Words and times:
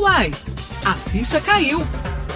Uai, 0.00 0.32
a 0.86 0.94
ficha 0.94 1.42
caiu. 1.42 1.78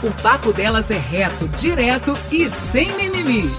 O 0.02 0.10
papo 0.22 0.52
delas 0.52 0.90
é 0.90 0.98
reto, 0.98 1.48
direto 1.48 2.14
e 2.30 2.50
sem 2.50 2.94
mimimi. 2.94 3.50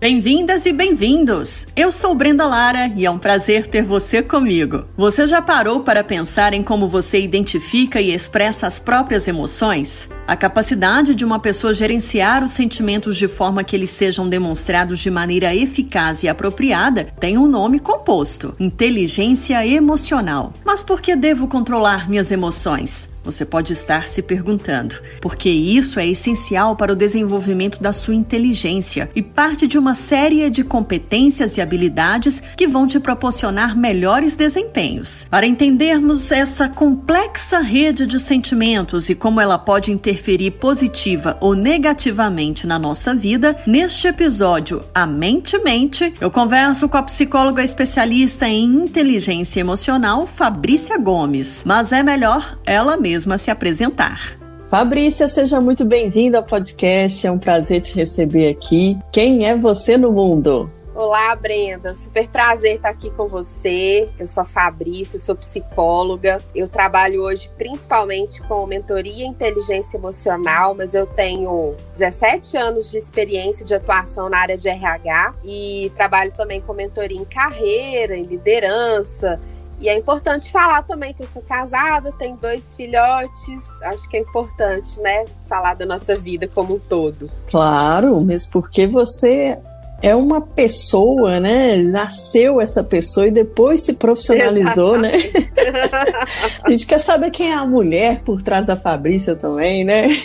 Bem-vindas 0.00 0.64
e 0.64 0.72
bem-vindos! 0.72 1.66
Eu 1.76 1.92
sou 1.92 2.14
Brenda 2.14 2.46
Lara 2.46 2.90
e 2.96 3.04
é 3.04 3.10
um 3.10 3.18
prazer 3.18 3.66
ter 3.66 3.82
você 3.82 4.22
comigo. 4.22 4.86
Você 4.96 5.26
já 5.26 5.42
parou 5.42 5.80
para 5.80 6.02
pensar 6.02 6.54
em 6.54 6.62
como 6.62 6.88
você 6.88 7.20
identifica 7.20 8.00
e 8.00 8.10
expressa 8.10 8.66
as 8.66 8.78
próprias 8.78 9.28
emoções? 9.28 10.08
A 10.26 10.34
capacidade 10.34 11.14
de 11.14 11.22
uma 11.22 11.38
pessoa 11.38 11.74
gerenciar 11.74 12.42
os 12.42 12.52
sentimentos 12.52 13.14
de 13.18 13.28
forma 13.28 13.62
que 13.62 13.76
eles 13.76 13.90
sejam 13.90 14.26
demonstrados 14.26 15.00
de 15.00 15.10
maneira 15.10 15.54
eficaz 15.54 16.22
e 16.22 16.30
apropriada 16.30 17.04
tem 17.20 17.36
um 17.36 17.46
nome 17.46 17.78
composto: 17.78 18.54
inteligência 18.58 19.66
emocional. 19.66 20.54
Mas 20.64 20.82
por 20.82 21.02
que 21.02 21.14
devo 21.14 21.46
controlar 21.46 22.08
minhas 22.08 22.30
emoções? 22.30 23.09
Você 23.22 23.44
pode 23.44 23.72
estar 23.72 24.08
se 24.08 24.22
perguntando, 24.22 24.96
porque 25.20 25.50
isso 25.50 26.00
é 26.00 26.06
essencial 26.06 26.74
para 26.74 26.92
o 26.92 26.96
desenvolvimento 26.96 27.80
da 27.82 27.92
sua 27.92 28.14
inteligência 28.14 29.10
e 29.14 29.22
parte 29.22 29.66
de 29.66 29.78
uma 29.78 29.94
série 29.94 30.48
de 30.48 30.64
competências 30.64 31.56
e 31.56 31.60
habilidades 31.60 32.42
que 32.56 32.66
vão 32.66 32.86
te 32.86 32.98
proporcionar 32.98 33.76
melhores 33.76 34.36
desempenhos. 34.36 35.26
Para 35.30 35.46
entendermos 35.46 36.32
essa 36.32 36.68
complexa 36.68 37.58
rede 37.58 38.06
de 38.06 38.18
sentimentos 38.18 39.10
e 39.10 39.14
como 39.14 39.40
ela 39.40 39.58
pode 39.58 39.92
interferir 39.92 40.52
positiva 40.52 41.36
ou 41.40 41.54
negativamente 41.54 42.66
na 42.66 42.78
nossa 42.78 43.14
vida, 43.14 43.56
neste 43.66 44.08
episódio 44.08 44.82
A 44.94 45.04
Mente 45.06 45.58
Mente, 45.58 46.14
eu 46.20 46.30
converso 46.30 46.88
com 46.88 46.96
a 46.96 47.02
psicóloga 47.02 47.62
especialista 47.62 48.48
em 48.48 48.64
inteligência 48.64 49.60
emocional, 49.60 50.26
Fabrícia 50.26 50.96
Gomes. 50.96 51.62
Mas 51.66 51.92
é 51.92 52.02
melhor 52.02 52.58
ela 52.64 52.96
mesma 52.96 53.09
mesma 53.10 53.36
se 53.36 53.50
apresentar. 53.50 54.38
Fabrícia, 54.70 55.28
seja 55.28 55.60
muito 55.60 55.84
bem-vinda 55.84 56.38
ao 56.38 56.44
podcast. 56.44 57.26
É 57.26 57.30
um 57.30 57.38
prazer 57.38 57.80
te 57.80 57.96
receber 57.96 58.48
aqui. 58.48 58.96
Quem 59.10 59.48
é 59.48 59.56
você 59.56 59.96
no 59.96 60.12
mundo? 60.12 60.70
Olá, 60.94 61.34
Brenda. 61.34 61.92
Super 61.92 62.28
prazer 62.28 62.76
estar 62.76 62.90
aqui 62.90 63.10
com 63.10 63.26
você. 63.26 64.08
Eu 64.16 64.28
sou 64.28 64.42
a 64.42 64.46
Fabrícia, 64.46 65.18
sou 65.18 65.34
psicóloga. 65.34 66.40
Eu 66.54 66.68
trabalho 66.68 67.22
hoje 67.22 67.50
principalmente 67.58 68.40
com 68.42 68.64
mentoria 68.64 69.24
e 69.24 69.28
inteligência 69.28 69.96
emocional, 69.96 70.76
mas 70.78 70.94
eu 70.94 71.04
tenho 71.04 71.74
17 71.94 72.56
anos 72.56 72.90
de 72.92 72.98
experiência 72.98 73.64
de 73.64 73.74
atuação 73.74 74.28
na 74.28 74.38
área 74.38 74.56
de 74.56 74.68
RH 74.68 75.34
e 75.44 75.90
trabalho 75.96 76.30
também 76.30 76.60
com 76.60 76.72
mentoria 76.74 77.18
em 77.18 77.24
carreira, 77.24 78.16
em 78.16 78.24
liderança, 78.24 79.40
e 79.80 79.88
é 79.88 79.96
importante 79.96 80.52
falar 80.52 80.82
também 80.82 81.14
que 81.14 81.22
eu 81.22 81.26
sou 81.26 81.40
casada, 81.40 82.12
tenho 82.12 82.36
dois 82.36 82.74
filhotes. 82.74 83.62
Acho 83.82 84.06
que 84.10 84.18
é 84.18 84.20
importante, 84.20 85.00
né, 85.00 85.24
falar 85.48 85.74
da 85.74 85.86
nossa 85.86 86.18
vida 86.18 86.46
como 86.46 86.74
um 86.74 86.78
todo. 86.78 87.30
Claro, 87.48 88.20
mesmo 88.20 88.52
porque 88.52 88.86
você 88.86 89.58
é 90.02 90.14
uma 90.16 90.40
pessoa, 90.40 91.38
né? 91.40 91.76
Nasceu 91.76 92.60
essa 92.60 92.82
pessoa 92.82 93.26
e 93.26 93.30
depois 93.30 93.80
se 93.82 93.94
profissionalizou, 93.94 94.96
né? 94.96 95.12
a 96.64 96.70
gente 96.70 96.86
quer 96.86 96.98
saber 96.98 97.30
quem 97.30 97.50
é 97.50 97.54
a 97.54 97.66
mulher 97.66 98.22
por 98.24 98.40
trás 98.42 98.66
da 98.66 98.76
Fabrícia 98.76 99.34
também, 99.34 99.84
né? 99.84 100.08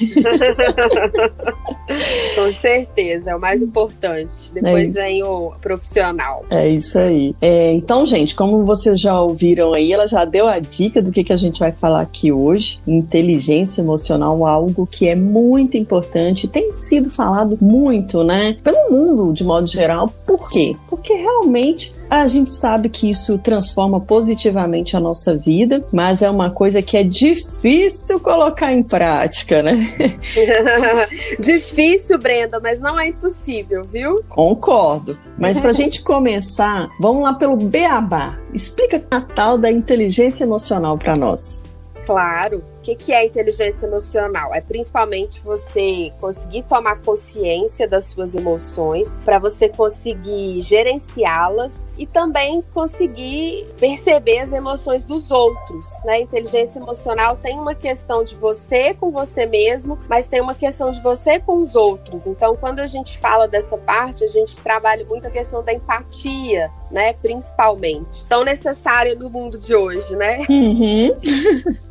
Com 2.35 2.53
certeza, 2.61 3.31
é 3.31 3.35
o 3.35 3.39
mais 3.39 3.61
importante. 3.61 4.51
Depois 4.53 4.95
é. 4.95 5.03
vem 5.03 5.23
o 5.23 5.51
profissional. 5.61 6.45
É 6.49 6.67
isso 6.67 6.97
aí. 6.97 7.35
É, 7.41 7.73
então, 7.73 8.05
gente, 8.05 8.35
como 8.35 8.63
vocês 8.63 8.99
já 8.99 9.19
ouviram 9.19 9.73
aí, 9.73 9.91
ela 9.91 10.07
já 10.07 10.23
deu 10.25 10.47
a 10.47 10.59
dica 10.59 11.01
do 11.01 11.11
que, 11.11 11.23
que 11.23 11.33
a 11.33 11.37
gente 11.37 11.59
vai 11.59 11.71
falar 11.71 12.01
aqui 12.01 12.31
hoje. 12.31 12.79
Inteligência 12.87 13.81
emocional, 13.81 14.45
algo 14.45 14.87
que 14.87 15.07
é 15.07 15.15
muito 15.15 15.77
importante, 15.77 16.47
tem 16.47 16.71
sido 16.71 17.09
falado 17.09 17.57
muito, 17.61 18.23
né? 18.23 18.55
Pelo 18.63 18.89
mundo, 18.89 19.33
de 19.33 19.43
modo 19.43 19.64
modo 19.65 19.71
geral. 19.71 20.13
Por 20.25 20.49
quê? 20.49 20.75
Porque 20.87 21.13
realmente 21.13 21.95
a 22.09 22.27
gente 22.27 22.51
sabe 22.51 22.87
que 22.87 23.09
isso 23.09 23.37
transforma 23.39 23.99
positivamente 23.99 24.95
a 24.95 24.99
nossa 24.99 25.35
vida, 25.35 25.83
mas 25.91 26.21
é 26.21 26.29
uma 26.29 26.51
coisa 26.51 26.81
que 26.81 26.95
é 26.95 27.03
difícil 27.03 28.19
colocar 28.19 28.71
em 28.71 28.83
prática, 28.83 29.63
né? 29.63 29.75
difícil, 31.39 32.19
Brenda, 32.19 32.59
mas 32.61 32.79
não 32.79 32.99
é 32.99 33.07
impossível, 33.07 33.81
viu? 33.91 34.21
Concordo. 34.29 35.17
Mas 35.37 35.59
para 35.59 35.71
a 35.71 35.73
gente 35.75 36.03
começar, 36.03 36.87
vamos 36.99 37.23
lá 37.23 37.33
pelo 37.33 37.57
beabá. 37.57 38.39
Explica 38.53 39.03
a 39.09 39.19
tal 39.19 39.57
da 39.57 39.71
inteligência 39.71 40.43
emocional 40.43 40.97
para 40.97 41.15
nós. 41.15 41.63
Claro. 42.05 42.63
O 42.85 42.87
que, 42.87 42.95
que 42.95 43.13
é 43.13 43.25
inteligência 43.25 43.87
emocional? 43.87 44.53
É 44.53 44.61
principalmente 44.61 45.41
você 45.41 46.13
conseguir 46.21 46.61
tomar 46.61 47.01
consciência 47.01 47.87
das 47.87 48.05
suas 48.05 48.35
emoções, 48.35 49.17
para 49.25 49.39
você 49.39 49.67
conseguir 49.67 50.61
gerenciá-las 50.61 51.73
e 51.97 52.05
também 52.05 52.61
conseguir 52.75 53.67
perceber 53.79 54.41
as 54.41 54.53
emoções 54.53 55.03
dos 55.03 55.31
outros. 55.31 55.87
Né? 56.03 56.21
Inteligência 56.21 56.77
emocional 56.77 57.35
tem 57.35 57.57
uma 57.57 57.73
questão 57.73 58.23
de 58.23 58.35
você 58.35 58.93
com 58.93 59.09
você 59.09 59.47
mesmo, 59.47 59.97
mas 60.07 60.27
tem 60.27 60.39
uma 60.39 60.53
questão 60.53 60.91
de 60.91 61.01
você 61.01 61.39
com 61.39 61.63
os 61.63 61.75
outros. 61.75 62.27
Então, 62.27 62.55
quando 62.55 62.81
a 62.81 62.87
gente 62.87 63.17
fala 63.17 63.47
dessa 63.47 63.79
parte, 63.79 64.23
a 64.23 64.27
gente 64.27 64.57
trabalha 64.57 65.03
muito 65.05 65.25
a 65.25 65.31
questão 65.31 65.63
da 65.63 65.73
empatia, 65.73 66.69
né? 66.91 67.13
Principalmente. 67.13 68.23
Tão 68.25 68.43
necessária 68.43 69.15
no 69.15 69.27
mundo 69.27 69.57
de 69.57 69.73
hoje, 69.73 70.15
né? 70.15 70.45
Uhum. 70.47 71.15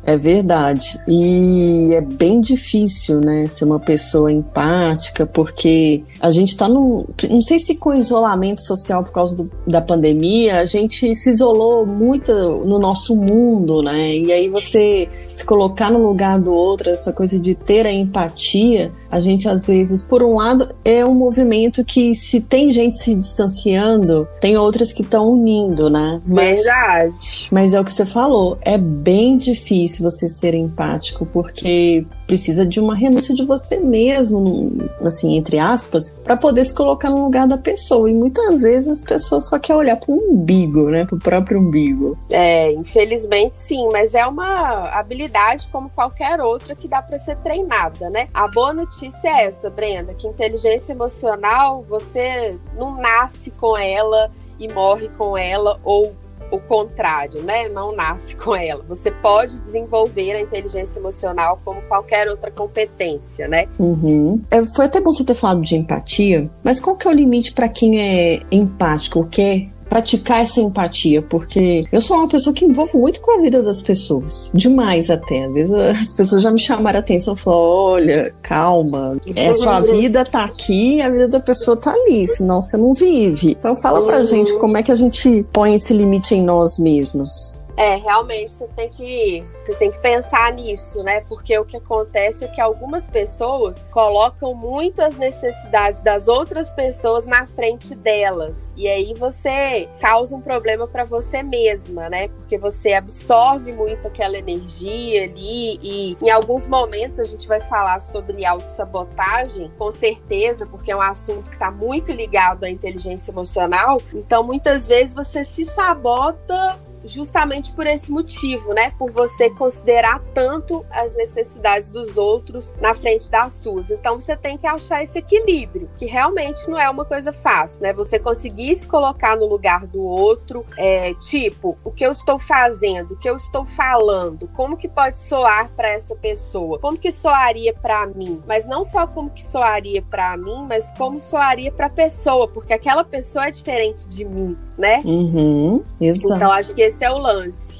É 0.05 0.15
verdade. 0.17 0.84
E 1.07 1.93
é 1.93 2.01
bem 2.01 2.41
difícil, 2.41 3.19
né, 3.19 3.47
ser 3.47 3.65
uma 3.65 3.79
pessoa 3.79 4.31
empática, 4.31 5.25
porque 5.25 6.03
a 6.19 6.31
gente 6.31 6.55
tá 6.55 6.67
num. 6.67 7.05
Não 7.29 7.41
sei 7.41 7.59
se 7.59 7.75
com 7.75 7.93
isolamento 7.93 8.61
social 8.61 9.03
por 9.03 9.11
causa 9.11 9.35
do, 9.35 9.51
da 9.65 9.81
pandemia, 9.81 10.59
a 10.59 10.65
gente 10.65 11.13
se 11.15 11.29
isolou 11.29 11.85
muito 11.85 12.31
no 12.65 12.79
nosso 12.79 13.15
mundo, 13.15 13.81
né? 13.81 14.15
E 14.17 14.31
aí 14.31 14.49
você 14.49 15.09
se 15.35 15.45
colocar 15.45 15.91
no 15.91 16.07
lugar 16.07 16.39
do 16.39 16.53
outro, 16.53 16.89
essa 16.89 17.11
coisa 17.11 17.37
de 17.37 17.53
ter 17.53 17.85
a 17.85 17.91
empatia, 17.91 18.91
a 19.11 19.19
gente 19.19 19.49
às 19.49 19.67
vezes, 19.67 20.01
por 20.01 20.23
um 20.23 20.35
lado, 20.35 20.73
é 20.83 21.05
um 21.05 21.13
movimento 21.13 21.83
que 21.83 22.15
se 22.15 22.39
tem 22.39 22.71
gente 22.71 22.95
se 22.95 23.13
distanciando, 23.13 24.25
tem 24.39 24.55
outras 24.55 24.93
que 24.93 25.01
estão 25.01 25.29
unindo, 25.29 25.89
né? 25.89 26.21
Mas, 26.25 26.59
Verdade. 26.59 27.47
Mas 27.51 27.73
é 27.73 27.81
o 27.81 27.83
que 27.83 27.91
você 27.91 28.05
falou, 28.05 28.57
é 28.61 28.77
bem 28.77 29.37
difícil 29.37 30.09
você 30.09 30.29
ser 30.29 30.53
empático, 30.53 31.25
porque 31.25 32.07
precisa 32.27 32.65
de 32.65 32.79
uma 32.79 32.95
renúncia 32.95 33.33
de 33.33 33.45
você 33.45 33.79
mesmo, 33.79 34.89
assim, 35.01 35.35
entre 35.35 35.59
aspas, 35.59 36.11
para 36.23 36.35
poder 36.35 36.65
se 36.65 36.73
colocar 36.73 37.09
no 37.09 37.23
lugar 37.23 37.47
da 37.47 37.57
pessoa. 37.57 38.09
E 38.09 38.13
muitas 38.13 38.61
vezes 38.61 38.87
as 38.87 39.03
pessoas 39.03 39.47
só 39.47 39.59
querem 39.59 39.81
olhar 39.81 39.97
para 39.97 40.11
o 40.11 40.17
umbigo, 40.17 40.89
né? 40.89 41.05
Para 41.05 41.15
o 41.15 41.19
próprio 41.19 41.59
umbigo. 41.59 42.17
É, 42.29 42.71
infelizmente 42.71 43.55
sim, 43.55 43.87
mas 43.91 44.15
é 44.15 44.25
uma 44.25 44.89
habilidade 44.89 45.67
como 45.71 45.89
qualquer 45.89 46.41
outra 46.41 46.75
que 46.75 46.87
dá 46.87 47.01
para 47.01 47.19
ser 47.19 47.37
treinada, 47.37 48.09
né? 48.09 48.27
A 48.33 48.47
boa 48.47 48.73
notícia 48.73 49.29
é 49.29 49.45
essa, 49.45 49.69
Brenda, 49.69 50.13
que 50.13 50.27
inteligência 50.27 50.93
emocional 50.93 51.83
você 51.87 52.57
não 52.77 52.95
nasce 52.95 53.51
com 53.51 53.77
ela 53.77 54.31
e 54.59 54.71
morre 54.71 55.09
com 55.09 55.37
ela 55.37 55.79
ou 55.83 56.13
o 56.55 56.59
contrário, 56.59 57.41
né? 57.43 57.69
Não 57.69 57.95
nasce 57.95 58.35
com 58.35 58.55
ela. 58.55 58.83
Você 58.87 59.11
pode 59.11 59.59
desenvolver 59.61 60.33
a 60.33 60.41
inteligência 60.41 60.99
emocional 60.99 61.59
como 61.63 61.81
qualquer 61.83 62.27
outra 62.27 62.51
competência, 62.51 63.47
né? 63.47 63.67
Uhum. 63.77 64.41
É, 64.49 64.63
foi 64.65 64.85
até 64.85 64.99
bom 65.01 65.11
você 65.11 65.23
ter 65.23 65.35
falado 65.35 65.61
de 65.61 65.75
empatia, 65.75 66.41
mas 66.63 66.79
qual 66.79 66.95
que 66.95 67.07
é 67.07 67.11
o 67.11 67.13
limite 67.13 67.53
para 67.53 67.67
quem 67.69 67.99
é 67.99 68.41
empático, 68.51 69.19
o 69.19 69.27
que 69.27 69.67
praticar 69.95 70.41
essa 70.41 70.59
empatia, 70.59 71.21
porque 71.21 71.85
eu 71.89 72.01
sou 72.01 72.17
uma 72.17 72.27
pessoa 72.27 72.53
que 72.53 72.65
envolvo 72.65 72.99
muito 72.99 73.21
com 73.21 73.39
a 73.39 73.41
vida 73.41 73.63
das 73.63 73.81
pessoas, 73.81 74.51
demais 74.53 75.09
até. 75.09 75.45
Às 75.45 75.53
vezes 75.53 75.73
as 75.73 76.13
pessoas 76.13 76.43
já 76.43 76.51
me 76.51 76.59
chamaram 76.59 76.97
a 76.97 76.99
atenção 76.99 77.33
e 77.33 77.37
falaram: 77.37 77.63
olha, 77.63 78.35
calma, 78.41 79.17
é 79.37 79.53
sua 79.53 79.79
vida 79.79 80.25
tá 80.25 80.43
aqui, 80.43 81.01
a 81.01 81.09
vida 81.09 81.29
da 81.29 81.39
pessoa 81.39 81.77
tá 81.77 81.93
ali, 81.93 82.27
senão 82.27 82.61
você 82.61 82.75
não 82.75 82.93
vive. 82.93 83.55
Então 83.57 83.73
fala 83.77 84.05
pra 84.05 84.17
uhum. 84.17 84.25
gente 84.25 84.53
como 84.55 84.75
é 84.75 84.83
que 84.83 84.91
a 84.91 84.95
gente 84.97 85.45
põe 85.53 85.75
esse 85.75 85.93
limite 85.93 86.35
em 86.35 86.43
nós 86.43 86.77
mesmos. 86.77 87.61
É, 87.77 87.95
realmente 87.95 88.51
você 88.51 88.67
tem 88.67 88.87
que 88.87 89.43
você 89.65 89.77
tem 89.77 89.91
que 89.91 90.01
pensar 90.01 90.53
nisso, 90.53 91.03
né? 91.03 91.21
Porque 91.27 91.57
o 91.57 91.65
que 91.65 91.77
acontece 91.77 92.45
é 92.45 92.47
que 92.47 92.61
algumas 92.61 93.09
pessoas 93.09 93.85
colocam 93.91 94.53
muito 94.53 95.01
as 95.01 95.15
necessidades 95.15 96.01
das 96.01 96.27
outras 96.27 96.69
pessoas 96.69 97.25
na 97.25 97.45
frente 97.45 97.93
delas. 97.93 98.55
E 98.77 98.87
aí 98.87 99.13
você 99.13 99.89
causa 99.99 100.35
um 100.35 100.41
problema 100.41 100.87
para 100.87 101.03
você 101.03 101.43
mesma, 101.43 102.09
né? 102.09 102.29
Porque 102.29 102.57
você 102.57 102.93
absorve 102.93 103.73
muito 103.73 104.07
aquela 104.07 104.37
energia 104.37 105.23
ali 105.23 105.79
e 105.81 106.17
em 106.21 106.29
alguns 106.29 106.67
momentos 106.67 107.19
a 107.19 107.25
gente 107.25 107.47
vai 107.47 107.59
falar 107.61 107.99
sobre 108.01 108.45
autossabotagem, 108.45 109.71
com 109.77 109.91
certeza, 109.91 110.65
porque 110.65 110.91
é 110.91 110.95
um 110.95 111.01
assunto 111.01 111.43
que 111.49 111.53
está 111.53 111.71
muito 111.71 112.11
ligado 112.11 112.63
à 112.63 112.69
inteligência 112.69 113.31
emocional. 113.31 114.01
Então, 114.13 114.43
muitas 114.43 114.87
vezes 114.87 115.13
você 115.13 115.43
se 115.43 115.65
sabota 115.65 116.77
justamente 117.07 117.71
por 117.71 117.87
esse 117.87 118.11
motivo, 118.11 118.73
né? 118.73 118.91
Por 118.97 119.11
você 119.11 119.49
considerar 119.49 120.21
tanto 120.33 120.85
as 120.91 121.15
necessidades 121.15 121.89
dos 121.89 122.17
outros 122.17 122.75
na 122.77 122.93
frente 122.93 123.29
das 123.29 123.53
suas. 123.53 123.91
Então 123.91 124.19
você 124.19 124.35
tem 124.35 124.57
que 124.57 124.67
achar 124.67 125.03
esse 125.03 125.19
equilíbrio, 125.19 125.89
que 125.97 126.05
realmente 126.05 126.69
não 126.69 126.79
é 126.79 126.89
uma 126.89 127.05
coisa 127.05 127.31
fácil, 127.31 127.83
né? 127.83 127.93
Você 127.93 128.19
conseguir 128.19 128.75
se 128.75 128.87
colocar 128.87 129.35
no 129.35 129.45
lugar 129.45 129.85
do 129.87 130.03
outro, 130.03 130.65
é, 130.77 131.13
tipo, 131.15 131.77
o 131.83 131.91
que 131.91 132.05
eu 132.05 132.11
estou 132.11 132.39
fazendo, 132.39 133.13
o 133.13 133.17
que 133.17 133.29
eu 133.29 133.35
estou 133.35 133.65
falando, 133.65 134.47
como 134.49 134.77
que 134.77 134.87
pode 134.87 135.17
soar 135.17 135.69
para 135.75 135.89
essa 135.89 136.15
pessoa, 136.15 136.79
como 136.79 136.97
que 136.97 137.11
soaria 137.11 137.73
para 137.73 138.05
mim, 138.07 138.41
mas 138.47 138.67
não 138.67 138.83
só 138.83 139.07
como 139.07 139.29
que 139.29 139.45
soaria 139.45 140.01
para 140.01 140.35
mim, 140.37 140.65
mas 140.67 140.91
como 140.97 141.19
soaria 141.19 141.71
para 141.71 141.87
a 141.87 141.89
pessoa, 141.89 142.47
porque 142.47 142.73
aquela 142.73 143.03
pessoa 143.03 143.47
é 143.47 143.51
diferente 143.51 144.07
de 144.07 144.25
mim, 144.25 144.57
né? 144.77 145.01
Uhum, 145.05 145.83
exato. 145.99 146.35
Então 146.35 146.51
acho 146.51 146.73
que 146.73 146.81
esse 146.95 147.03
é 147.03 147.11
o 147.11 147.17
lance. 147.17 147.75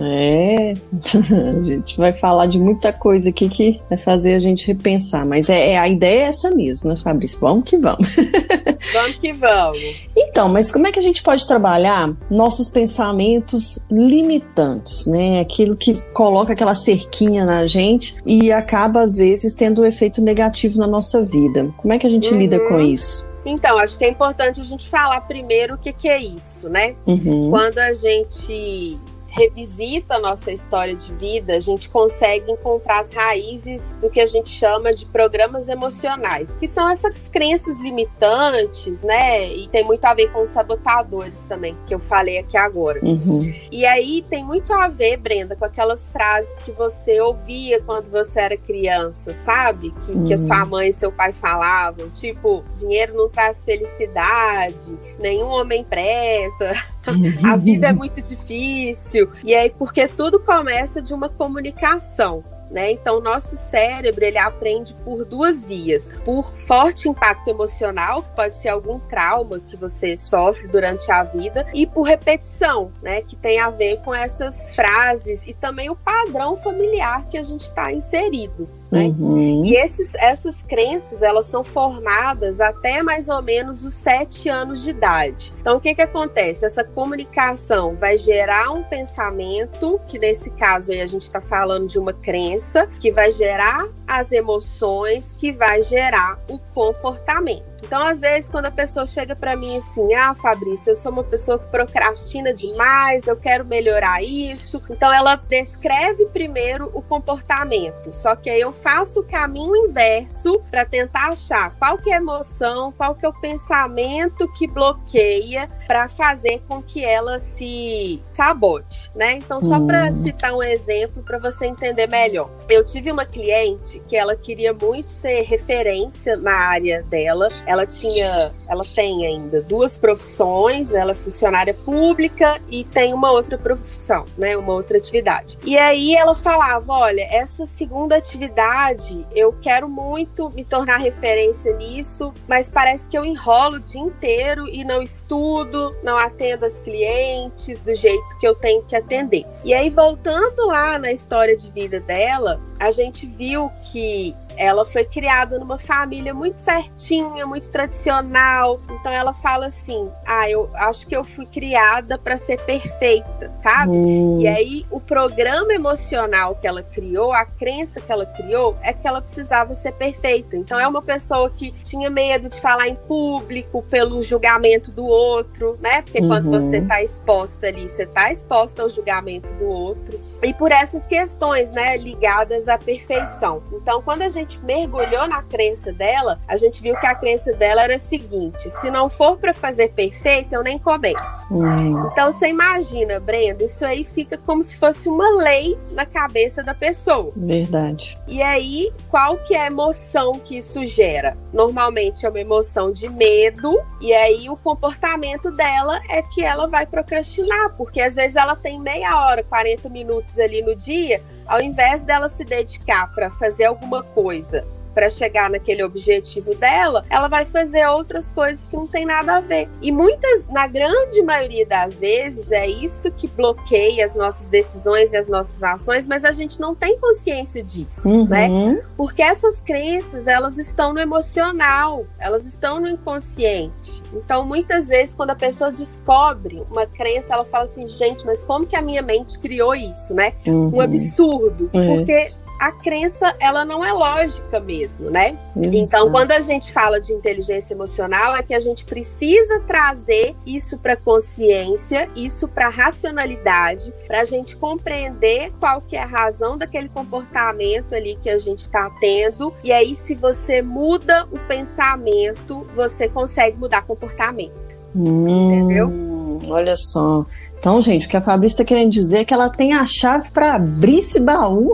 É, 0.00 0.74
a 1.60 1.62
gente 1.62 1.96
vai 1.96 2.10
falar 2.10 2.46
de 2.46 2.58
muita 2.58 2.92
coisa 2.92 3.28
aqui 3.28 3.48
que 3.48 3.80
vai 3.88 3.96
fazer 3.96 4.34
a 4.34 4.38
gente 4.40 4.66
repensar, 4.66 5.24
mas 5.24 5.48
é, 5.48 5.72
é 5.72 5.78
a 5.78 5.88
ideia 5.88 6.24
é 6.24 6.28
essa 6.28 6.50
mesmo, 6.50 6.90
né, 6.90 6.96
Fabrício? 6.96 7.38
Vamos 7.38 7.62
que 7.62 7.76
vamos. 7.76 8.16
Vamos 8.92 9.16
que 9.16 9.32
vamos. 9.32 10.06
Então, 10.16 10.48
mas 10.48 10.70
como 10.70 10.86
é 10.86 10.92
que 10.92 10.98
a 10.98 11.02
gente 11.02 11.22
pode 11.22 11.46
trabalhar 11.46 12.14
nossos 12.30 12.68
pensamentos 12.68 13.84
limitantes, 13.90 15.06
né? 15.06 15.40
Aquilo 15.40 15.76
que 15.76 16.00
coloca 16.12 16.52
aquela 16.52 16.74
cerquinha 16.74 17.44
na 17.44 17.66
gente 17.66 18.16
e 18.24 18.52
acaba 18.52 19.00
às 19.00 19.16
vezes 19.16 19.54
tendo 19.54 19.82
um 19.82 19.84
efeito 19.84 20.22
negativo 20.22 20.78
na 20.78 20.86
nossa 20.86 21.24
vida. 21.24 21.68
Como 21.76 21.92
é 21.92 21.98
que 21.98 22.06
a 22.06 22.10
gente 22.10 22.32
uhum. 22.32 22.38
lida 22.38 22.60
com 22.60 22.80
isso? 22.80 23.26
Então, 23.46 23.78
acho 23.78 23.96
que 23.96 24.04
é 24.04 24.10
importante 24.10 24.60
a 24.60 24.64
gente 24.64 24.88
falar 24.88 25.20
primeiro 25.22 25.76
o 25.76 25.78
que, 25.78 25.92
que 25.92 26.08
é 26.08 26.18
isso, 26.18 26.68
né? 26.68 26.96
Uhum. 27.06 27.50
Quando 27.50 27.78
a 27.78 27.94
gente 27.94 28.98
revisita 29.36 30.14
a 30.14 30.18
nossa 30.18 30.50
história 30.50 30.96
de 30.96 31.12
vida, 31.14 31.54
a 31.54 31.60
gente 31.60 31.88
consegue 31.88 32.50
encontrar 32.50 33.00
as 33.00 33.10
raízes 33.10 33.94
do 34.00 34.08
que 34.08 34.20
a 34.20 34.26
gente 34.26 34.48
chama 34.48 34.94
de 34.94 35.04
programas 35.04 35.68
emocionais, 35.68 36.56
que 36.56 36.66
são 36.66 36.88
essas 36.88 37.28
crenças 37.28 37.80
limitantes, 37.80 39.02
né? 39.02 39.46
E 39.46 39.68
tem 39.68 39.84
muito 39.84 40.04
a 40.04 40.14
ver 40.14 40.32
com 40.32 40.42
os 40.42 40.50
sabotadores 40.50 41.38
também, 41.48 41.76
que 41.86 41.94
eu 41.94 41.98
falei 41.98 42.38
aqui 42.38 42.56
agora. 42.56 43.00
Uhum. 43.02 43.52
E 43.70 43.84
aí 43.84 44.22
tem 44.28 44.42
muito 44.42 44.72
a 44.72 44.88
ver, 44.88 45.18
Brenda, 45.18 45.54
com 45.54 45.64
aquelas 45.64 46.10
frases 46.10 46.50
que 46.64 46.72
você 46.72 47.20
ouvia 47.20 47.80
quando 47.82 48.10
você 48.10 48.40
era 48.40 48.56
criança, 48.56 49.34
sabe? 49.34 49.90
Que, 50.04 50.12
uhum. 50.12 50.24
que 50.24 50.34
a 50.34 50.38
sua 50.38 50.62
uhum. 50.62 50.70
mãe 50.70 50.88
e 50.88 50.92
seu 50.92 51.12
pai 51.12 51.32
falavam, 51.32 52.08
tipo, 52.10 52.64
dinheiro 52.74 53.14
não 53.14 53.28
traz 53.28 53.64
felicidade, 53.64 54.96
nenhum 55.18 55.48
homem 55.48 55.84
presta, 55.84 56.72
a 57.44 57.56
vida 57.56 57.88
é 57.88 57.92
muito 57.92 58.20
difícil. 58.22 59.30
E 59.44 59.54
aí, 59.54 59.70
porque 59.70 60.08
tudo 60.08 60.40
começa 60.40 61.00
de 61.00 61.12
uma 61.12 61.28
comunicação. 61.28 62.42
Né? 62.70 62.92
Então, 62.92 63.18
o 63.18 63.20
nosso 63.20 63.56
cérebro 63.56 64.24
ele 64.24 64.38
aprende 64.38 64.92
por 65.04 65.24
duas 65.24 65.64
vias: 65.64 66.12
por 66.24 66.52
forte 66.60 67.08
impacto 67.08 67.48
emocional, 67.48 68.22
que 68.22 68.30
pode 68.30 68.54
ser 68.54 68.70
algum 68.70 68.98
trauma 69.08 69.60
que 69.60 69.76
você 69.76 70.18
sofre 70.18 70.66
durante 70.66 71.10
a 71.10 71.22
vida, 71.22 71.66
e 71.72 71.86
por 71.86 72.02
repetição, 72.02 72.88
né? 73.00 73.22
Que 73.22 73.36
tem 73.36 73.60
a 73.60 73.70
ver 73.70 73.98
com 73.98 74.12
essas 74.12 74.74
frases 74.74 75.46
e 75.46 75.54
também 75.54 75.88
o 75.90 75.96
padrão 75.96 76.56
familiar 76.56 77.24
que 77.26 77.38
a 77.38 77.42
gente 77.44 77.62
está 77.62 77.92
inserido. 77.92 78.68
Né? 78.90 79.06
Uhum. 79.18 79.64
E 79.64 79.76
esses, 79.76 80.14
essas 80.14 80.62
crenças 80.62 81.22
elas 81.22 81.46
são 81.46 81.64
formadas 81.64 82.60
até 82.60 83.02
mais 83.02 83.28
ou 83.28 83.42
menos 83.42 83.84
os 83.84 83.94
sete 83.94 84.48
anos 84.48 84.82
de 84.82 84.90
idade. 84.90 85.52
Então 85.60 85.76
o 85.76 85.80
que 85.80 85.94
que 85.94 86.02
acontece? 86.02 86.64
Essa 86.64 86.84
comunicação 86.84 87.96
vai 87.96 88.16
gerar 88.16 88.70
um 88.70 88.82
pensamento, 88.82 90.00
que 90.06 90.18
nesse 90.18 90.50
caso 90.50 90.92
aí 90.92 91.00
a 91.00 91.06
gente 91.06 91.22
está 91.22 91.40
falando 91.40 91.88
de 91.88 91.98
uma 91.98 92.12
crença, 92.12 92.86
que 93.00 93.10
vai 93.10 93.30
gerar 93.30 93.88
as 94.06 94.32
emoções, 94.32 95.32
que 95.32 95.52
vai 95.52 95.82
gerar 95.82 96.38
o 96.48 96.58
comportamento. 96.58 97.75
Então, 97.86 98.02
às 98.02 98.20
vezes, 98.20 98.50
quando 98.50 98.66
a 98.66 98.70
pessoa 98.70 99.06
chega 99.06 99.36
para 99.36 99.56
mim 99.56 99.78
assim, 99.78 100.12
ah, 100.14 100.34
Fabrício, 100.34 100.90
eu 100.90 100.96
sou 100.96 101.12
uma 101.12 101.22
pessoa 101.22 101.58
que 101.58 101.66
procrastina 101.66 102.52
demais, 102.52 103.26
eu 103.26 103.36
quero 103.36 103.64
melhorar 103.64 104.22
isso. 104.22 104.82
Então, 104.90 105.12
ela 105.12 105.36
descreve 105.36 106.26
primeiro 106.26 106.90
o 106.92 107.00
comportamento. 107.00 108.12
Só 108.12 108.34
que 108.34 108.50
aí 108.50 108.60
eu 108.60 108.72
faço 108.72 109.20
o 109.20 109.22
caminho 109.22 109.76
inverso 109.76 110.60
para 110.68 110.84
tentar 110.84 111.28
achar 111.28 111.74
qual 111.76 111.96
que 111.98 112.10
é 112.10 112.14
a 112.14 112.16
emoção, 112.16 112.90
qual 112.90 113.14
que 113.14 113.24
é 113.24 113.28
o 113.28 113.40
pensamento 113.40 114.50
que 114.54 114.66
bloqueia 114.66 115.68
para 115.86 116.08
fazer 116.08 116.62
com 116.66 116.82
que 116.82 117.04
ela 117.04 117.38
se 117.38 118.20
sabote, 118.32 119.10
né? 119.14 119.34
Então, 119.34 119.60
só 119.60 119.76
hum. 119.76 119.86
para 119.86 120.12
citar 120.12 120.52
um 120.52 120.62
exemplo 120.62 121.22
para 121.22 121.38
você 121.38 121.66
entender 121.66 122.08
melhor. 122.08 122.50
Eu 122.68 122.84
tive 122.84 123.12
uma 123.12 123.24
cliente 123.24 124.02
que 124.08 124.16
ela 124.16 124.34
queria 124.34 124.72
muito 124.72 125.10
ser 125.10 125.42
referência 125.42 126.36
na 126.36 126.52
área 126.52 127.02
dela 127.04 127.48
ela 127.66 127.75
tinha, 127.84 128.52
ela 128.70 128.84
tem 128.94 129.26
ainda 129.26 129.60
duas 129.60 129.98
profissões, 129.98 130.94
ela 130.94 131.10
é 131.10 131.14
funcionária 131.14 131.74
pública 131.74 132.60
e 132.70 132.84
tem 132.84 133.12
uma 133.12 133.32
outra 133.32 133.58
profissão, 133.58 134.24
né, 134.38 134.56
uma 134.56 134.72
outra 134.72 134.98
atividade. 134.98 135.58
E 135.64 135.76
aí 135.76 136.14
ela 136.14 136.36
falava, 136.36 136.92
olha, 136.92 137.26
essa 137.32 137.66
segunda 137.66 138.14
atividade, 138.14 139.26
eu 139.34 139.52
quero 139.60 139.88
muito 139.88 140.48
me 140.50 140.64
tornar 140.64 140.98
referência 140.98 141.76
nisso, 141.76 142.32
mas 142.46 142.70
parece 142.70 143.08
que 143.08 143.18
eu 143.18 143.24
enrolo 143.24 143.76
o 143.76 143.80
dia 143.80 144.00
inteiro 144.00 144.68
e 144.68 144.84
não 144.84 145.02
estudo, 145.02 145.96
não 146.04 146.16
atendo 146.16 146.64
as 146.64 146.78
clientes 146.80 147.80
do 147.80 147.94
jeito 147.94 148.38
que 148.38 148.46
eu 148.46 148.54
tenho 148.54 148.84
que 148.84 148.94
atender. 148.94 149.44
E 149.64 149.74
aí 149.74 149.90
voltando 149.90 150.66
lá 150.66 150.98
na 150.98 151.10
história 151.10 151.56
de 151.56 151.68
vida 151.70 151.98
dela, 151.98 152.60
a 152.78 152.90
gente 152.90 153.26
viu 153.26 153.70
que 153.90 154.34
ela 154.56 154.84
foi 154.84 155.04
criada 155.04 155.58
numa 155.58 155.78
família 155.78 156.32
muito 156.34 156.58
certinha, 156.60 157.46
muito 157.46 157.68
tradicional. 157.68 158.80
Então 158.90 159.12
ela 159.12 159.32
fala 159.32 159.66
assim: 159.66 160.08
"Ah, 160.26 160.48
eu 160.50 160.70
acho 160.74 161.06
que 161.06 161.16
eu 161.16 161.24
fui 161.24 161.46
criada 161.46 162.18
para 162.18 162.38
ser 162.38 162.60
perfeita", 162.62 163.52
sabe? 163.60 163.92
Hum. 163.92 164.40
E 164.40 164.48
aí 164.48 164.86
o 164.90 165.00
programa 165.00 165.72
emocional 165.72 166.54
que 166.56 166.66
ela 166.66 166.82
criou, 166.82 167.32
a 167.32 167.44
crença 167.44 168.00
que 168.00 168.10
ela 168.10 168.26
criou 168.26 168.76
é 168.82 168.92
que 168.92 169.06
ela 169.06 169.20
precisava 169.20 169.74
ser 169.74 169.92
perfeita. 169.92 170.56
Então 170.56 170.78
é 170.78 170.86
uma 170.86 171.02
pessoa 171.02 171.50
que 171.50 171.72
tinha 171.84 172.10
medo 172.10 172.48
de 172.48 172.60
falar 172.60 172.88
em 172.88 172.94
público 172.94 173.82
pelo 173.82 174.22
julgamento 174.22 174.90
do 174.90 175.04
outro, 175.04 175.76
né? 175.80 176.02
Porque 176.02 176.20
uhum. 176.20 176.28
quando 176.28 176.50
você 176.50 176.80
tá 176.80 177.02
exposta 177.02 177.66
ali, 177.66 177.88
você 177.88 178.06
tá 178.06 178.32
exposta 178.32 178.82
ao 178.82 178.90
julgamento 178.90 179.52
do 179.54 179.66
outro. 179.66 180.20
E 180.42 180.52
por 180.54 180.70
essas 180.70 181.06
questões, 181.06 181.72
né, 181.72 181.96
ligadas 181.96 182.68
à 182.68 182.78
perfeição. 182.78 183.62
Então, 183.72 184.02
quando 184.02 184.22
a 184.22 184.28
gente 184.28 184.58
mergulhou 184.64 185.26
na 185.26 185.42
crença 185.42 185.92
dela, 185.92 186.38
a 186.46 186.56
gente 186.56 186.82
viu 186.82 186.96
que 186.96 187.06
a 187.06 187.14
crença 187.14 187.52
dela 187.52 187.82
era 187.82 187.96
a 187.96 187.98
seguinte: 187.98 188.70
se 188.80 188.90
não 188.90 189.08
for 189.08 189.36
para 189.36 189.54
fazer 189.54 189.90
perfeito, 189.90 190.54
eu 190.54 190.62
nem 190.62 190.78
começo. 190.78 191.46
Hum. 191.50 192.06
Então 192.12 192.32
você 192.32 192.48
imagina, 192.48 193.18
Brenda, 193.20 193.64
isso 193.64 193.84
aí 193.84 194.04
fica 194.04 194.36
como 194.38 194.62
se 194.62 194.76
fosse 194.76 195.08
uma 195.08 195.42
lei 195.42 195.78
na 195.92 196.04
cabeça 196.04 196.62
da 196.62 196.74
pessoa. 196.74 197.30
Verdade. 197.36 198.18
E 198.26 198.42
aí, 198.42 198.92
qual 199.08 199.38
que 199.38 199.54
é 199.54 199.62
a 199.62 199.66
emoção 199.66 200.38
que 200.38 200.58
isso 200.58 200.84
gera? 200.86 201.36
Normalmente 201.52 202.26
é 202.26 202.28
uma 202.28 202.40
emoção 202.40 202.92
de 202.92 203.08
medo, 203.08 203.80
e 204.00 204.12
aí 204.12 204.48
o 204.48 204.56
comportamento 204.56 205.50
dela 205.50 206.00
é 206.08 206.22
que 206.22 206.42
ela 206.42 206.66
vai 206.66 206.86
procrastinar, 206.86 207.74
porque 207.76 208.00
às 208.00 208.14
vezes 208.14 208.36
ela 208.36 208.56
tem 208.56 208.80
meia 208.80 209.26
hora, 209.26 209.42
40 209.42 209.88
minutos 209.88 210.25
ali 210.38 210.62
no 210.62 210.74
dia 210.74 211.22
ao 211.46 211.60
invés 211.60 212.02
dela 212.02 212.28
se 212.28 212.44
dedicar 212.44 213.12
para 213.14 213.30
fazer 213.30 213.64
alguma 213.64 214.02
coisa 214.02 214.66
para 214.96 215.10
chegar 215.10 215.50
naquele 215.50 215.84
objetivo 215.84 216.54
dela, 216.54 217.04
ela 217.10 217.28
vai 217.28 217.44
fazer 217.44 217.86
outras 217.86 218.32
coisas 218.32 218.64
que 218.64 218.74
não 218.74 218.86
tem 218.86 219.04
nada 219.04 219.36
a 219.36 219.40
ver. 219.42 219.68
E 219.82 219.92
muitas, 219.92 220.48
na 220.48 220.66
grande 220.66 221.20
maioria 221.20 221.66
das 221.66 221.96
vezes, 221.96 222.50
é 222.50 222.66
isso 222.66 223.10
que 223.10 223.28
bloqueia 223.28 224.06
as 224.06 224.16
nossas 224.16 224.48
decisões 224.48 225.12
e 225.12 225.16
as 225.18 225.28
nossas 225.28 225.62
ações, 225.62 226.06
mas 226.06 226.24
a 226.24 226.32
gente 226.32 226.58
não 226.58 226.74
tem 226.74 226.98
consciência 226.98 227.62
disso, 227.62 228.08
uhum. 228.08 228.26
né? 228.26 228.48
Porque 228.96 229.22
essas 229.22 229.60
crenças, 229.60 230.26
elas 230.26 230.56
estão 230.56 230.94
no 230.94 230.98
emocional, 230.98 232.06
elas 232.18 232.46
estão 232.46 232.80
no 232.80 232.88
inconsciente. 232.88 234.02
Então, 234.14 234.46
muitas 234.46 234.88
vezes, 234.88 235.14
quando 235.14 235.28
a 235.28 235.36
pessoa 235.36 235.70
descobre 235.70 236.64
uma 236.70 236.86
crença, 236.86 237.34
ela 237.34 237.44
fala 237.44 237.64
assim, 237.64 237.86
gente, 237.86 238.24
mas 238.24 238.42
como 238.44 238.66
que 238.66 238.74
a 238.74 238.80
minha 238.80 239.02
mente 239.02 239.38
criou 239.38 239.74
isso, 239.74 240.14
né? 240.14 240.32
Uhum. 240.46 240.74
Um 240.74 240.80
absurdo. 240.80 241.68
É. 241.74 241.86
Porque 241.86 242.32
a 242.58 242.72
crença 242.72 243.34
ela 243.38 243.64
não 243.64 243.84
é 243.84 243.92
lógica 243.92 244.58
mesmo, 244.60 245.10
né? 245.10 245.38
Exato. 245.56 245.76
Então, 245.76 246.10
quando 246.10 246.32
a 246.32 246.40
gente 246.40 246.72
fala 246.72 247.00
de 247.00 247.12
inteligência 247.12 247.74
emocional, 247.74 248.34
é 248.34 248.42
que 248.42 248.54
a 248.54 248.60
gente 248.60 248.84
precisa 248.84 249.60
trazer 249.60 250.34
isso 250.46 250.78
para 250.78 250.96
consciência, 250.96 252.08
isso 252.16 252.48
para 252.48 252.68
racionalidade, 252.68 253.92
para 254.06 254.22
a 254.22 254.24
gente 254.24 254.56
compreender 254.56 255.52
qual 255.60 255.80
que 255.80 255.96
é 255.96 256.02
a 256.02 256.06
razão 256.06 256.56
daquele 256.56 256.88
comportamento 256.88 257.94
ali 257.94 258.16
que 258.20 258.30
a 258.30 258.38
gente 258.38 258.62
está 258.62 258.90
tendo. 259.00 259.52
E 259.62 259.72
aí, 259.72 259.94
se 259.94 260.14
você 260.14 260.62
muda 260.62 261.26
o 261.30 261.38
pensamento, 261.40 262.66
você 262.74 263.08
consegue 263.08 263.56
mudar 263.56 263.82
comportamento. 263.82 264.76
Hum, 264.94 265.28
entendeu? 265.28 266.06
Olha 266.48 266.74
só. 266.76 267.24
Então, 267.58 267.80
gente, 267.82 268.06
o 268.06 268.08
que 268.08 268.16
a 268.16 268.20
Fabrícia 268.20 268.56
está 268.56 268.64
querendo 268.64 268.90
dizer 268.90 269.18
é 269.18 269.24
que 269.24 269.34
ela 269.34 269.48
tem 269.48 269.72
a 269.72 269.84
chave 269.86 270.30
para 270.30 270.54
abrir 270.54 271.00
esse 271.00 271.20
baú 271.20 271.72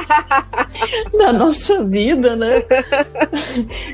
da 1.16 1.32
nossa 1.32 1.84
vida, 1.84 2.36
né? 2.36 2.62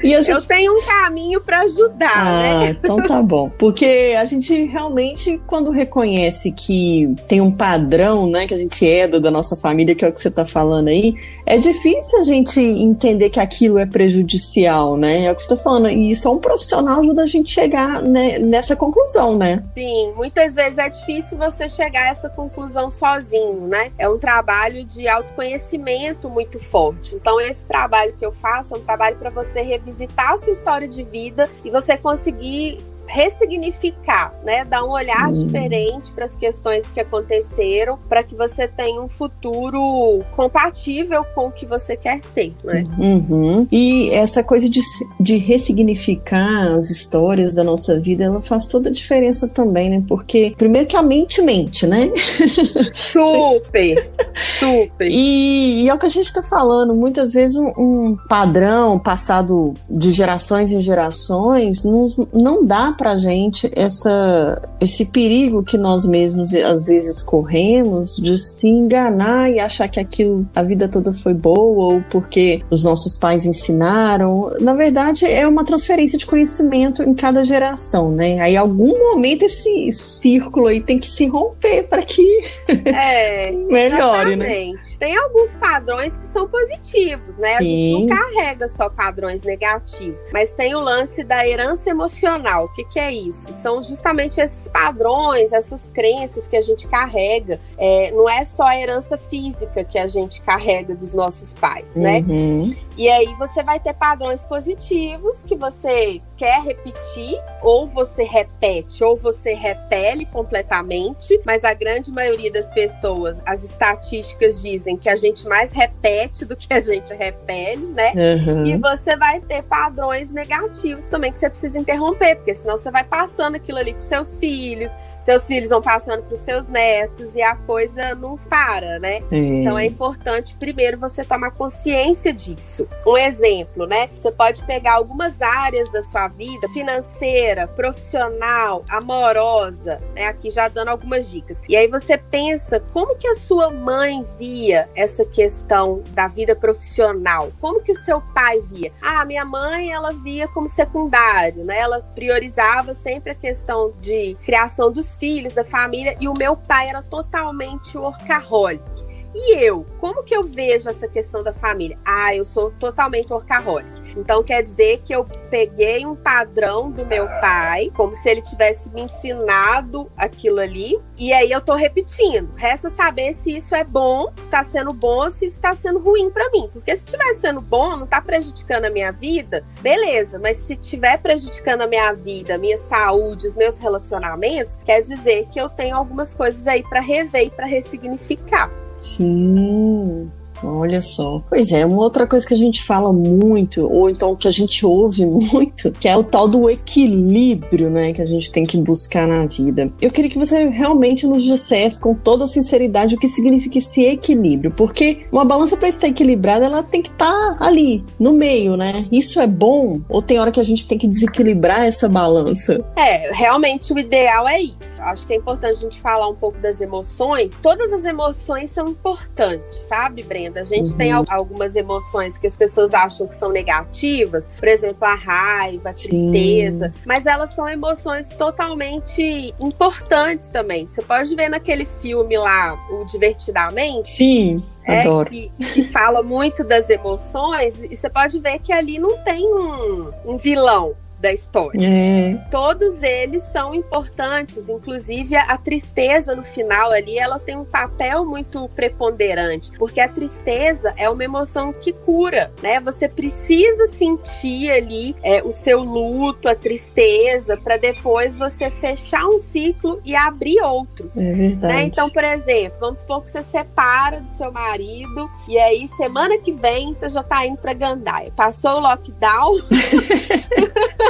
E 0.02 0.10
gente... 0.10 0.30
Eu 0.30 0.42
tenho 0.42 0.76
um 0.76 0.82
caminho 0.82 1.40
para 1.40 1.60
ajudar, 1.60 2.10
ah, 2.16 2.60
né? 2.60 2.70
Então 2.70 2.96
tá 2.96 3.22
bom. 3.22 3.50
Porque 3.50 4.16
a 4.18 4.24
gente 4.24 4.64
realmente, 4.64 5.40
quando 5.46 5.70
reconhece 5.70 6.52
que 6.52 7.14
tem 7.28 7.40
um 7.40 7.52
padrão, 7.52 8.26
né, 8.26 8.46
que 8.46 8.54
a 8.54 8.58
gente 8.58 8.84
herda 8.84 9.20
da 9.20 9.30
nossa 9.30 9.56
família, 9.56 9.94
que 9.94 10.04
é 10.04 10.08
o 10.08 10.12
que 10.12 10.20
você 10.20 10.28
está 10.28 10.44
falando 10.44 10.88
aí, 10.88 11.14
é 11.46 11.58
difícil 11.58 12.18
a 12.18 12.22
gente 12.22 12.60
entender 12.60 13.30
que 13.30 13.40
aquilo 13.40 13.78
é 13.78 13.86
prejudicial, 13.86 14.96
né? 14.96 15.26
É 15.26 15.32
o 15.32 15.34
que 15.34 15.42
você 15.42 15.52
está 15.52 15.62
falando. 15.62 15.88
E 15.90 16.14
só 16.14 16.32
um 16.32 16.38
profissional 16.38 17.00
ajuda 17.00 17.22
a 17.22 17.26
gente 17.26 17.52
chegar 17.52 18.02
né, 18.02 18.38
nessa 18.38 18.74
conclusão, 18.76 19.36
né? 19.36 19.62
Sim, 19.74 20.12
muitas 20.16 20.54
vezes 20.54 20.69
é 20.78 20.88
difícil 20.88 21.38
você 21.38 21.68
chegar 21.68 22.02
a 22.02 22.08
essa 22.08 22.28
conclusão 22.28 22.90
sozinho, 22.90 23.66
né? 23.68 23.92
É 23.98 24.08
um 24.08 24.18
trabalho 24.18 24.84
de 24.84 25.08
autoconhecimento 25.08 26.28
muito 26.28 26.58
forte. 26.58 27.14
Então, 27.14 27.40
esse 27.40 27.64
trabalho 27.64 28.12
que 28.12 28.24
eu 28.24 28.32
faço 28.32 28.74
é 28.74 28.78
um 28.78 28.82
trabalho 28.82 29.16
para 29.16 29.30
você 29.30 29.62
revisitar 29.62 30.32
a 30.32 30.38
sua 30.38 30.52
história 30.52 30.88
de 30.88 31.02
vida 31.02 31.48
e 31.64 31.70
você 31.70 31.96
conseguir 31.96 32.78
ressignificar, 33.10 34.32
né? 34.44 34.64
Dar 34.64 34.84
um 34.84 34.90
olhar 34.90 35.26
uhum. 35.26 35.32
diferente 35.32 36.10
para 36.12 36.24
as 36.24 36.36
questões 36.36 36.84
que 36.94 37.00
aconteceram, 37.00 37.98
para 38.08 38.22
que 38.22 38.36
você 38.36 38.68
tenha 38.68 39.00
um 39.00 39.08
futuro 39.08 40.22
compatível 40.32 41.24
com 41.34 41.48
o 41.48 41.52
que 41.52 41.66
você 41.66 41.96
quer 41.96 42.22
ser, 42.22 42.52
né? 42.64 42.84
Uhum. 42.98 43.66
E 43.70 44.10
essa 44.10 44.44
coisa 44.44 44.68
de, 44.68 44.80
de 45.18 45.36
ressignificar 45.36 46.74
as 46.76 46.90
histórias 46.90 47.54
da 47.54 47.64
nossa 47.64 47.98
vida, 47.98 48.24
ela 48.24 48.40
faz 48.40 48.66
toda 48.66 48.88
a 48.88 48.92
diferença 48.92 49.48
também, 49.48 49.90
né? 49.90 50.04
Porque, 50.06 50.54
primeiro 50.56 50.86
que 50.86 50.96
a 50.96 51.02
mente 51.02 51.42
mente, 51.42 51.86
né? 51.86 52.10
Super! 52.92 54.10
super! 54.58 55.08
E, 55.10 55.82
e, 55.82 55.88
é 55.88 55.94
o 55.94 55.98
que 55.98 56.06
a 56.06 56.10
gente 56.10 56.26
está 56.26 56.42
falando, 56.42 56.94
muitas 56.94 57.32
vezes 57.32 57.56
um, 57.56 57.72
um 57.76 58.16
padrão 58.28 58.98
passado 58.98 59.74
de 59.88 60.12
gerações 60.12 60.70
em 60.70 60.80
gerações 60.80 61.84
não, 61.84 62.06
não 62.32 62.64
dá 62.64 62.92
para 63.00 63.16
gente 63.16 63.70
essa, 63.74 64.60
esse 64.78 65.06
perigo 65.06 65.62
que 65.62 65.78
nós 65.78 66.04
mesmos 66.04 66.52
às 66.52 66.86
vezes 66.86 67.22
corremos 67.22 68.18
de 68.18 68.36
se 68.36 68.68
enganar 68.68 69.50
e 69.50 69.58
achar 69.58 69.88
que 69.88 69.98
aquilo 69.98 70.46
a 70.54 70.62
vida 70.62 70.86
toda 70.86 71.10
foi 71.10 71.32
boa 71.32 71.94
ou 71.94 72.04
porque 72.10 72.62
os 72.70 72.84
nossos 72.84 73.16
pais 73.16 73.46
ensinaram. 73.46 74.54
Na 74.60 74.74
verdade, 74.74 75.24
é 75.24 75.48
uma 75.48 75.64
transferência 75.64 76.18
de 76.18 76.26
conhecimento 76.26 77.02
em 77.02 77.14
cada 77.14 77.42
geração, 77.42 78.12
né? 78.12 78.38
Aí, 78.38 78.52
em 78.52 78.58
algum 78.58 78.98
momento, 78.98 79.44
esse 79.44 79.90
círculo 79.92 80.66
aí 80.66 80.82
tem 80.82 80.98
que 80.98 81.10
se 81.10 81.26
romper 81.26 81.84
para 81.84 82.02
que 82.02 82.40
é, 82.84 83.50
melhore, 83.70 84.36
né? 84.36 84.44
exatamente. 84.44 84.90
né? 84.90 84.96
Tem 84.98 85.16
alguns 85.16 85.50
padrões 85.52 86.14
que 86.18 86.24
são 86.26 86.46
positivos, 86.46 87.38
né? 87.38 87.56
Sim. 87.56 87.56
A 87.56 87.62
gente 87.62 87.92
não 87.92 88.18
carrega 88.18 88.68
só 88.68 88.90
padrões 88.90 89.42
negativos, 89.42 90.20
mas 90.34 90.52
tem 90.52 90.74
o 90.74 90.80
lance 90.80 91.24
da 91.24 91.48
herança 91.48 91.88
emocional. 91.88 92.66
O 92.66 92.72
que, 92.74 92.84
que 92.90 92.98
é 92.98 93.12
isso? 93.12 93.52
São 93.54 93.80
justamente 93.80 94.40
esses 94.40 94.68
padrões, 94.68 95.52
essas 95.52 95.88
crenças 95.88 96.46
que 96.48 96.56
a 96.56 96.60
gente 96.60 96.88
carrega. 96.88 97.60
É, 97.78 98.10
não 98.10 98.28
é 98.28 98.44
só 98.44 98.64
a 98.64 98.78
herança 98.78 99.16
física 99.16 99.84
que 99.84 99.98
a 99.98 100.06
gente 100.06 100.40
carrega 100.42 100.94
dos 100.94 101.14
nossos 101.14 101.54
pais, 101.54 101.94
né? 101.94 102.24
Uhum. 102.28 102.74
E 102.96 103.08
aí 103.08 103.34
você 103.38 103.62
vai 103.62 103.80
ter 103.80 103.94
padrões 103.94 104.44
positivos 104.44 105.42
que 105.44 105.56
você 105.56 106.20
quer 106.36 106.60
repetir, 106.62 107.40
ou 107.62 107.86
você 107.86 108.24
repete, 108.24 109.02
ou 109.02 109.16
você 109.16 109.54
repele 109.54 110.26
completamente, 110.26 111.40
mas 111.46 111.64
a 111.64 111.72
grande 111.72 112.10
maioria 112.10 112.52
das 112.52 112.68
pessoas, 112.74 113.40
as 113.46 113.62
estatísticas 113.62 114.60
dizem 114.60 114.96
que 114.96 115.08
a 115.08 115.16
gente 115.16 115.46
mais 115.46 115.72
repete 115.72 116.44
do 116.44 116.56
que 116.56 116.74
a 116.74 116.80
gente 116.80 117.14
repele, 117.14 117.86
né? 117.86 118.12
Uhum. 118.14 118.66
E 118.66 118.76
você 118.76 119.16
vai 119.16 119.40
ter 119.40 119.62
padrões 119.62 120.32
negativos 120.32 121.06
também 121.06 121.32
que 121.32 121.38
você 121.38 121.48
precisa 121.48 121.78
interromper, 121.78 122.36
porque 122.36 122.54
senão 122.54 122.76
você 122.80 122.90
vai 122.90 123.04
passando 123.04 123.56
aquilo 123.56 123.78
ali 123.78 123.92
com 123.92 124.00
seus 124.00 124.38
filhos, 124.38 124.90
seus 125.20 125.46
filhos 125.46 125.68
vão 125.68 125.82
passando 125.82 126.22
para 126.22 126.34
os 126.34 126.40
seus 126.40 126.68
netos 126.68 127.34
e 127.34 127.42
a 127.42 127.54
coisa 127.54 128.14
não 128.14 128.36
para, 128.36 128.98
né? 128.98 129.22
É. 129.30 129.36
Então 129.36 129.78
é 129.78 129.84
importante 129.84 130.56
primeiro 130.56 130.98
você 130.98 131.24
tomar 131.24 131.50
consciência 131.50 132.32
disso. 132.32 132.88
Um 133.06 133.16
exemplo, 133.16 133.86
né? 133.86 134.08
Você 134.08 134.32
pode 134.32 134.62
pegar 134.64 134.94
algumas 134.94 135.40
áreas 135.42 135.90
da 135.90 136.02
sua 136.02 136.26
vida, 136.28 136.68
financeira, 136.70 137.66
profissional, 137.68 138.84
amorosa, 138.88 140.00
né? 140.14 140.26
Aqui 140.26 140.50
já 140.50 140.68
dando 140.68 140.88
algumas 140.88 141.30
dicas. 141.30 141.60
E 141.68 141.76
aí 141.76 141.86
você 141.86 142.16
pensa 142.16 142.80
como 142.92 143.16
que 143.16 143.28
a 143.28 143.34
sua 143.34 143.70
mãe 143.70 144.24
via 144.38 144.88
essa 144.94 145.24
questão 145.24 146.02
da 146.10 146.28
vida 146.28 146.56
profissional? 146.56 147.50
Como 147.60 147.82
que 147.82 147.92
o 147.92 147.98
seu 147.98 148.20
pai 148.20 148.60
via? 148.60 148.90
Ah, 149.02 149.24
minha 149.24 149.44
mãe 149.44 149.92
ela 149.92 150.12
via 150.12 150.48
como 150.48 150.68
secundário, 150.68 151.64
né? 151.64 151.78
Ela 151.78 152.00
priorizava 152.14 152.94
sempre 152.94 153.32
a 153.32 153.34
questão 153.34 153.92
de 154.00 154.36
criação 154.44 154.90
dos 154.90 155.09
filhos, 155.16 155.52
da 155.52 155.64
família, 155.64 156.16
e 156.20 156.28
o 156.28 156.34
meu 156.36 156.56
pai 156.56 156.88
era 156.88 157.02
totalmente 157.02 157.96
workaholic. 157.96 159.09
E 159.34 159.54
eu, 159.54 159.86
como 159.98 160.24
que 160.24 160.34
eu 160.34 160.42
vejo 160.42 160.88
essa 160.88 161.06
questão 161.06 161.42
da 161.42 161.52
família? 161.52 161.96
Ah, 162.04 162.34
eu 162.34 162.44
sou 162.44 162.70
totalmente 162.72 163.32
workaholic. 163.32 163.88
Então 164.16 164.42
quer 164.42 164.62
dizer 164.62 165.02
que 165.04 165.14
eu 165.14 165.24
peguei 165.48 166.04
um 166.04 166.16
padrão 166.16 166.90
do 166.90 167.06
meu 167.06 167.26
pai, 167.26 167.90
como 167.94 168.14
se 168.14 168.28
ele 168.28 168.42
tivesse 168.42 168.90
me 168.90 169.02
ensinado 169.02 170.10
aquilo 170.16 170.58
ali, 170.58 170.98
e 171.16 171.32
aí 171.32 171.50
eu 171.50 171.60
tô 171.60 171.74
repetindo. 171.74 172.52
Resta 172.56 172.90
saber 172.90 173.34
se 173.34 173.56
isso 173.56 173.74
é 173.74 173.84
bom, 173.84 174.32
se 174.36 174.50
tá 174.50 174.64
sendo 174.64 174.92
bom, 174.92 175.30
se 175.30 175.46
isso 175.46 175.60
tá 175.60 175.74
sendo 175.74 176.00
ruim 176.00 176.30
para 176.30 176.50
mim. 176.50 176.68
Porque 176.72 176.94
se 176.96 177.04
estiver 177.04 177.34
sendo 177.34 177.60
bom, 177.60 177.96
não 177.96 178.06
tá 178.06 178.20
prejudicando 178.20 178.86
a 178.86 178.90
minha 178.90 179.12
vida, 179.12 179.64
beleza. 179.80 180.38
Mas 180.38 180.56
se 180.58 180.74
estiver 180.74 181.18
prejudicando 181.18 181.82
a 181.82 181.86
minha 181.86 182.12
vida, 182.12 182.58
minha 182.58 182.78
saúde, 182.78 183.46
os 183.46 183.54
meus 183.54 183.78
relacionamentos, 183.78 184.76
quer 184.84 185.00
dizer 185.00 185.46
que 185.52 185.60
eu 185.60 185.68
tenho 185.68 185.96
algumas 185.96 186.34
coisas 186.34 186.66
aí 186.66 186.82
para 186.82 187.00
rever 187.00 187.46
e 187.46 187.50
para 187.50 187.66
ressignificar. 187.66 188.70
Sim. 189.00 190.39
Olha 190.62 191.00
só. 191.00 191.42
Pois 191.48 191.72
é, 191.72 191.84
uma 191.84 192.02
outra 192.02 192.26
coisa 192.26 192.46
que 192.46 192.54
a 192.54 192.56
gente 192.56 192.82
fala 192.82 193.12
muito, 193.12 193.86
ou 193.86 194.10
então 194.10 194.36
que 194.36 194.48
a 194.48 194.50
gente 194.50 194.84
ouve 194.84 195.24
muito, 195.26 195.92
que 195.92 196.08
é 196.08 196.16
o 196.16 196.22
tal 196.22 196.48
do 196.48 196.68
equilíbrio, 196.68 197.90
né, 197.90 198.12
que 198.12 198.22
a 198.22 198.26
gente 198.26 198.50
tem 198.50 198.64
que 198.64 198.76
buscar 198.78 199.26
na 199.26 199.46
vida. 199.46 199.92
Eu 200.00 200.10
queria 200.10 200.30
que 200.30 200.38
você 200.38 200.68
realmente 200.68 201.26
nos 201.26 201.42
dissesse 201.42 202.00
com 202.00 202.14
toda 202.14 202.46
sinceridade 202.46 203.14
o 203.14 203.18
que 203.18 203.28
significa 203.28 203.78
esse 203.78 204.04
equilíbrio, 204.04 204.70
porque 204.70 205.22
uma 205.32 205.44
balança 205.44 205.76
para 205.76 205.88
estar 205.88 206.08
equilibrada, 206.08 206.64
ela 206.64 206.82
tem 206.82 207.02
que 207.02 207.08
estar 207.08 207.30
tá 207.30 207.56
ali, 207.60 208.04
no 208.18 208.32
meio, 208.32 208.76
né? 208.76 209.06
Isso 209.10 209.40
é 209.40 209.46
bom 209.46 210.00
ou 210.08 210.20
tem 210.20 210.38
hora 210.38 210.50
que 210.50 210.60
a 210.60 210.64
gente 210.64 210.86
tem 210.86 210.98
que 210.98 211.08
desequilibrar 211.08 211.84
essa 211.84 212.08
balança? 212.08 212.84
É, 212.96 213.32
realmente 213.32 213.92
o 213.92 213.98
ideal 213.98 214.48
é 214.48 214.60
isso. 214.60 215.00
Acho 215.00 215.26
que 215.26 215.32
é 215.32 215.36
importante 215.36 215.78
a 215.78 215.80
gente 215.80 216.00
falar 216.00 216.28
um 216.28 216.34
pouco 216.34 216.58
das 216.58 216.80
emoções. 216.80 217.54
Todas 217.62 217.92
as 217.92 218.04
emoções 218.04 218.70
são 218.70 218.88
importantes, 218.88 219.78
sabe, 219.88 220.22
Brenda? 220.22 220.49
A 220.58 220.64
gente 220.64 220.90
uhum. 220.90 220.96
tem 220.96 221.12
algumas 221.12 221.76
emoções 221.76 222.38
que 222.38 222.46
as 222.46 222.54
pessoas 222.54 222.94
acham 222.94 223.26
que 223.26 223.34
são 223.34 223.50
negativas, 223.50 224.50
por 224.58 224.68
exemplo, 224.68 225.04
a 225.04 225.14
raiva, 225.14 225.90
a 225.90 225.92
tristeza, 225.92 226.92
Sim. 226.94 227.02
mas 227.06 227.26
elas 227.26 227.54
são 227.54 227.68
emoções 227.68 228.28
totalmente 228.30 229.54
importantes 229.60 230.48
também. 230.48 230.86
Você 230.86 231.02
pode 231.02 231.34
ver 231.34 231.48
naquele 231.48 231.84
filme 231.84 232.36
lá, 232.36 232.78
o 232.90 233.04
Divertidamente. 233.10 234.08
Sim. 234.08 234.62
É. 234.84 235.02
Que, 235.24 235.50
que, 235.72 235.84
fala 235.84 236.22
muito 236.22 236.64
das 236.64 236.88
emoções, 236.88 237.74
e 237.82 237.94
você 237.94 238.08
pode 238.08 238.38
ver 238.40 238.58
que 238.60 238.72
ali 238.72 238.98
não 238.98 239.18
tem 239.18 239.44
um, 239.44 240.10
um 240.24 240.36
vilão 240.36 240.96
da 241.20 241.32
história. 241.32 241.78
É. 241.82 242.34
Todos 242.50 243.02
eles 243.02 243.42
são 243.52 243.74
importantes, 243.74 244.68
inclusive 244.68 245.36
a, 245.36 245.42
a, 245.42 245.58
tristeza 245.58 246.34
no 246.34 246.42
final 246.42 246.90
ali, 246.90 247.18
ela 247.18 247.38
tem 247.38 247.56
um 247.56 247.64
papel 247.64 248.24
muito 248.24 248.68
preponderante, 248.74 249.70
porque 249.78 250.00
a 250.00 250.08
tristeza 250.08 250.94
é 250.96 251.08
uma 251.08 251.22
emoção 251.22 251.72
que 251.72 251.92
cura, 251.92 252.50
né? 252.62 252.80
Você 252.80 253.08
precisa 253.08 253.86
sentir 253.86 254.70
ali 254.70 255.14
é, 255.22 255.42
o 255.42 255.52
seu 255.52 255.82
luto, 255.82 256.48
a 256.48 256.54
tristeza, 256.54 257.56
para 257.56 257.76
depois 257.76 258.38
você 258.38 258.70
fechar 258.70 259.26
um 259.26 259.38
ciclo 259.38 260.00
e 260.04 260.16
abrir 260.16 260.60
outros. 260.62 261.16
É 261.16 261.32
verdade. 261.32 261.74
Né? 261.74 261.82
Então, 261.84 262.08
por 262.10 262.24
exemplo, 262.24 262.78
vamos 262.80 263.00
supor 263.00 263.22
que 263.22 263.30
você 263.30 263.42
separa 263.42 264.20
do 264.20 264.30
seu 264.30 264.50
marido 264.50 265.30
e 265.46 265.58
aí 265.58 265.86
semana 265.88 266.38
que 266.38 266.52
vem 266.52 266.94
você 266.94 267.08
já 267.08 267.22
tá 267.22 267.46
indo 267.46 267.58
para 267.58 267.74
Gandaia. 267.74 268.32
Passou 268.34 268.76
o 268.76 268.80
lockdown. 268.80 269.58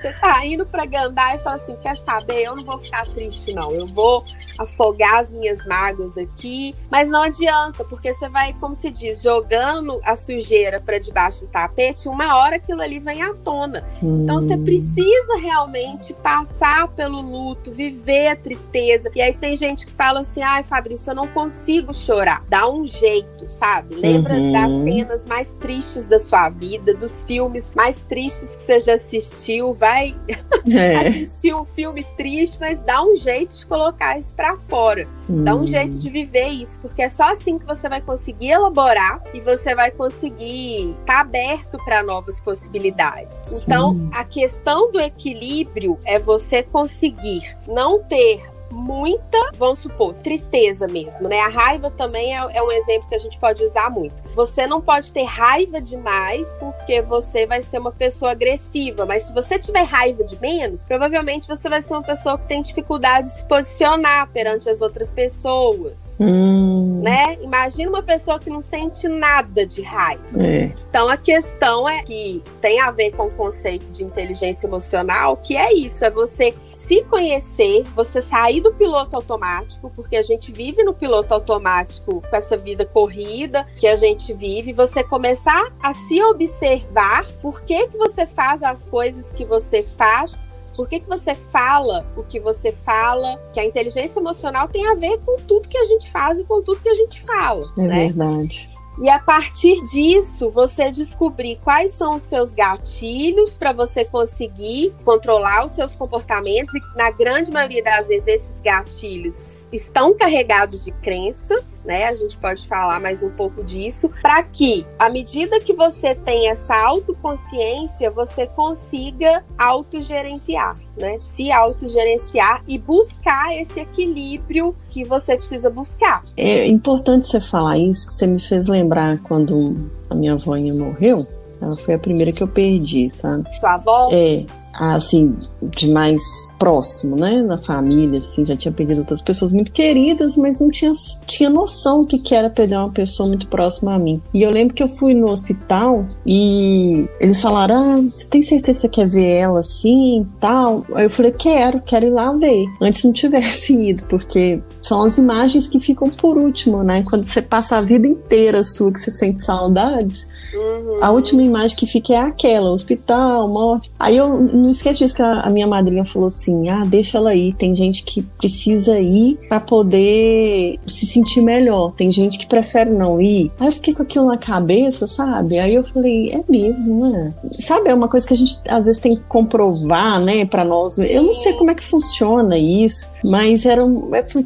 Você 0.00 0.12
tá 0.14 0.46
indo 0.46 0.64
pra 0.64 0.86
Gandai 0.86 1.36
e 1.36 1.40
fala 1.40 1.56
assim: 1.56 1.76
quer 1.76 1.96
saber? 1.98 2.42
Eu 2.42 2.56
não 2.56 2.64
vou 2.64 2.78
ficar 2.78 3.06
triste, 3.06 3.52
não. 3.52 3.70
Eu 3.70 3.86
vou 3.86 4.24
afogar 4.58 5.20
as 5.20 5.30
minhas 5.30 5.64
mágoas 5.66 6.16
aqui. 6.16 6.74
Mas 6.90 7.10
não 7.10 7.22
adianta, 7.22 7.84
porque 7.84 8.14
você 8.14 8.28
vai, 8.30 8.54
como 8.54 8.74
se 8.74 8.90
diz, 8.90 9.22
jogando 9.22 10.00
a 10.02 10.16
sujeira 10.16 10.80
para 10.80 10.98
debaixo 10.98 11.42
do 11.44 11.48
tapete, 11.48 12.08
uma 12.08 12.34
hora 12.38 12.56
aquilo 12.56 12.80
ali 12.80 12.98
vem 12.98 13.22
à 13.22 13.34
tona. 13.34 13.84
Hum. 14.02 14.22
Então 14.22 14.40
você 14.40 14.56
precisa 14.56 15.36
realmente 15.38 16.14
passar 16.14 16.88
pelo 16.88 17.20
luto, 17.20 17.70
viver 17.70 18.28
a 18.28 18.36
tristeza. 18.36 19.10
E 19.14 19.20
aí 19.20 19.34
tem 19.34 19.54
gente 19.54 19.84
que 19.84 19.92
fala 19.92 20.20
assim: 20.20 20.42
ai, 20.42 20.62
Fabrício, 20.62 21.10
eu 21.10 21.14
não 21.14 21.26
consigo 21.26 21.92
chorar. 21.92 22.42
Dá 22.48 22.66
um 22.66 22.86
jeito, 22.86 23.50
sabe? 23.50 23.96
Lembra 23.96 24.32
uhum. 24.32 24.52
das 24.52 24.84
cenas 24.84 25.26
mais 25.26 25.52
tristes 25.60 26.06
da 26.06 26.18
sua 26.18 26.48
vida, 26.48 26.94
dos 26.94 27.22
filmes 27.24 27.70
mais 27.74 28.00
tristes 28.08 28.48
que 28.56 28.62
você 28.62 28.80
já 28.80 28.94
assistiu. 28.94 29.74
Vai 29.74 29.89
é. 29.98 30.96
assistir 30.96 31.54
um 31.54 31.64
filme 31.64 32.04
triste, 32.16 32.56
mas 32.60 32.80
dá 32.80 33.02
um 33.02 33.16
jeito 33.16 33.56
de 33.56 33.66
colocar 33.66 34.18
isso 34.18 34.32
pra 34.34 34.56
fora. 34.56 35.06
Hum. 35.28 35.44
Dá 35.44 35.54
um 35.54 35.66
jeito 35.66 35.98
de 35.98 36.10
viver 36.10 36.48
isso, 36.48 36.78
porque 36.80 37.02
é 37.02 37.08
só 37.08 37.30
assim 37.32 37.58
que 37.58 37.66
você 37.66 37.88
vai 37.88 38.00
conseguir 38.00 38.50
elaborar 38.50 39.22
e 39.32 39.40
você 39.40 39.74
vai 39.74 39.90
conseguir 39.90 40.90
estar 41.00 41.14
tá 41.14 41.20
aberto 41.20 41.78
para 41.84 42.02
novas 42.02 42.40
possibilidades. 42.40 43.36
Sim. 43.44 43.64
Então, 43.64 44.10
a 44.12 44.24
questão 44.24 44.90
do 44.92 45.00
equilíbrio 45.00 45.98
é 46.04 46.18
você 46.18 46.62
conseguir 46.62 47.56
não 47.68 48.02
ter 48.02 48.42
muita, 48.70 49.38
vamos 49.54 49.80
supor, 49.80 50.14
tristeza 50.14 50.86
mesmo, 50.86 51.28
né? 51.28 51.40
A 51.40 51.48
raiva 51.48 51.90
também 51.90 52.36
é, 52.36 52.38
é, 52.54 52.62
um 52.62 52.70
exemplo 52.70 53.08
que 53.08 53.14
a 53.14 53.18
gente 53.18 53.38
pode 53.38 53.64
usar 53.64 53.90
muito. 53.90 54.22
Você 54.34 54.66
não 54.66 54.80
pode 54.80 55.12
ter 55.12 55.24
raiva 55.24 55.80
demais, 55.80 56.46
porque 56.58 57.02
você 57.02 57.46
vai 57.46 57.62
ser 57.62 57.78
uma 57.78 57.92
pessoa 57.92 58.32
agressiva, 58.32 59.04
mas 59.04 59.24
se 59.24 59.34
você 59.34 59.58
tiver 59.58 59.82
raiva 59.82 60.24
de 60.24 60.40
menos, 60.40 60.84
provavelmente 60.84 61.48
você 61.48 61.68
vai 61.68 61.82
ser 61.82 61.94
uma 61.94 62.02
pessoa 62.02 62.38
que 62.38 62.46
tem 62.46 62.62
dificuldade 62.62 63.28
de 63.28 63.34
se 63.34 63.44
posicionar 63.44 64.28
perante 64.28 64.68
as 64.68 64.80
outras 64.80 65.10
pessoas. 65.10 66.16
Hum. 66.20 67.00
Né? 67.02 67.38
Imagina 67.42 67.90
uma 67.90 68.02
pessoa 68.02 68.38
que 68.38 68.50
não 68.50 68.60
sente 68.60 69.08
nada 69.08 69.66
de 69.66 69.82
raiva. 69.82 70.22
É. 70.38 70.70
Então 70.88 71.08
a 71.08 71.16
questão 71.16 71.88
é 71.88 72.02
que 72.02 72.42
tem 72.60 72.80
a 72.80 72.90
ver 72.90 73.12
com 73.12 73.26
o 73.26 73.30
conceito 73.30 73.90
de 73.90 74.04
inteligência 74.04 74.66
emocional, 74.66 75.36
que 75.36 75.56
é 75.56 75.72
isso, 75.72 76.04
é 76.04 76.10
você 76.10 76.54
se 76.90 77.04
conhecer, 77.04 77.84
você 77.94 78.20
sair 78.20 78.60
do 78.60 78.74
piloto 78.74 79.14
automático, 79.14 79.92
porque 79.94 80.16
a 80.16 80.22
gente 80.22 80.50
vive 80.50 80.82
no 80.82 80.92
piloto 80.92 81.32
automático 81.32 82.20
com 82.20 82.36
essa 82.36 82.56
vida 82.56 82.84
corrida 82.84 83.64
que 83.78 83.86
a 83.86 83.94
gente 83.94 84.32
vive, 84.32 84.72
você 84.72 85.04
começar 85.04 85.72
a 85.80 85.94
se 85.94 86.20
observar 86.20 87.24
por 87.40 87.62
que, 87.62 87.86
que 87.86 87.96
você 87.96 88.26
faz 88.26 88.64
as 88.64 88.86
coisas 88.86 89.30
que 89.30 89.44
você 89.44 89.80
faz 89.84 90.36
por 90.76 90.88
que, 90.88 90.98
que 90.98 91.08
você 91.08 91.34
fala 91.34 92.04
o 92.16 92.24
que 92.24 92.40
você 92.40 92.72
fala? 92.72 93.36
Que 93.52 93.60
a 93.60 93.64
inteligência 93.64 94.18
emocional 94.18 94.68
tem 94.68 94.86
a 94.86 94.94
ver 94.94 95.18
com 95.24 95.36
tudo 95.42 95.68
que 95.68 95.78
a 95.78 95.84
gente 95.84 96.10
faz 96.10 96.40
e 96.40 96.44
com 96.44 96.62
tudo 96.62 96.80
que 96.80 96.88
a 96.88 96.94
gente 96.94 97.26
fala. 97.26 97.60
É 97.76 97.82
né? 97.82 98.06
verdade. 98.06 98.70
E 98.98 99.08
a 99.08 99.18
partir 99.18 99.82
disso, 99.84 100.50
você 100.50 100.90
descobrir 100.90 101.58
quais 101.62 101.92
são 101.92 102.16
os 102.16 102.22
seus 102.22 102.52
gatilhos 102.52 103.50
para 103.54 103.72
você 103.72 104.04
conseguir 104.04 104.94
controlar 105.04 105.64
os 105.64 105.72
seus 105.72 105.94
comportamentos. 105.94 106.74
E 106.74 106.98
na 106.98 107.10
grande 107.10 107.50
maioria 107.50 107.82
das 107.82 108.08
vezes, 108.08 108.26
esses 108.26 108.60
gatilhos 108.60 109.59
estão 109.72 110.14
carregados 110.14 110.84
de 110.84 110.90
crenças, 110.90 111.64
né? 111.84 112.06
A 112.06 112.14
gente 112.14 112.36
pode 112.36 112.66
falar 112.66 113.00
mais 113.00 113.22
um 113.22 113.30
pouco 113.30 113.62
disso, 113.64 114.10
para 114.20 114.42
que, 114.42 114.86
à 114.98 115.08
medida 115.08 115.60
que 115.60 115.72
você 115.72 116.14
tem 116.14 116.48
essa 116.48 116.74
autoconsciência, 116.74 118.10
você 118.10 118.46
consiga 118.48 119.44
autogerenciar, 119.58 120.72
né? 120.96 121.12
Se 121.14 121.50
autogerenciar 121.50 122.62
e 122.66 122.78
buscar 122.78 123.54
esse 123.56 123.80
equilíbrio 123.80 124.74
que 124.88 125.04
você 125.04 125.36
precisa 125.36 125.70
buscar. 125.70 126.22
É 126.36 126.66
importante 126.66 127.28
você 127.28 127.40
falar 127.40 127.78
isso, 127.78 128.08
que 128.08 128.14
você 128.14 128.26
me 128.26 128.40
fez 128.40 128.68
lembrar 128.68 129.18
quando 129.22 129.90
a 130.08 130.14
minha 130.14 130.34
avó 130.34 130.56
morreu. 130.56 131.26
Ela 131.62 131.76
foi 131.76 131.94
a 131.94 131.98
primeira 131.98 132.32
que 132.32 132.42
eu 132.42 132.48
perdi, 132.48 133.10
sabe? 133.10 133.44
Sua 133.60 133.74
avó? 133.74 134.08
É, 134.10 134.44
assim, 134.74 135.34
de 135.62 135.88
mais 135.88 136.22
próximo, 136.58 137.16
né, 137.16 137.42
na 137.42 137.58
família, 137.58 138.18
assim, 138.18 138.44
já 138.44 138.56
tinha 138.56 138.72
perdido 138.72 138.98
outras 138.98 139.22
pessoas 139.22 139.52
muito 139.52 139.72
queridas, 139.72 140.36
mas 140.36 140.60
não 140.60 140.70
tinha, 140.70 140.92
tinha 141.26 141.50
noção 141.50 142.02
do 142.02 142.06
que, 142.06 142.18
que 142.18 142.34
era 142.34 142.48
perder 142.48 142.76
uma 142.76 142.90
pessoa 142.90 143.28
muito 143.28 143.46
próxima 143.48 143.94
a 143.94 143.98
mim. 143.98 144.20
E 144.32 144.42
eu 144.42 144.50
lembro 144.50 144.74
que 144.74 144.82
eu 144.82 144.88
fui 144.88 145.14
no 145.14 145.30
hospital 145.30 146.04
e 146.26 147.06
eles 147.20 147.40
falaram, 147.40 147.74
ah, 147.74 148.00
você 148.02 148.28
tem 148.28 148.42
certeza 148.42 148.80
que 148.80 148.80
você 148.80 148.88
quer 148.88 149.08
ver 149.08 149.36
ela 149.36 149.60
assim, 149.60 150.26
tal? 150.38 150.84
Aí 150.94 151.04
eu 151.04 151.10
falei, 151.10 151.32
quero, 151.32 151.80
quero 151.82 152.06
ir 152.06 152.10
lá 152.10 152.32
ver. 152.32 152.64
Antes 152.80 153.04
não 153.04 153.12
tivesse 153.12 153.74
ido, 153.90 154.04
porque 154.04 154.60
são 154.90 155.04
as 155.04 155.18
imagens 155.18 155.68
que 155.68 155.78
ficam 155.78 156.10
por 156.10 156.36
último, 156.36 156.82
né, 156.82 157.04
quando 157.08 157.24
você 157.24 157.40
passa 157.40 157.76
a 157.76 157.80
vida 157.80 158.08
inteira 158.08 158.64
sua, 158.64 158.92
que 158.92 158.98
você 158.98 159.12
sente 159.12 159.40
saudades, 159.40 160.26
Uhum. 160.54 160.98
A 161.02 161.10
última 161.10 161.42
imagem 161.42 161.76
que 161.76 161.86
fica 161.86 162.14
é 162.14 162.18
aquela, 162.18 162.70
hospital, 162.70 163.48
morte. 163.48 163.90
Aí 163.98 164.16
eu 164.16 164.40
não 164.40 164.70
esqueço 164.70 165.00
disso 165.00 165.16
que 165.16 165.22
a, 165.22 165.40
a, 165.40 165.50
minha 165.50 165.66
madrinha 165.66 166.04
falou 166.04 166.26
assim: 166.26 166.68
ah, 166.68 166.84
deixa 166.84 167.18
ela 167.18 167.34
ir. 167.34 167.54
Tem 167.54 167.74
gente 167.74 168.02
que 168.02 168.22
precisa 168.22 168.98
ir 168.98 169.38
para 169.48 169.60
poder 169.60 170.78
se 170.86 171.06
sentir 171.06 171.40
melhor. 171.40 171.92
Tem 171.92 172.10
gente 172.10 172.38
que 172.38 172.46
prefere 172.46 172.90
não 172.90 173.20
ir. 173.20 173.50
Aí 173.58 173.68
eu 173.68 173.72
fiquei 173.72 173.94
com 173.94 174.02
aquilo 174.02 174.26
na 174.26 174.36
cabeça, 174.36 175.06
sabe? 175.06 175.58
Aí 175.58 175.74
eu 175.74 175.84
falei: 175.84 176.30
é 176.30 176.42
mesmo, 176.48 177.08
né? 177.08 177.32
Sabe, 177.44 177.90
é 177.90 177.94
uma 177.94 178.08
coisa 178.08 178.26
que 178.26 178.34
a 178.34 178.36
gente 178.36 178.56
às 178.68 178.86
vezes 178.86 179.00
tem 179.00 179.16
que 179.16 179.22
comprovar, 179.22 180.20
né, 180.20 180.44
para 180.44 180.64
nós. 180.64 180.98
Eu 180.98 181.22
não 181.22 181.34
sei 181.34 181.52
como 181.54 181.70
é 181.70 181.74
que 181.74 181.82
funciona 181.82 182.58
isso, 182.58 183.08
mas 183.24 183.64
era 183.64 183.84
um, 183.84 184.14
é, 184.14 184.22
foi, 184.22 184.42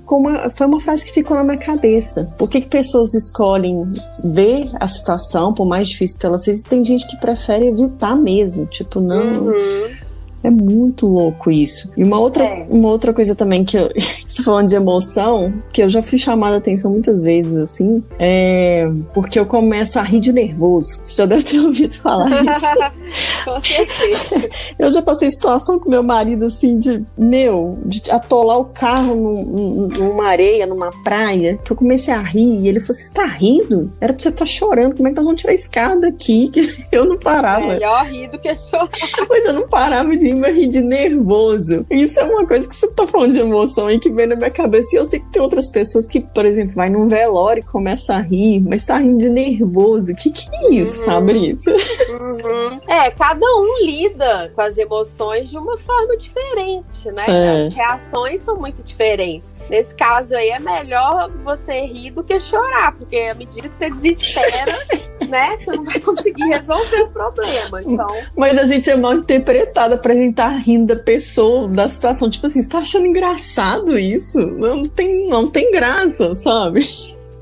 foi 0.55 0.67
uma 0.67 0.81
frase 0.81 1.05
que 1.05 1.13
ficou 1.13 1.37
na 1.37 1.45
minha 1.45 1.59
cabeça. 1.59 2.31
Por 2.39 2.49
que, 2.49 2.61
que 2.61 2.69
pessoas 2.69 3.15
escolhem 3.15 3.83
ver 4.25 4.71
a 4.81 4.89
situação, 4.89 5.53
por 5.53 5.67
mais 5.67 5.89
difícil 5.89 6.19
que 6.19 6.27
ela 6.27 6.39
seja, 6.39 6.63
tem 6.69 6.85
gente 6.85 7.07
que 7.09 7.17
prefere 7.17 7.69
evitar 7.69 8.17
mesmo. 8.17 8.67
Tipo, 8.67 9.01
não. 9.01 9.25
Uhum. 9.25 10.04
É 10.45 10.51
muito 10.51 11.07
louco 11.07 11.51
isso. 11.51 11.91
E 11.97 12.05
uma 12.05 12.19
outra, 12.19 12.45
é. 12.45 12.67
uma 12.69 12.91
outra 12.91 13.15
coisa 13.15 13.35
também 13.35 13.65
que 13.65 13.79
eu 13.79 13.89
tô 14.37 14.43
falando 14.43 14.69
de 14.69 14.77
emoção, 14.77 15.55
que 15.73 15.83
eu 15.83 15.89
já 15.89 16.03
fui 16.03 16.19
chamada 16.19 16.57
a 16.57 16.59
atenção 16.59 16.91
muitas 16.91 17.25
vezes, 17.25 17.57
assim, 17.57 18.05
é 18.19 18.87
porque 19.15 19.39
eu 19.39 19.47
começo 19.47 19.99
a 19.99 20.03
rir 20.03 20.21
de 20.21 20.35
nervoso. 20.35 21.01
Você 21.03 21.17
já 21.17 21.27
deve 21.27 21.45
ter 21.45 21.61
ouvido 21.65 21.95
falar 21.95 22.29
isso. 22.45 23.45
com 23.45 23.65
certeza. 23.65 24.51
Eu 24.79 24.93
já 24.93 25.01
passei 25.01 25.31
situação 25.31 25.79
com 25.79 25.89
meu 25.89 26.03
marido, 26.03 26.45
assim, 26.45 26.79
de, 26.79 27.03
meu, 27.17 27.79
de 27.87 28.03
atolar 28.11 28.59
o 28.59 28.67
carro 28.67 29.15
num, 29.15 29.89
numa 29.89 30.27
areia, 30.27 30.67
numa 30.67 30.91
praia, 31.03 31.59
que 31.65 31.73
eu 31.73 31.77
comecei 31.77 32.13
a 32.13 32.21
rir, 32.21 32.61
e 32.61 32.69
ele 32.69 32.81
falou: 32.81 32.95
Você 32.95 33.13
tá 33.13 33.25
rindo? 33.25 33.91
Era 33.99 34.13
pra 34.13 34.23
você 34.23 34.29
estar 34.29 34.41
tá 34.41 34.47
chorando, 34.47 34.95
como 34.95 35.09
é 35.09 35.11
que 35.11 35.17
nós 35.17 35.25
vamos 35.25 35.41
tirar 35.41 35.53
a 35.53 35.57
escada 35.57 36.09
aqui? 36.09 36.49
Que 36.49 36.85
eu 36.93 37.07
não 37.07 37.19
parava. 37.19 37.67
Melhor 37.67 38.05
rir 38.07 38.29
do 38.29 38.39
que 38.39 38.55
chorar. 38.55 38.91
Mas 39.29 39.45
eu 39.47 39.55
não 39.55 39.69
parava 39.69 40.15
de 40.17 40.34
vai 40.41 40.53
rir 40.53 40.69
de 40.69 40.81
nervoso. 40.81 41.87
Isso 41.91 42.21
é 42.21 42.25
uma 42.25 42.47
coisa 42.47 42.69
que 42.69 42.75
você 42.75 42.89
tá 42.91 43.07
falando 43.07 43.33
de 43.33 43.41
emoção 43.41 43.87
aí 43.87 43.99
que 43.99 44.11
vem 44.11 44.27
na 44.27 44.37
minha 44.37 44.51
cabeça. 44.51 44.95
E 44.95 44.99
eu 44.99 45.07
sei 45.07 45.21
que 45.21 45.31
tem 45.31 45.43
outras 45.43 45.69
pessoas 45.69 46.07
que, 46.07 46.21
por 46.21 46.45
exemplo, 46.45 46.75
vai 46.75 46.91
num 46.91 47.09
velório 47.09 47.61
e 47.61 47.67
começa 47.67 48.15
a 48.15 48.21
rir, 48.21 48.63
mas 48.63 48.85
tá 48.85 48.99
rindo 48.99 49.19
de 49.19 49.31
nervoso. 49.31 50.13
O 50.13 50.17
que, 50.17 50.31
que 50.31 50.49
é 50.55 50.71
isso, 50.73 51.01
uhum. 51.01 51.05
Fabrício? 51.07 51.73
Uhum. 51.73 52.81
É, 52.89 53.11
cada 53.11 53.47
um 53.47 53.85
lida 53.85 54.51
com 54.55 54.61
as 54.61 54.77
emoções 54.77 55.49
de 55.49 55.59
uma 55.59 55.77
forma 55.77 56.17
diferente, 56.17 57.11
né? 57.13 57.25
É. 57.29 57.67
As 57.67 57.75
reações 57.75 58.41
são 58.43 58.57
muito 58.57 58.83
diferentes. 58.83 59.55
Nesse 59.69 59.95
caso 59.95 60.35
aí, 60.35 60.51
é 60.51 60.59
melhor 60.59 61.31
você 61.43 61.81
rir 61.87 62.11
do 62.11 62.23
que 62.23 62.39
chorar, 62.39 62.95
porque 62.95 63.17
à 63.17 63.35
medida 63.35 63.69
que 63.69 63.77
você 63.77 63.91
desespera, 63.91 64.73
né, 65.29 65.57
você 65.57 65.73
não 65.73 65.85
vai 65.85 66.01
conseguir 66.01 66.45
resolver 66.45 67.03
o 67.03 67.09
problema. 67.09 67.83
Então... 67.83 68.17
Mas 68.37 68.59
a 68.59 68.65
gente 68.65 68.91
é 68.91 68.97
mal 68.97 69.15
interpretado 69.15 69.99
pra 69.99 70.15
gente 70.15 70.31
estar 70.31 70.51
tá 70.51 70.57
rindo 70.57 70.95
da 70.95 71.01
pessoa, 71.01 71.69
da 71.69 71.89
situação. 71.89 72.31
Tipo 72.31 72.47
assim, 72.47 72.63
você 72.63 72.69
tá 72.69 72.79
achando 72.79 73.07
engraçado 73.07 73.99
isso? 73.99 74.39
Não 74.39 74.83
tem, 74.83 75.29
não 75.29 75.49
tem 75.49 75.71
graça, 75.71 76.35
sabe? 76.37 76.85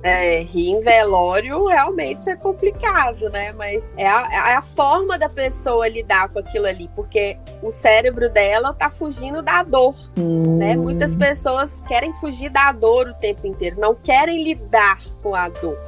É, 0.03 0.42
rir 0.42 0.71
em 0.71 0.81
velório 0.81 1.66
realmente 1.66 2.29
é 2.29 2.35
complicado, 2.35 3.31
né? 3.31 3.53
Mas 3.53 3.85
é 3.97 4.07
a, 4.07 4.51
é 4.51 4.55
a, 4.57 4.62
forma 4.62 5.16
da 5.16 5.29
pessoa 5.29 5.87
lidar 5.87 6.29
com 6.29 6.40
aquilo 6.40 6.66
ali, 6.66 6.90
porque 6.97 7.37
o 7.62 7.71
cérebro 7.71 8.29
dela 8.29 8.75
tá 8.75 8.90
fugindo 8.90 9.40
da 9.42 9.62
dor, 9.62 9.95
hum. 10.18 10.57
né? 10.59 10.75
Muitas 10.75 11.14
pessoas 11.14 11.81
querem 11.87 12.12
fugir 12.14 12.51
da 12.51 12.73
dor 12.73 13.09
o 13.09 13.14
tempo 13.14 13.47
inteiro, 13.47 13.79
não 13.79 13.95
querem 13.95 14.42
lidar 14.42 14.99
com 15.23 15.37
a 15.37 15.49
dor, 15.49 15.79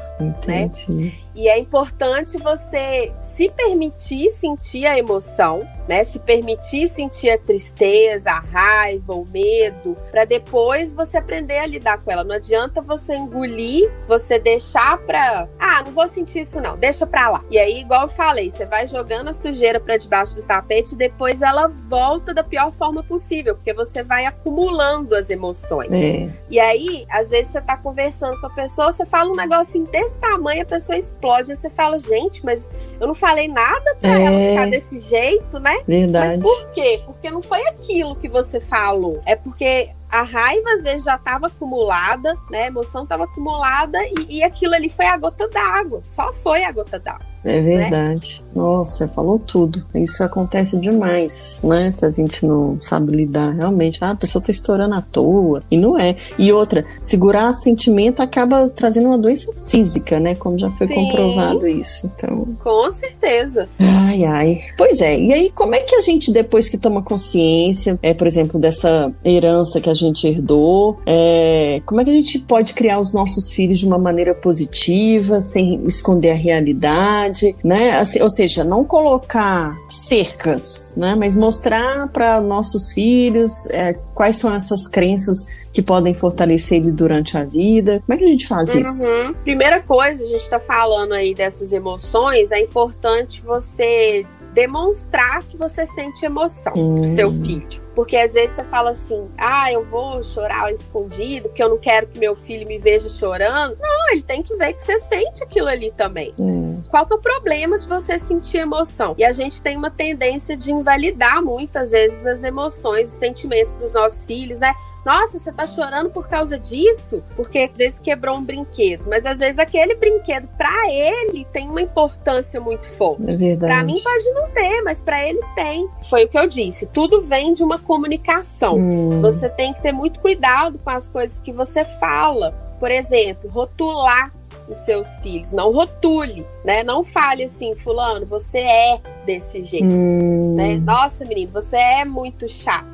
né? 0.46 0.62
Entendi. 0.62 0.92
né? 0.92 1.23
E 1.34 1.48
é 1.48 1.58
importante 1.58 2.38
você 2.38 3.12
se 3.34 3.48
permitir 3.48 4.30
sentir 4.30 4.86
a 4.86 4.96
emoção, 4.96 5.66
né? 5.88 6.04
Se 6.04 6.18
permitir 6.18 6.88
sentir 6.88 7.30
a 7.30 7.38
tristeza, 7.38 8.30
a 8.30 8.40
raiva, 8.40 9.14
o 9.14 9.26
medo, 9.26 9.96
para 10.10 10.24
depois 10.24 10.94
você 10.94 11.18
aprender 11.18 11.58
a 11.58 11.66
lidar 11.66 11.98
com 12.02 12.10
ela. 12.10 12.22
Não 12.22 12.36
adianta 12.36 12.80
você 12.80 13.14
engolir, 13.14 13.90
você 14.06 14.38
deixar 14.38 14.98
pra. 14.98 15.48
Ah, 15.58 15.82
não 15.84 15.92
vou 15.92 16.06
sentir 16.08 16.42
isso 16.42 16.60
não, 16.60 16.76
deixa 16.76 17.06
pra 17.06 17.28
lá. 17.28 17.42
E 17.50 17.58
aí, 17.58 17.80
igual 17.80 18.02
eu 18.02 18.08
falei, 18.08 18.50
você 18.50 18.64
vai 18.64 18.86
jogando 18.86 19.28
a 19.28 19.32
sujeira 19.32 19.80
para 19.80 19.96
debaixo 19.96 20.36
do 20.36 20.42
tapete 20.42 20.94
e 20.94 20.96
depois 20.96 21.42
ela 21.42 21.68
volta 21.68 22.32
da 22.32 22.44
pior 22.44 22.72
forma 22.72 23.02
possível, 23.02 23.56
porque 23.56 23.74
você 23.74 24.02
vai 24.02 24.26
acumulando 24.26 25.14
as 25.16 25.28
emoções. 25.30 25.90
É. 25.92 26.30
E 26.48 26.60
aí, 26.60 27.04
às 27.10 27.28
vezes 27.28 27.50
você 27.50 27.60
tá 27.60 27.76
conversando 27.76 28.40
com 28.40 28.46
a 28.46 28.50
pessoa, 28.50 28.92
você 28.92 29.04
fala 29.04 29.30
um 29.30 29.36
negócio 29.36 29.84
desse 29.86 30.16
tamanho, 30.18 30.62
a 30.62 30.66
pessoa 30.66 30.96
explode, 31.24 31.56
você 31.56 31.70
fala, 31.70 31.98
gente, 31.98 32.44
mas 32.44 32.70
eu 33.00 33.06
não 33.06 33.14
falei 33.14 33.48
nada 33.48 33.96
pra 33.98 34.20
é. 34.20 34.24
ela 34.24 34.50
ficar 34.50 34.70
desse 34.70 34.98
jeito, 34.98 35.58
né? 35.58 35.82
Verdade. 35.86 36.42
Mas 36.42 36.46
por 36.46 36.72
quê? 36.72 37.02
Porque 37.06 37.30
não 37.30 37.40
foi 37.40 37.66
aquilo 37.66 38.14
que 38.16 38.28
você 38.28 38.60
falou. 38.60 39.22
É 39.24 39.34
porque 39.34 39.90
a 40.10 40.22
raiva 40.22 40.70
às 40.74 40.82
vezes 40.82 41.04
já 41.04 41.16
estava 41.16 41.46
acumulada, 41.46 42.36
né? 42.50 42.64
A 42.64 42.66
emoção 42.66 43.04
estava 43.04 43.24
acumulada 43.24 43.98
e, 44.04 44.38
e 44.38 44.42
aquilo 44.42 44.74
ali 44.74 44.90
foi 44.90 45.06
a 45.06 45.16
gota 45.16 45.48
d'água. 45.48 46.02
Só 46.04 46.32
foi 46.32 46.64
a 46.64 46.70
gota 46.70 46.98
d'água. 46.98 47.33
É 47.44 47.60
verdade. 47.60 48.42
Né? 48.46 48.62
Nossa, 48.62 49.06
falou 49.08 49.38
tudo. 49.38 49.84
Isso 49.94 50.22
acontece 50.22 50.76
demais, 50.78 51.60
né? 51.62 51.92
Se 51.92 52.06
a 52.06 52.10
gente 52.10 52.46
não 52.46 52.80
sabe 52.80 53.14
lidar 53.14 53.52
realmente. 53.52 53.98
Ah, 54.00 54.10
a 54.10 54.16
pessoa 54.16 54.42
tá 54.42 54.50
estourando 54.50 54.94
à 54.94 55.02
toa. 55.02 55.62
E 55.70 55.76
não 55.76 55.98
é. 55.98 56.16
E 56.38 56.52
outra, 56.52 56.84
segurar 57.02 57.52
sentimento 57.52 58.20
acaba 58.20 58.68
trazendo 58.68 59.08
uma 59.08 59.18
doença 59.18 59.52
física, 59.66 60.18
né? 60.18 60.34
Como 60.34 60.58
já 60.58 60.70
foi 60.70 60.86
Sim. 60.86 60.94
comprovado 60.94 61.68
isso. 61.68 62.10
Então. 62.14 62.48
Com 62.62 62.90
certeza. 62.92 63.68
Ai, 63.78 64.24
ai. 64.24 64.58
Pois 64.78 65.00
é. 65.00 65.18
E 65.18 65.32
aí, 65.32 65.50
como 65.50 65.74
é 65.74 65.80
que 65.80 65.94
a 65.94 66.00
gente, 66.00 66.32
depois 66.32 66.68
que 66.68 66.78
toma 66.78 67.02
consciência, 67.02 67.98
é, 68.02 68.14
por 68.14 68.26
exemplo, 68.26 68.58
dessa 68.58 69.12
herança 69.24 69.80
que 69.80 69.90
a 69.90 69.94
gente 69.94 70.26
herdou, 70.26 70.98
é, 71.06 71.82
como 71.84 72.00
é 72.00 72.04
que 72.04 72.10
a 72.10 72.14
gente 72.14 72.38
pode 72.38 72.72
criar 72.72 72.98
os 72.98 73.12
nossos 73.12 73.52
filhos 73.52 73.78
de 73.78 73.86
uma 73.86 73.98
maneira 73.98 74.34
positiva, 74.34 75.40
sem 75.40 75.84
esconder 75.86 76.30
a 76.30 76.34
realidade? 76.34 77.33
Né? 77.62 77.98
Assim, 77.98 78.20
ou 78.22 78.30
seja, 78.30 78.64
não 78.64 78.84
colocar 78.84 79.76
cercas, 79.88 80.94
né? 80.96 81.14
Mas 81.14 81.34
mostrar 81.34 82.08
para 82.08 82.40
nossos 82.40 82.92
filhos 82.92 83.66
é, 83.70 83.94
quais 84.14 84.36
são 84.36 84.54
essas 84.54 84.86
crenças 84.88 85.46
que 85.72 85.82
podem 85.82 86.14
fortalecer 86.14 86.78
ele 86.78 86.92
durante 86.92 87.36
a 87.36 87.44
vida. 87.44 88.00
Como 88.06 88.14
é 88.14 88.16
que 88.16 88.24
a 88.24 88.28
gente 88.28 88.46
faz 88.46 88.74
uhum. 88.74 88.80
isso? 88.80 89.34
Primeira 89.42 89.82
coisa, 89.82 90.22
a 90.22 90.26
gente 90.26 90.42
está 90.42 90.60
falando 90.60 91.12
aí 91.12 91.34
dessas 91.34 91.72
emoções, 91.72 92.52
é 92.52 92.60
importante 92.60 93.42
você 93.42 94.24
demonstrar 94.54 95.42
que 95.42 95.56
você 95.56 95.84
sente 95.84 96.24
emoção 96.24 96.72
hum. 96.76 97.00
pro 97.00 97.14
seu 97.16 97.32
filho. 97.32 97.83
Porque 97.94 98.16
às 98.16 98.32
vezes 98.32 98.56
você 98.56 98.64
fala 98.64 98.90
assim, 98.90 99.28
ah, 99.38 99.72
eu 99.72 99.84
vou 99.84 100.22
chorar 100.22 100.72
escondido, 100.72 101.48
porque 101.48 101.62
eu 101.62 101.68
não 101.68 101.78
quero 101.78 102.06
que 102.06 102.18
meu 102.18 102.34
filho 102.34 102.66
me 102.66 102.78
veja 102.78 103.08
chorando. 103.08 103.76
Não, 103.78 104.10
ele 104.10 104.22
tem 104.22 104.42
que 104.42 104.54
ver 104.56 104.72
que 104.72 104.82
você 104.82 104.98
sente 104.98 105.42
aquilo 105.42 105.68
ali 105.68 105.92
também. 105.92 106.34
Hum. 106.38 106.82
Qual 106.90 107.06
que 107.06 107.12
é 107.12 107.16
o 107.16 107.20
problema 107.20 107.78
de 107.78 107.86
você 107.86 108.18
sentir 108.18 108.58
emoção? 108.58 109.14
E 109.16 109.24
a 109.24 109.32
gente 109.32 109.62
tem 109.62 109.76
uma 109.76 109.90
tendência 109.90 110.56
de 110.56 110.72
invalidar 110.72 111.42
muitas 111.42 111.90
vezes 111.90 112.26
as 112.26 112.42
emoções, 112.42 113.12
os 113.12 113.18
sentimentos 113.18 113.74
dos 113.74 113.92
nossos 113.92 114.24
filhos, 114.24 114.60
né? 114.60 114.74
Nossa, 115.04 115.38
você 115.38 115.52
tá 115.52 115.66
chorando 115.66 116.10
por 116.10 116.28
causa 116.28 116.58
disso? 116.58 117.22
Porque 117.36 117.58
às 117.58 117.76
vezes 117.76 118.00
quebrou 118.00 118.36
um 118.38 118.44
brinquedo. 118.44 119.04
Mas 119.06 119.26
às 119.26 119.38
vezes 119.38 119.58
aquele 119.58 119.94
brinquedo, 119.94 120.48
para 120.56 120.90
ele, 120.90 121.44
tem 121.52 121.68
uma 121.68 121.82
importância 121.82 122.60
muito 122.60 122.88
forte. 122.88 123.28
É 123.28 123.36
verdade. 123.36 123.72
Pra 123.72 123.84
mim 123.84 124.00
pode 124.02 124.30
não 124.30 124.50
ter, 124.50 124.82
mas 124.82 125.02
para 125.02 125.28
ele 125.28 125.40
tem. 125.54 125.88
Foi 126.08 126.24
o 126.24 126.28
que 126.28 126.38
eu 126.38 126.46
disse. 126.46 126.86
Tudo 126.86 127.22
vem 127.22 127.52
de 127.52 127.62
uma 127.62 127.78
comunicação. 127.78 128.76
Hum. 128.76 129.20
Você 129.20 129.48
tem 129.48 129.74
que 129.74 129.82
ter 129.82 129.92
muito 129.92 130.20
cuidado 130.20 130.78
com 130.78 130.90
as 130.90 131.08
coisas 131.08 131.38
que 131.38 131.52
você 131.52 131.84
fala. 131.84 132.52
Por 132.80 132.90
exemplo, 132.90 133.50
rotular 133.50 134.32
os 134.68 134.78
seus 134.78 135.06
filhos. 135.18 135.52
Não 135.52 135.70
rotule, 135.70 136.46
né? 136.64 136.82
Não 136.82 137.04
fale 137.04 137.44
assim, 137.44 137.74
fulano, 137.74 138.24
você 138.24 138.58
é 138.58 139.00
desse 139.26 139.62
jeito, 139.62 139.86
hum. 139.86 140.54
né? 140.54 140.76
Nossa, 140.76 141.24
menino, 141.24 141.52
você 141.52 141.76
é 141.76 142.04
muito 142.04 142.48
chato 142.48 142.93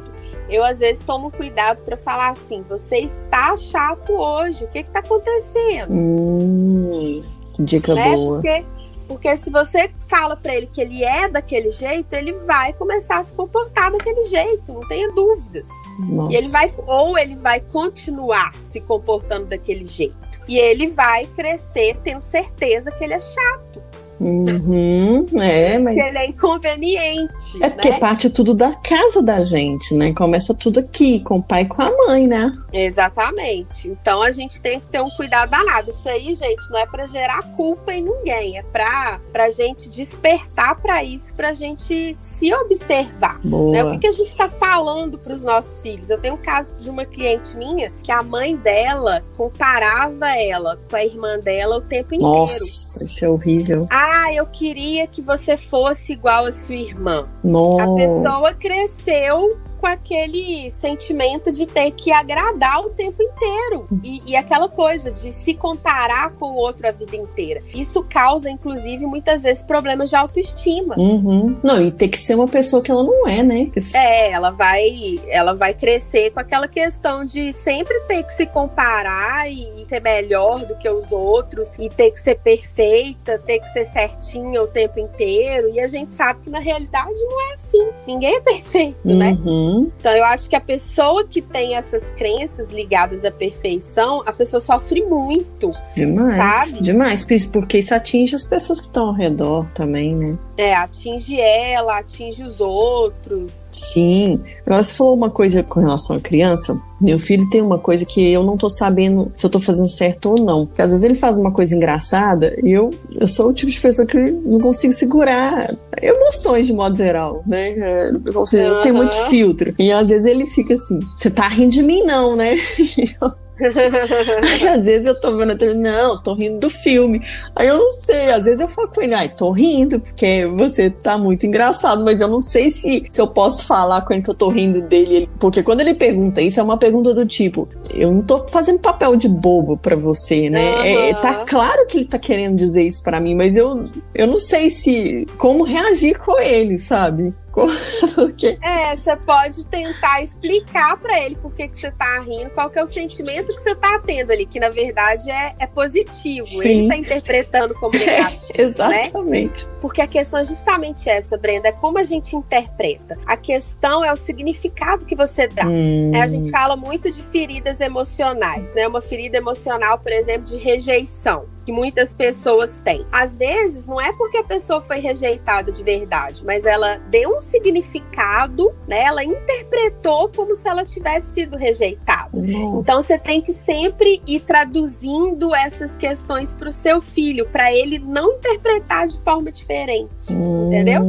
eu 0.51 0.65
às 0.65 0.81
vezes 0.81 1.03
tomo 1.05 1.31
cuidado 1.31 1.83
para 1.83 1.97
falar 1.97 2.31
assim: 2.31 2.63
você 2.63 2.99
está 2.99 3.57
chato 3.57 4.13
hoje, 4.13 4.65
o 4.65 4.69
que 4.69 4.81
está 4.81 4.99
acontecendo? 4.99 5.93
Hum, 5.93 7.23
que 7.55 7.63
dica 7.63 7.95
né? 7.95 8.13
boa. 8.13 8.35
Porque, 8.41 8.65
porque 9.07 9.37
se 9.37 9.51
você 9.51 9.91
fala 10.09 10.37
para 10.37 10.55
ele 10.55 10.67
que 10.67 10.81
ele 10.81 11.05
é 11.05 11.29
daquele 11.29 11.71
jeito, 11.71 12.13
ele 12.13 12.33
vai 12.33 12.73
começar 12.73 13.19
a 13.19 13.25
se 13.25 13.33
comportar 13.33 13.93
daquele 13.93 14.25
jeito, 14.25 14.73
não 14.73 14.87
tenha 14.89 15.11
dúvidas. 15.13 15.67
Nossa. 15.99 16.33
E 16.33 16.37
ele 16.37 16.49
vai, 16.49 16.75
ou 16.87 17.19
ele 17.19 17.37
vai 17.37 17.61
continuar 17.61 18.53
se 18.55 18.81
comportando 18.81 19.47
daquele 19.47 19.87
jeito. 19.87 20.17
E 20.49 20.59
ele 20.59 20.89
vai 20.89 21.27
crescer 21.27 21.97
tendo 22.03 22.23
certeza 22.23 22.91
que 22.91 23.05
ele 23.05 23.15
é 23.15 23.21
chato. 23.21 23.87
Uhum, 24.21 25.27
é, 25.41 25.79
mas... 25.79 25.95
Porque 25.95 26.09
ele 26.09 26.19
é 26.19 26.27
inconveniente. 26.29 27.63
É 27.63 27.71
porque 27.71 27.91
né? 27.91 27.99
parte 27.99 28.29
tudo 28.29 28.53
da 28.53 28.73
casa 28.75 29.23
da 29.23 29.43
gente, 29.43 29.95
né? 29.95 30.13
Começa 30.13 30.55
tudo 30.55 30.81
aqui, 30.81 31.21
com 31.21 31.39
o 31.39 31.43
pai 31.43 31.63
e 31.63 31.65
com 31.65 31.81
a 31.81 31.91
mãe, 32.07 32.27
né? 32.27 32.53
Exatamente. 32.71 33.89
Então 33.89 34.23
a 34.23 34.31
gente 34.31 34.61
tem 34.61 34.79
que 34.79 34.87
ter 34.87 35.01
um 35.01 35.09
cuidado 35.09 35.51
danado. 35.51 35.91
Isso 35.91 36.07
aí, 36.07 36.35
gente, 36.35 36.71
não 36.71 36.79
é 36.79 36.87
para 36.87 37.07
gerar 37.07 37.43
culpa 37.57 37.95
em 37.95 38.03
ninguém, 38.03 38.59
é 38.59 38.63
pra, 38.63 39.19
pra 39.33 39.49
gente 39.49 39.89
despertar 39.89 40.79
para 40.81 41.03
isso, 41.03 41.33
pra 41.35 41.55
gente 41.55 42.15
se 42.21 42.53
observar. 42.53 43.41
Né? 43.43 43.83
O 43.85 43.93
que, 43.93 43.99
que 44.01 44.07
a 44.07 44.13
gente 44.13 44.37
tá 44.37 44.51
falando 44.51 45.17
pros 45.17 45.43
nossos 45.43 45.83
filhos? 45.83 46.11
Eu 46.11 46.19
tenho 46.19 46.35
um 46.35 46.43
caso 46.43 46.75
de 46.77 46.91
uma 46.91 47.07
cliente 47.07 47.57
minha 47.57 47.91
que 48.03 48.13
a 48.13 48.23
mãe 48.23 48.55
dela 48.57 49.23
comparava 49.35 50.29
ela 50.37 50.79
com 50.91 50.97
a 50.97 51.05
irmã 51.05 51.39
dela 51.39 51.79
o 51.79 51.81
tempo 51.81 52.15
inteiro. 52.15 52.35
Nossa, 52.35 53.05
isso 53.05 53.25
é 53.25 53.29
horrível. 53.29 53.87
Ah, 53.91 54.10
ah, 54.11 54.35
eu 54.35 54.47
queria 54.47 55.07
que 55.07 55.23
você 55.23 55.57
fosse 55.57 56.13
igual 56.13 56.47
a 56.47 56.53
sua 56.53 56.75
irmã. 56.75 57.29
Nossa. 57.43 57.85
A 57.85 57.95
pessoa 57.95 58.55
cresceu 58.55 59.57
com 59.81 59.87
aquele 59.87 60.71
sentimento 60.73 61.51
de 61.51 61.67
ter 61.67 61.91
que 61.93 62.13
agradar 62.13 62.81
o 62.81 62.91
tempo 62.91 63.23
inteiro. 63.23 63.89
E, 64.05 64.31
e, 64.31 64.37
aquela 64.37 64.69
coisa 64.69 65.11
de 65.11 65.33
se 65.33 65.55
comparar 65.55 66.33
com 66.33 66.47
o 66.47 66.57
outro 66.57 66.87
a 66.87 66.93
vida 66.93 67.17
inteira. 67.17 67.61
Isso 67.75 68.03
causa, 68.03 68.51
inclusive, 68.51 69.07
muitas 69.07 69.43
vezes 69.43 69.63
problemas 69.63 70.11
de 70.11 70.17
autoestima. 70.17 70.97
Uhum. 70.99 71.57
Não, 71.63 71.83
e 71.85 71.91
ter 71.91 72.09
que 72.09 72.19
ser 72.19 72.35
uma 72.35 72.49
pessoa 72.49 72.83
que 72.83 72.91
ela 72.91 73.03
não 73.03 73.27
é, 73.27 73.43
né? 73.43 73.71
É, 73.95 74.31
ela 74.31 74.51
vai, 74.51 75.21
ela 75.29 75.55
vai 75.55 75.73
crescer 75.73 76.31
com 76.33 76.41
aquela 76.41 76.69
questão 76.69 77.27
de 77.27 77.53
sempre 77.53 77.99
ter 78.07 78.23
que 78.23 78.35
se 78.35 78.47
comparar 78.47 79.51
e 79.51 79.87
ser 79.89 80.01
melhor 80.01 80.65
do 80.67 80.77
que 80.77 80.89
os 80.89 81.11
outros, 81.11 81.69
e 81.79 81.89
ter 81.89 82.11
que 82.13 82.21
ser 82.21 82.37
perfeita, 82.37 83.39
ter 83.39 83.59
que 83.59 83.73
ser 83.73 83.87
certinha 83.89 84.63
o 84.63 84.67
tempo 84.67 85.01
inteiro. 85.01 85.71
E 85.75 85.81
a 85.81 85.89
gente 85.89 86.13
sabe 86.13 86.41
que 86.41 86.51
na 86.51 86.61
realidade 86.61 87.15
não 87.15 87.51
é 87.51 87.55
assim. 87.55 87.89
Ninguém 88.07 88.37
é 88.37 88.41
perfeito, 88.41 89.09
né? 89.09 89.37
uhum. 89.45 89.70
né? 89.70 89.70
Uhum. 89.71 89.91
Então 89.99 90.13
eu 90.13 90.25
acho 90.25 90.49
que 90.49 90.57
a 90.57 90.61
pessoa 90.61 91.25
que 91.25 91.41
tem 91.41 91.77
essas 91.77 92.03
crenças 92.17 92.71
ligadas 92.71 93.25
à 93.25 93.31
perfeição, 93.31 94.23
a 94.27 94.33
pessoa 94.33 94.61
sofre 94.61 95.03
muito. 95.05 95.71
Demais. 95.95 96.71
Sabe? 96.71 96.83
Demais, 96.83 97.25
porque 97.53 97.79
isso 97.79 97.95
atinge 97.95 98.35
as 98.35 98.47
pessoas 98.47 98.81
que 98.81 98.87
estão 98.87 99.07
ao 99.07 99.15
redor 99.15 99.67
também, 99.75 100.15
né? 100.15 100.39
É, 100.57 100.75
atinge 100.75 101.41
ela, 101.41 101.99
atinge 101.99 102.43
os 102.43 102.61
outros. 102.61 103.67
Sim. 103.81 104.43
Agora 104.67 104.83
você 104.83 104.93
falou 104.93 105.15
uma 105.15 105.31
coisa 105.31 105.63
com 105.63 105.81
relação 105.81 106.17
à 106.17 106.21
criança. 106.21 106.79
Meu 107.01 107.19
filho 107.19 107.49
tem 107.49 107.63
uma 107.63 107.79
coisa 107.79 108.05
que 108.05 108.31
eu 108.31 108.45
não 108.45 108.59
tô 108.59 108.69
sabendo 108.69 109.33
se 109.35 109.47
eu 109.47 109.51
tô 109.51 109.59
fazendo 109.59 109.89
certo 109.89 110.29
ou 110.29 110.45
não. 110.45 110.67
Porque 110.67 110.83
às 110.83 110.91
vezes 110.91 111.03
ele 111.03 111.15
faz 111.15 111.39
uma 111.39 111.51
coisa 111.51 111.75
engraçada 111.75 112.55
e 112.63 112.71
eu, 112.71 112.91
eu 113.19 113.27
sou 113.27 113.49
o 113.49 113.53
tipo 113.55 113.73
de 113.73 113.81
pessoa 113.81 114.07
que 114.07 114.19
não 114.19 114.61
consigo 114.61 114.93
segurar 114.93 115.75
emoções 116.03 116.67
de 116.67 116.75
modo 116.75 116.97
geral, 116.97 117.43
né? 117.47 118.13
Ou 118.35 118.47
seja, 118.47 118.71
uhum. 118.71 118.77
eu 118.77 118.83
tenho 118.83 118.95
muito 118.95 119.17
filtro. 119.29 119.75
E 119.79 119.91
às 119.91 120.07
vezes 120.07 120.27
ele 120.27 120.45
fica 120.45 120.75
assim: 120.75 121.01
você 121.17 121.31
tá 121.31 121.49
rindo 121.49 121.73
de 121.73 121.83
mim, 121.83 122.03
não, 122.05 122.37
né? 122.37 122.55
Aí, 123.63 124.69
às 124.69 124.87
vezes 124.87 125.07
eu 125.07 125.21
tô 125.21 125.37
vendo 125.37 125.53
a 125.53 125.57
televisão, 125.57 125.81
não, 125.81 126.23
tô 126.23 126.35
rindo 126.35 126.59
do 126.59 126.71
filme. 126.71 127.23
Aí 127.55 127.69
eu 127.69 127.79
não 127.79 127.91
sei, 127.91 128.31
às 128.31 128.45
vezes 128.45 128.61
eu 128.61 128.69
falo 128.69 128.89
com 128.89 129.03
ele, 129.03 129.15
ai, 129.15 129.29
tô 129.29 129.51
rindo, 129.51 130.01
porque 130.01 130.47
você 130.47 130.91
tá 130.91 131.17
muito 131.17 131.47
engraçado, 131.47 132.05
mas 132.05 132.21
eu 132.21 132.29
não 132.29 132.41
sei 132.41 132.71
se, 132.71 133.07
se 133.11 133.21
eu 133.21 133.27
posso 133.27 133.67
falar 133.67 134.03
com 134.03 134.13
ele 134.13 134.23
que 134.23 134.31
eu 134.31 134.35
tô 134.35 134.49
rindo 134.49 134.83
dele. 134.83 135.29
Porque 135.39 135.63
quando 135.63 135.81
ele 135.81 135.95
pergunta 135.95 136.41
isso, 136.41 136.61
é 136.61 136.63
uma 136.63 136.77
pergunta 136.77 137.13
do 137.15 137.27
tipo, 137.27 137.69
eu 137.93 138.13
não 138.13 138.23
tô 138.23 138.47
fazendo 138.49 138.79
papel 138.81 139.17
de 139.17 139.29
bobo 139.29 139.77
pra 139.77 139.97
você, 139.97 140.51
né? 140.51 140.75
Uhum. 140.75 140.85
É, 140.85 141.15
tá 141.15 141.35
claro 141.47 141.87
que 141.87 141.99
ele 141.99 142.07
tá 142.07 142.19
querendo 142.19 142.57
dizer 142.57 142.87
isso 142.87 143.03
pra 143.03 143.21
mim, 143.21 143.35
mas 143.35 143.57
eu, 143.57 143.91
eu 144.15 144.27
não 144.27 144.39
sei 144.39 144.71
se 144.71 145.27
como 145.39 145.65
reagir 145.65 146.19
com 146.19 146.39
ele, 146.39 146.79
sabe? 146.79 147.35
Porque... 148.15 148.59
É, 148.63 148.95
você 148.95 149.17
pode 149.17 149.65
tentar 149.65 150.23
explicar 150.23 150.97
para 150.99 151.21
ele 151.21 151.37
por 151.37 151.53
que, 151.53 151.69
que 151.69 151.81
você 151.81 151.91
tá 151.91 152.21
rindo, 152.21 152.51
qual 152.51 152.71
que 152.71 152.79
é 152.79 152.83
o 152.83 152.87
sentimento 152.87 153.49
que 153.49 153.63
você 153.63 153.75
tá 153.75 154.01
tendo 154.05 154.31
ali, 154.31 154.47
que 154.47 154.61
na 154.61 154.69
verdade 154.69 155.31
é, 155.31 155.55
é 155.59 155.67
positivo. 155.67 156.47
Sim. 156.47 156.69
Ele 156.69 156.89
tá 156.89 156.97
interpretando 156.97 157.75
como 157.75 157.93
negativo. 157.99 158.53
É, 158.57 158.63
exatamente. 158.63 159.67
Né? 159.67 159.73
Porque 159.81 160.01
a 160.01 160.07
questão 160.07 160.41
é 160.41 160.45
justamente 160.45 161.09
essa, 161.09 161.37
Brenda, 161.37 161.69
é 161.69 161.73
como 161.73 161.99
a 161.99 162.03
gente 162.03 162.37
interpreta. 162.37 163.19
A 163.27 163.37
questão 163.37 164.05
é 164.05 164.13
o 164.13 164.17
significado 164.17 165.05
que 165.05 165.15
você 165.15 165.47
dá. 165.47 165.67
Hum. 165.67 166.13
É, 166.15 166.21
a 166.21 166.29
gente 166.29 166.51
fala 166.51 166.77
muito 166.77 167.11
de 167.11 167.23
feridas 167.23 167.81
emocionais, 167.81 168.73
né? 168.75 168.87
Uma 168.87 169.01
ferida 169.01 169.37
emocional, 169.37 169.99
por 169.99 170.13
exemplo, 170.13 170.45
de 170.45 170.57
rejeição 170.57 171.47
que 171.71 171.73
muitas 171.73 172.13
pessoas 172.13 172.73
têm. 172.83 173.07
Às 173.13 173.37
vezes, 173.37 173.87
não 173.87 174.01
é 174.01 174.13
porque 174.13 174.39
a 174.39 174.45
pessoa 174.45 174.83
foi 174.83 174.99
rejeitada 174.99 175.71
de 175.71 175.83
verdade, 175.83 176.43
mas 176.45 176.67
ela 176.67 176.97
deu 177.09 177.37
um 177.37 177.41
significado, 177.41 178.71
né? 178.89 179.05
Ela 179.05 179.23
interpretou 179.23 180.29
como 180.35 180.57
se 180.57 180.69
ela 180.69 180.85
tivesse 180.85 181.33
sido 181.33 181.57
rejeitada. 181.57 182.31
Nossa. 182.33 182.81
Então, 182.81 183.03
você 183.03 183.19
tem 183.19 183.41
que 183.41 183.55
sempre 183.65 184.21
ir 184.27 184.41
traduzindo 184.41 185.55
essas 185.55 185.97
questões 185.97 186.53
para 186.53 186.69
o 186.69 186.73
seu 186.73 187.01
filho, 187.01 187.47
para 187.47 187.73
ele 187.73 187.99
não 187.99 188.33
interpretar 188.33 189.07
de 189.07 189.19
forma 189.23 189.53
diferente, 189.53 190.33
hum. 190.33 190.67
entendeu? 190.67 191.03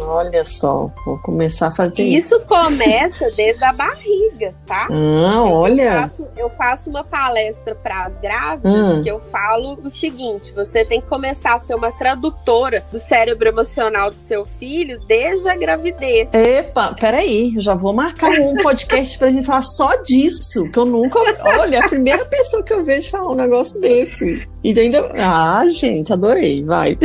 Olha 0.00 0.44
só, 0.44 0.90
vou 1.04 1.18
começar 1.18 1.68
a 1.68 1.70
fazer 1.70 2.02
isso. 2.02 2.34
Isso 2.34 2.46
começa 2.46 3.30
desde 3.32 3.64
a 3.64 3.72
barriga, 3.72 4.54
tá? 4.66 4.88
Ah, 4.90 5.42
olha. 5.44 5.82
Eu 5.82 6.00
faço, 6.00 6.30
eu 6.36 6.50
faço 6.50 6.90
uma 6.90 7.04
palestra 7.04 7.74
para 7.74 8.04
as 8.04 8.18
grávidas 8.18 8.72
ah. 8.72 9.00
que 9.02 9.08
eu 9.08 9.20
falo 9.20 9.78
o 9.82 9.90
seguinte: 9.90 10.52
você 10.52 10.84
tem 10.84 11.00
que 11.00 11.06
começar 11.06 11.54
a 11.54 11.58
ser 11.58 11.74
uma 11.74 11.92
tradutora 11.92 12.84
do 12.90 12.98
cérebro 12.98 13.48
emocional 13.48 14.10
do 14.10 14.16
seu 14.16 14.44
filho 14.44 15.00
desde 15.06 15.48
a 15.48 15.56
gravidez. 15.56 16.28
Epa, 16.32 16.94
peraí, 16.94 17.54
já 17.58 17.74
vou 17.74 17.92
marcar 17.92 18.30
um 18.30 18.54
podcast 18.62 19.18
pra 19.18 19.30
gente 19.30 19.46
falar 19.46 19.62
só 19.62 19.96
disso, 19.96 20.70
que 20.70 20.78
eu 20.78 20.84
nunca. 20.84 21.18
Olha, 21.58 21.80
a 21.80 21.88
primeira 21.88 22.24
pessoa 22.24 22.62
que 22.62 22.72
eu 22.72 22.84
vejo 22.84 23.10
falar 23.10 23.30
um 23.30 23.36
negócio 23.36 23.80
desse. 23.80 24.46
E 24.66 24.80
ainda. 24.80 25.08
Ah, 25.16 25.64
gente, 25.70 26.12
adorei, 26.12 26.64
vai. 26.64 26.98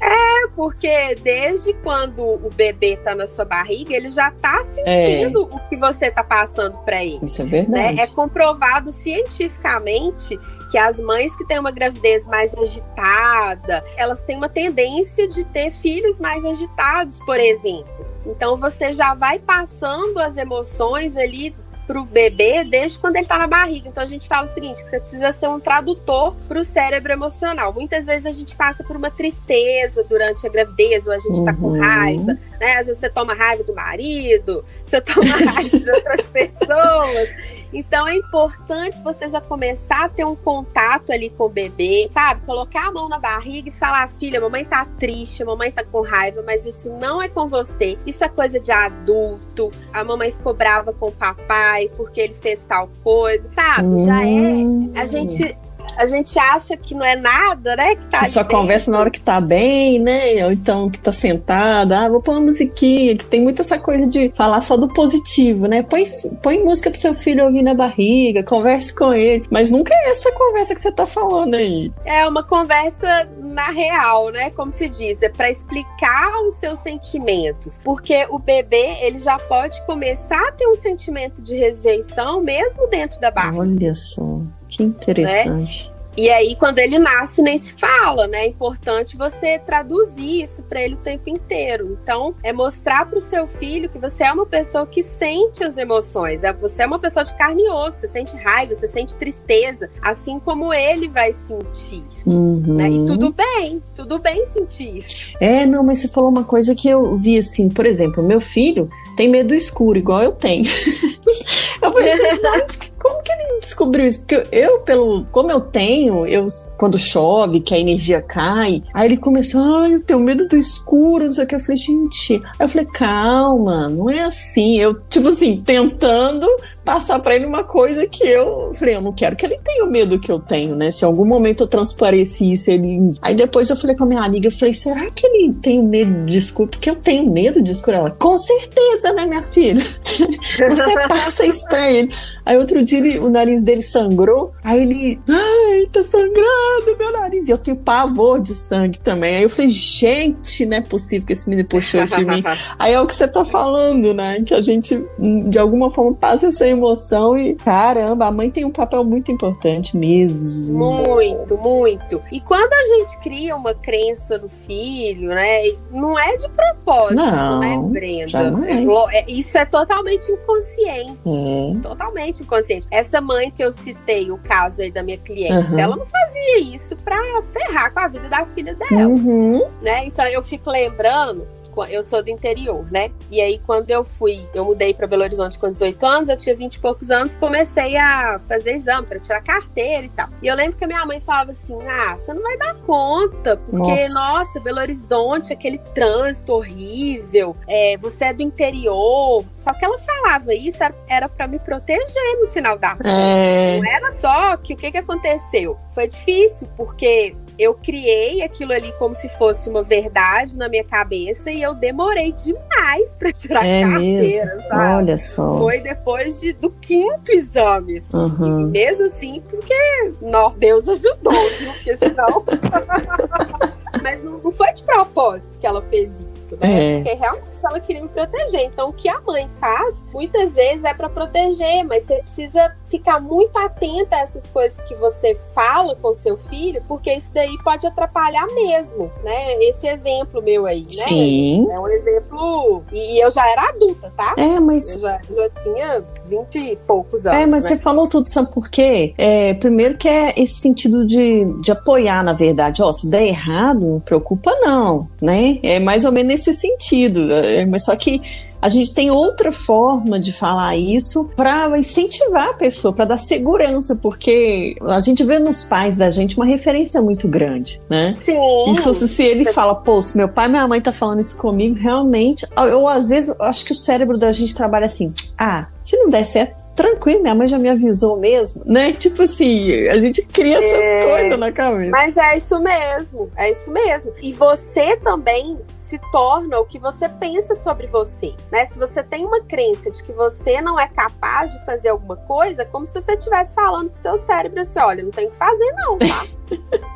É, 0.00 0.48
porque 0.56 1.16
desde 1.22 1.74
quando 1.74 2.22
o 2.22 2.50
bebê 2.56 2.96
tá 2.96 3.14
na 3.14 3.26
sua 3.26 3.44
barriga, 3.44 3.94
ele 3.94 4.10
já 4.10 4.30
tá 4.30 4.64
sentindo 4.64 5.42
é. 5.42 5.54
o 5.54 5.68
que 5.68 5.76
você 5.76 6.10
tá 6.10 6.24
passando 6.24 6.78
para 6.78 7.04
ele. 7.04 7.20
Isso 7.22 7.42
é 7.42 7.44
verdade. 7.44 7.96
Né? 7.96 8.02
É 8.02 8.06
comprovado 8.06 8.90
cientificamente 8.90 10.40
que 10.70 10.78
as 10.78 10.98
mães 10.98 11.36
que 11.36 11.44
têm 11.46 11.58
uma 11.58 11.70
gravidez 11.70 12.24
mais 12.24 12.56
agitada, 12.56 13.84
elas 13.94 14.22
têm 14.22 14.38
uma 14.38 14.48
tendência 14.48 15.28
de 15.28 15.44
ter 15.44 15.70
filhos 15.72 16.18
mais 16.18 16.42
agitados, 16.42 17.20
por 17.20 17.38
exemplo. 17.38 18.06
Então 18.24 18.56
você 18.56 18.94
já 18.94 19.12
vai 19.12 19.38
passando 19.38 20.18
as 20.18 20.38
emoções 20.38 21.18
ali 21.18 21.54
para 21.88 21.98
o 21.98 22.04
bebê 22.04 22.62
desde 22.64 22.98
quando 22.98 23.16
ele 23.16 23.24
está 23.24 23.38
na 23.38 23.46
barriga. 23.46 23.88
Então 23.88 24.04
a 24.04 24.06
gente 24.06 24.28
fala 24.28 24.46
o 24.46 24.52
seguinte, 24.52 24.84
que 24.84 24.90
você 24.90 25.00
precisa 25.00 25.32
ser 25.32 25.48
um 25.48 25.58
tradutor 25.58 26.36
para 26.46 26.60
o 26.60 26.64
cérebro 26.64 27.10
emocional. 27.10 27.72
Muitas 27.72 28.04
vezes 28.04 28.26
a 28.26 28.30
gente 28.30 28.54
passa 28.54 28.84
por 28.84 28.94
uma 28.94 29.10
tristeza 29.10 30.04
durante 30.04 30.46
a 30.46 30.50
gravidez, 30.50 31.06
ou 31.06 31.12
a 31.14 31.18
gente 31.18 31.38
está 31.38 31.52
uhum. 31.52 31.56
com 31.56 31.80
raiva, 31.80 32.34
né? 32.60 32.76
Às 32.76 32.86
vezes 32.86 33.00
você 33.00 33.08
toma 33.08 33.32
raiva 33.32 33.64
do 33.64 33.74
marido, 33.74 34.62
você 34.84 35.00
toma 35.00 35.34
raiva 35.34 35.78
de 35.78 35.90
outras 35.90 36.22
pessoas. 36.28 37.28
Então 37.72 38.06
é 38.06 38.16
importante 38.16 39.00
você 39.02 39.28
já 39.28 39.40
começar 39.40 40.06
a 40.06 40.08
ter 40.08 40.24
um 40.24 40.36
contato 40.36 41.10
ali 41.10 41.30
com 41.30 41.44
o 41.44 41.48
bebê, 41.48 42.10
sabe? 42.12 42.44
Colocar 42.46 42.88
a 42.88 42.92
mão 42.92 43.08
na 43.08 43.18
barriga 43.18 43.68
e 43.68 43.72
falar: 43.72 44.08
filha, 44.08 44.40
mamãe 44.40 44.64
tá 44.64 44.86
triste, 44.98 45.44
mamãe 45.44 45.70
tá 45.70 45.84
com 45.84 46.00
raiva, 46.00 46.42
mas 46.44 46.66
isso 46.66 46.90
não 46.94 47.20
é 47.20 47.28
com 47.28 47.48
você. 47.48 47.98
Isso 48.06 48.24
é 48.24 48.28
coisa 48.28 48.58
de 48.58 48.72
adulto. 48.72 49.70
A 49.92 50.02
mamãe 50.04 50.32
ficou 50.32 50.54
brava 50.54 50.92
com 50.92 51.08
o 51.08 51.12
papai 51.12 51.90
porque 51.96 52.20
ele 52.20 52.34
fez 52.34 52.60
tal 52.66 52.88
coisa, 53.02 53.48
sabe? 53.54 54.04
Já 54.04 54.24
é. 54.24 55.00
A 55.00 55.06
gente 55.06 55.56
a 55.98 56.06
gente 56.06 56.38
acha 56.38 56.76
que 56.76 56.94
não 56.94 57.04
é 57.04 57.16
nada, 57.16 57.74
né? 57.74 57.96
Que 57.96 58.04
tá 58.06 58.24
só 58.24 58.44
conversa 58.44 58.88
na 58.88 59.00
hora 59.00 59.10
que 59.10 59.20
tá 59.20 59.40
bem, 59.40 59.98
né? 59.98 60.44
Ou 60.46 60.52
então 60.52 60.88
que 60.88 61.00
tá 61.00 61.10
sentada, 61.10 62.04
ah, 62.04 62.08
vou 62.08 62.22
pôr 62.22 62.32
uma 62.32 62.42
musiquinha, 62.42 63.16
que 63.16 63.26
tem 63.26 63.42
muito 63.42 63.62
essa 63.62 63.80
coisa 63.80 64.06
de 64.06 64.30
falar 64.34 64.62
só 64.62 64.76
do 64.76 64.88
positivo, 64.88 65.66
né? 65.66 65.82
Põe, 65.82 66.04
põe 66.40 66.62
música 66.62 66.88
pro 66.88 67.00
seu 67.00 67.14
filho 67.14 67.44
ouvir 67.44 67.62
na 67.62 67.74
barriga, 67.74 68.44
converse 68.44 68.94
com 68.94 69.12
ele. 69.12 69.44
Mas 69.50 69.72
nunca 69.72 69.92
é 69.92 70.10
essa 70.10 70.30
conversa 70.30 70.72
que 70.72 70.80
você 70.80 70.92
tá 70.92 71.04
falando 71.04 71.54
aí. 71.54 71.92
É 72.04 72.26
uma 72.28 72.44
conversa 72.44 73.28
na 73.36 73.70
real, 73.72 74.30
né? 74.30 74.50
Como 74.50 74.70
se 74.70 74.88
diz, 74.88 75.20
é 75.20 75.28
para 75.28 75.50
explicar 75.50 76.30
os 76.46 76.54
seus 76.54 76.78
sentimentos. 76.78 77.80
Porque 77.82 78.24
o 78.30 78.38
bebê, 78.38 78.98
ele 79.00 79.18
já 79.18 79.36
pode 79.36 79.84
começar 79.84 80.40
a 80.48 80.52
ter 80.52 80.68
um 80.68 80.76
sentimento 80.76 81.42
de 81.42 81.56
rejeição 81.56 82.40
mesmo 82.40 82.86
dentro 82.86 83.20
da 83.20 83.32
barriga. 83.32 83.62
Olha 83.62 83.94
só. 83.94 84.40
Que 84.68 84.82
interessante. 84.82 85.88
Né? 85.90 85.98
E 86.18 86.28
aí, 86.30 86.56
quando 86.56 86.80
ele 86.80 86.98
nasce, 86.98 87.40
nem 87.40 87.56
se 87.56 87.72
fala, 87.74 88.26
né? 88.26 88.38
É 88.38 88.48
importante 88.48 89.16
você 89.16 89.56
traduzir 89.56 90.42
isso 90.42 90.64
para 90.64 90.82
ele 90.82 90.94
o 90.94 90.98
tempo 90.98 91.30
inteiro. 91.30 91.96
Então, 92.02 92.34
é 92.42 92.52
mostrar 92.52 93.06
para 93.06 93.18
o 93.18 93.20
seu 93.20 93.46
filho 93.46 93.88
que 93.88 93.98
você 93.98 94.24
é 94.24 94.32
uma 94.32 94.44
pessoa 94.44 94.84
que 94.84 95.00
sente 95.00 95.62
as 95.62 95.78
emoções. 95.78 96.42
É, 96.42 96.52
você 96.52 96.82
é 96.82 96.86
uma 96.86 96.98
pessoa 96.98 97.24
de 97.24 97.32
carne 97.34 97.62
e 97.62 97.70
osso. 97.70 97.98
Você 97.98 98.08
sente 98.08 98.36
raiva, 98.36 98.74
você 98.74 98.88
sente 98.88 99.14
tristeza, 99.14 99.88
assim 100.02 100.40
como 100.40 100.74
ele 100.74 101.06
vai 101.06 101.32
sentir. 101.32 102.02
Uhum. 102.26 102.74
Né? 102.74 102.90
E 102.90 103.06
tudo 103.06 103.32
bem, 103.32 103.80
tudo 103.94 104.18
bem 104.18 104.44
sentir 104.46 104.98
isso. 104.98 105.28
É, 105.40 105.64
não, 105.64 105.84
mas 105.84 106.00
você 106.00 106.08
falou 106.08 106.30
uma 106.30 106.42
coisa 106.42 106.74
que 106.74 106.88
eu 106.88 107.14
vi 107.14 107.38
assim, 107.38 107.68
por 107.68 107.86
exemplo, 107.86 108.24
meu 108.24 108.40
filho 108.40 108.90
tem 109.16 109.28
medo 109.28 109.48
do 109.50 109.54
escuro, 109.54 109.96
igual 109.96 110.22
eu 110.22 110.32
tenho. 110.32 110.64
eu 111.80 111.92
falei, 111.92 112.16
gente, 112.16 112.92
como 112.98 113.22
que 113.22 113.32
ele 113.32 113.60
descobriu 113.60 114.06
isso? 114.06 114.20
Porque 114.20 114.46
eu, 114.50 114.80
pelo. 114.80 115.24
Como 115.26 115.50
eu 115.50 115.60
tenho, 115.60 116.26
eu 116.26 116.46
quando 116.76 116.98
chove, 116.98 117.60
que 117.60 117.74
a 117.74 117.78
energia 117.78 118.20
cai, 118.20 118.82
aí 118.92 119.06
ele 119.06 119.16
começou, 119.16 119.60
ai, 119.60 119.94
eu 119.94 120.02
tenho 120.02 120.20
medo 120.20 120.48
do 120.48 120.56
escuro, 120.56 121.26
não 121.26 121.32
sei 121.32 121.44
o 121.44 121.46
que. 121.46 121.54
Eu 121.54 121.60
falei, 121.60 121.76
gente. 121.76 122.34
Aí 122.34 122.66
eu 122.66 122.68
falei, 122.68 122.86
calma, 122.86 123.88
não 123.88 124.10
é 124.10 124.20
assim. 124.20 124.78
Eu, 124.78 125.00
tipo 125.08 125.28
assim, 125.28 125.62
tentando 125.64 126.46
passar 126.88 127.18
para 127.18 127.36
ele 127.36 127.44
uma 127.44 127.64
coisa 127.64 128.06
que 128.06 128.24
eu 128.24 128.72
falei, 128.72 128.96
eu 128.96 129.02
não 129.02 129.12
quero 129.12 129.36
que 129.36 129.44
ele 129.44 129.58
tenha 129.62 129.84
o 129.84 129.90
medo 129.90 130.18
que 130.18 130.32
eu 130.32 130.40
tenho, 130.40 130.74
né? 130.74 130.90
Se 130.90 131.04
em 131.04 131.06
algum 131.06 131.26
momento 131.26 131.64
eu 131.64 131.66
transpareci 131.66 132.52
isso, 132.52 132.70
ele. 132.70 133.12
Aí 133.20 133.34
depois 133.34 133.68
eu 133.68 133.76
falei 133.76 133.94
com 133.94 134.04
a 134.04 134.06
minha 134.06 134.22
amiga, 134.22 134.48
eu 134.48 134.52
falei, 134.52 134.72
será 134.72 135.10
que 135.10 135.26
ele 135.26 135.52
tem 135.52 135.82
medo 135.82 136.24
de 136.24 136.38
escuro? 136.38 136.70
Porque 136.70 136.88
eu 136.88 136.96
tenho 136.96 137.30
medo 137.30 137.62
de 137.62 137.70
escuro. 137.70 137.98
Ela, 137.98 138.10
com 138.10 138.38
certeza, 138.38 139.12
né, 139.12 139.26
minha 139.26 139.42
filha? 139.42 139.82
Você 139.84 141.08
passa 141.08 141.44
isso 141.44 141.66
pra 141.66 141.90
ele. 141.90 142.10
Aí 142.46 142.56
outro 142.56 142.82
dia 142.88 142.98
ele, 142.98 143.18
o 143.18 143.28
nariz 143.28 143.62
dele 143.62 143.82
sangrou. 143.82 144.52
Aí 144.64 144.82
ele, 144.82 145.20
ai, 145.28 145.86
tá 145.92 146.02
sangrando 146.02 146.96
meu 146.98 147.12
nariz. 147.12 147.48
E 147.48 147.50
eu 147.50 147.58
tenho 147.58 147.80
pavor 147.82 148.40
de 148.40 148.54
sangue 148.54 148.98
também. 149.00 149.36
Aí 149.36 149.42
eu 149.42 149.50
falei, 149.50 149.68
gente, 149.68 150.66
não 150.66 150.78
é 150.78 150.80
possível 150.80 151.26
que 151.26 151.32
esse 151.32 151.48
menino 151.48 151.68
puxou 151.68 152.04
de 152.04 152.24
mim. 152.24 152.42
Aí 152.78 152.92
é 152.92 153.00
o 153.00 153.06
que 153.06 153.14
você 153.14 153.28
tá 153.28 153.44
falando, 153.44 154.12
né? 154.14 154.42
Que 154.42 154.54
a 154.54 154.62
gente, 154.62 155.04
de 155.48 155.58
alguma 155.58 155.90
forma, 155.90 156.14
passa 156.14 156.46
essa 156.46 156.66
emoção 156.66 157.38
e, 157.38 157.54
caramba, 157.54 158.26
a 158.26 158.30
mãe 158.30 158.50
tem 158.50 158.64
um 158.64 158.70
papel 158.70 159.04
muito 159.04 159.30
importante 159.30 159.96
mesmo. 159.96 160.78
Muito, 160.78 161.56
muito. 161.56 162.22
E 162.32 162.40
quando 162.40 162.72
a 162.72 162.84
gente 162.84 163.18
cria 163.22 163.56
uma 163.56 163.74
crença 163.74 164.38
no 164.38 164.48
filho, 164.48 165.28
né? 165.28 165.72
Não 165.90 166.18
é 166.18 166.36
de 166.36 166.48
propósito, 166.48 167.22
né, 167.22 167.30
não, 167.30 167.60
né, 167.60 167.78
Brenda? 167.90 168.28
Jamais. 168.28 168.86
É, 169.12 169.24
isso 169.30 169.56
é 169.58 169.64
totalmente 169.64 170.30
inconsciente. 170.30 171.18
É. 171.26 171.80
Totalmente 171.82 171.98
totalmente 171.98 172.42
inconsciente. 172.78 172.86
Essa 172.90 173.20
mãe 173.20 173.50
que 173.50 173.62
eu 173.62 173.72
citei, 173.72 174.30
o 174.30 174.38
caso 174.38 174.82
aí 174.82 174.90
da 174.90 175.02
minha 175.02 175.18
cliente, 175.18 175.72
uhum. 175.72 175.78
ela 175.78 175.96
não 175.96 176.06
fazia 176.06 176.58
isso 176.60 176.96
pra 176.96 177.18
ferrar 177.52 177.92
com 177.92 178.00
a 178.00 178.08
vida 178.08 178.28
da 178.28 178.46
filha 178.46 178.74
dela. 178.74 179.08
Uhum. 179.08 179.62
Né? 179.82 180.06
Então 180.06 180.26
eu 180.26 180.42
fico 180.42 180.70
lembrando 180.70 181.46
eu 181.86 182.02
sou 182.02 182.22
do 182.22 182.30
interior, 182.30 182.84
né? 182.90 183.10
E 183.30 183.40
aí, 183.40 183.60
quando 183.66 183.90
eu 183.90 184.04
fui, 184.04 184.46
eu 184.54 184.64
mudei 184.64 184.94
para 184.94 185.06
Belo 185.06 185.22
Horizonte 185.22 185.58
com 185.58 185.70
18 185.70 186.04
anos, 186.06 186.28
eu 186.28 186.36
tinha 186.36 186.56
20 186.56 186.74
e 186.74 186.78
poucos 186.78 187.10
anos, 187.10 187.34
comecei 187.34 187.96
a 187.96 188.40
fazer 188.48 188.76
exame 188.76 189.06
para 189.06 189.18
tirar 189.18 189.42
carteira 189.42 190.04
e 190.04 190.08
tal. 190.08 190.28
E 190.42 190.46
eu 190.46 190.54
lembro 190.54 190.76
que 190.76 190.84
a 190.84 190.86
minha 190.86 191.04
mãe 191.04 191.20
falava 191.20 191.52
assim: 191.52 191.78
ah, 191.86 192.16
você 192.16 192.32
não 192.32 192.42
vai 192.42 192.56
dar 192.56 192.74
conta, 192.86 193.56
porque, 193.56 193.78
nossa, 193.78 194.38
nossa 194.38 194.60
Belo 194.60 194.80
Horizonte, 194.80 195.52
aquele 195.52 195.78
trânsito 195.78 196.52
horrível, 196.52 197.54
é, 197.66 197.96
você 197.98 198.26
é 198.26 198.32
do 198.32 198.42
interior. 198.42 199.44
Só 199.54 199.72
que 199.72 199.84
ela 199.84 199.98
falava 199.98 200.54
isso, 200.54 200.78
era 201.08 201.28
para 201.28 201.46
me 201.46 201.58
proteger 201.58 202.40
no 202.40 202.48
final 202.48 202.78
da. 202.78 202.96
É... 203.04 203.78
Não 203.78 203.90
era 203.90 204.14
só 204.20 204.56
que 204.56 204.74
o 204.74 204.76
que, 204.76 204.90
que 204.90 204.98
aconteceu. 204.98 205.76
Foi 205.92 206.08
difícil, 206.08 206.68
porque 206.76 207.34
eu 207.58 207.74
criei 207.74 208.42
aquilo 208.42 208.72
ali 208.72 208.92
como 208.98 209.14
se 209.14 209.28
fosse 209.30 209.68
uma 209.68 209.82
verdade 209.82 210.56
na 210.56 210.68
minha 210.68 210.84
cabeça 210.84 211.50
e 211.50 211.60
eu 211.60 211.74
demorei 211.74 212.32
demais 212.32 213.16
para 213.16 213.32
tirar 213.32 213.64
é 213.64 213.82
carteira, 213.82 214.46
mesmo? 214.46 214.68
sabe? 214.68 214.94
Olha 214.94 215.16
só. 215.16 215.58
Foi 215.58 215.80
depois 215.80 216.40
de, 216.40 216.52
do 216.52 216.70
quinto 216.70 217.32
exame, 217.32 217.98
assim. 217.98 218.16
Uhum. 218.16 218.68
mesmo 218.68 219.06
assim, 219.06 219.42
porque 219.48 219.74
não, 220.20 220.50
Deus 220.52 220.88
ajudou, 220.88 221.32
viu? 221.32 221.72
Porque 221.72 221.96
senão. 221.96 222.44
Mas 224.02 224.22
não, 224.22 224.38
não 224.38 224.52
foi 224.52 224.72
de 224.72 224.82
propósito 224.82 225.58
que 225.58 225.66
ela 225.66 225.82
fez 225.82 226.12
isso 226.12 226.38
isso, 226.48 226.56
né? 226.60 226.94
É. 226.94 227.02
Porque 227.02 227.14
realmente 227.14 227.66
ela 227.66 227.80
queria 227.80 228.02
me 228.02 228.08
proteger. 228.08 228.62
Então, 228.62 228.88
o 228.88 228.92
que 228.92 229.08
a 229.08 229.20
mãe 229.20 229.48
faz, 229.60 230.04
muitas 230.12 230.54
vezes 230.54 230.84
é 230.84 230.94
para 230.94 231.08
proteger, 231.08 231.84
mas 231.84 232.04
você 232.04 232.18
precisa 232.18 232.74
ficar 232.88 233.20
muito 233.20 233.56
atenta 233.58 234.16
a 234.16 234.20
essas 234.20 234.48
coisas 234.50 234.78
que 234.86 234.94
você 234.94 235.36
fala 235.54 235.94
com 235.96 236.14
seu 236.14 236.36
filho, 236.38 236.82
porque 236.88 237.12
isso 237.12 237.30
daí 237.32 237.56
pode 237.62 237.86
atrapalhar 237.86 238.46
mesmo, 238.54 239.10
né? 239.22 239.54
Esse 239.64 239.86
exemplo 239.86 240.42
meu 240.42 240.66
aí, 240.66 240.82
né? 240.82 240.90
Sim. 240.90 241.68
É 241.70 241.78
um 241.78 241.88
exemplo. 241.88 242.84
E 242.92 243.22
eu 243.22 243.30
já 243.30 243.48
era 243.50 243.68
adulta, 243.68 244.12
tá? 244.16 244.34
É, 244.36 244.58
mas. 244.60 244.94
Eu 244.96 245.00
já, 245.02 245.20
já 245.34 245.50
tinha 245.62 246.04
20 246.26 246.58
e 246.58 246.76
poucos 246.86 247.26
anos. 247.26 247.38
É, 247.38 247.46
mas 247.46 247.64
né? 247.64 247.70
você 247.70 247.78
falou 247.78 248.08
tudo, 248.08 248.28
sabe 248.28 248.52
por 248.52 248.68
quê? 248.70 249.14
É, 249.18 249.54
primeiro 249.54 249.96
que 249.96 250.08
é 250.08 250.34
esse 250.36 250.60
sentido 250.60 251.06
de, 251.06 251.44
de 251.60 251.70
apoiar, 251.70 252.22
na 252.22 252.32
verdade. 252.32 252.82
Ó, 252.82 252.90
se 252.92 253.10
der 253.10 253.26
errado, 253.26 253.80
não 253.80 254.00
preocupa 254.00 254.54
não, 254.60 255.08
né? 255.20 255.58
É 255.62 255.78
mais 255.78 256.04
ou 256.04 256.12
menos 256.12 256.32
nesse 256.32 256.54
sentido. 256.54 257.32
É, 257.32 257.64
mas 257.66 257.84
só 257.84 257.96
que 257.96 258.20
a 258.60 258.68
gente 258.68 258.94
tem 258.94 259.10
outra 259.10 259.52
forma 259.52 260.18
de 260.18 260.32
falar 260.32 260.76
isso 260.76 261.30
para 261.36 261.78
incentivar 261.78 262.48
a 262.50 262.54
pessoa, 262.54 262.94
para 262.94 263.04
dar 263.04 263.18
segurança, 263.18 263.96
porque 263.96 264.76
a 264.82 265.00
gente 265.00 265.22
vê 265.24 265.38
nos 265.38 265.64
pais 265.64 265.96
da 265.96 266.10
gente 266.10 266.36
uma 266.36 266.46
referência 266.46 267.00
muito 267.00 267.28
grande, 267.28 267.80
né? 267.88 268.16
Sim. 268.24 268.72
Isso 268.72 268.94
se 269.06 269.22
ele 269.22 269.44
fala, 269.52 269.74
pô, 269.74 270.00
se 270.02 270.16
meu 270.16 270.28
pai 270.28 270.46
e 270.46 270.48
minha 270.50 270.66
mãe 270.66 270.80
tá 270.80 270.92
falando 270.92 271.20
isso 271.20 271.36
comigo, 271.38 271.76
realmente, 271.76 272.46
eu 272.56 272.88
às 272.88 273.08
vezes 273.08 273.28
eu 273.30 273.44
acho 273.44 273.64
que 273.64 273.72
o 273.72 273.76
cérebro 273.76 274.18
da 274.18 274.32
gente 274.32 274.54
trabalha 274.54 274.86
assim, 274.86 275.12
ah, 275.38 275.66
se 275.80 275.96
não 275.96 276.10
der 276.10 276.24
certo, 276.24 276.56
tranquilo, 276.74 277.22
minha 277.22 277.34
mãe 277.34 277.48
já 277.48 277.58
me 277.58 277.68
avisou 277.68 278.16
mesmo, 278.18 278.62
né? 278.64 278.92
Tipo 278.98 279.22
assim, 279.22 279.70
a 279.88 279.98
gente 279.98 280.22
cria 280.26 280.58
essas 280.58 280.72
É. 280.72 281.06
coisas 281.06 281.38
na 281.38 281.52
cabeça. 281.52 281.90
Mas 281.90 282.16
é 282.16 282.38
isso 282.38 282.58
mesmo, 282.60 283.30
é 283.36 283.50
isso 283.52 283.70
mesmo. 283.70 284.12
E 284.22 284.32
você 284.32 284.96
também 284.96 285.56
se 285.88 285.98
torna 286.12 286.60
o 286.60 286.66
que 286.66 286.78
você 286.78 287.08
pensa 287.08 287.54
sobre 287.54 287.86
você, 287.86 288.34
né? 288.52 288.66
Se 288.66 288.78
você 288.78 289.02
tem 289.02 289.24
uma 289.24 289.40
crença 289.40 289.90
de 289.90 290.02
que 290.02 290.12
você 290.12 290.60
não 290.60 290.78
é 290.78 290.86
capaz 290.86 291.50
de 291.50 291.64
fazer 291.64 291.88
alguma 291.88 292.16
coisa, 292.16 292.62
é 292.62 292.64
como 292.66 292.86
se 292.86 292.92
você 292.92 293.12
estivesse 293.14 293.54
falando 293.54 293.90
pro 293.90 293.98
seu 293.98 294.18
cérebro 294.18 294.60
assim, 294.60 294.78
olha, 294.80 295.02
não 295.02 295.10
tem 295.10 295.30
que 295.30 295.36
fazer 295.36 295.72
não, 295.72 295.96
tá? 295.96 296.26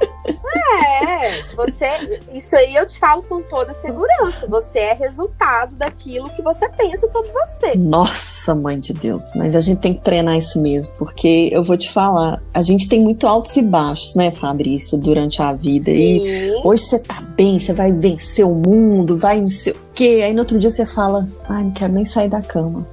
é, 0.26 1.54
você, 1.54 2.20
isso 2.32 2.54
aí 2.54 2.74
eu 2.74 2.86
te 2.86 2.98
falo 2.98 3.22
com 3.22 3.42
toda 3.42 3.74
segurança. 3.74 4.46
Você 4.48 4.78
é 4.78 4.94
resultado 4.94 5.74
daquilo 5.74 6.30
que 6.30 6.42
você 6.42 6.68
pensa 6.68 7.06
sobre 7.08 7.30
você. 7.32 7.76
Nossa, 7.76 8.54
mãe 8.54 8.78
de 8.78 8.92
Deus, 8.92 9.32
mas 9.34 9.56
a 9.56 9.60
gente 9.60 9.80
tem 9.80 9.94
que 9.94 10.00
treinar 10.00 10.36
isso 10.36 10.60
mesmo, 10.60 10.94
porque 10.98 11.48
eu 11.52 11.62
vou 11.62 11.76
te 11.76 11.90
falar, 11.90 12.42
a 12.54 12.62
gente 12.62 12.88
tem 12.88 13.00
muito 13.00 13.26
altos 13.26 13.56
e 13.56 13.62
baixos, 13.62 14.14
né, 14.14 14.30
Fabrício, 14.30 14.98
durante 14.98 15.42
a 15.42 15.52
vida. 15.52 15.90
E 15.90 16.52
Sim. 16.52 16.60
hoje 16.64 16.84
você 16.84 16.98
tá 16.98 17.20
bem, 17.36 17.58
você 17.58 17.72
vai 17.72 17.92
vencer 17.92 18.46
o 18.46 18.54
mundo, 18.54 19.18
vai 19.18 19.40
não 19.40 19.48
sei 19.48 19.72
o 19.72 19.76
quê. 19.94 20.22
Aí 20.24 20.32
no 20.32 20.40
outro 20.40 20.58
dia 20.58 20.70
você 20.70 20.86
fala, 20.86 21.26
ai, 21.48 21.64
não 21.64 21.70
quero 21.72 21.92
nem 21.92 22.04
sair 22.04 22.28
da 22.28 22.42
cama. 22.42 22.86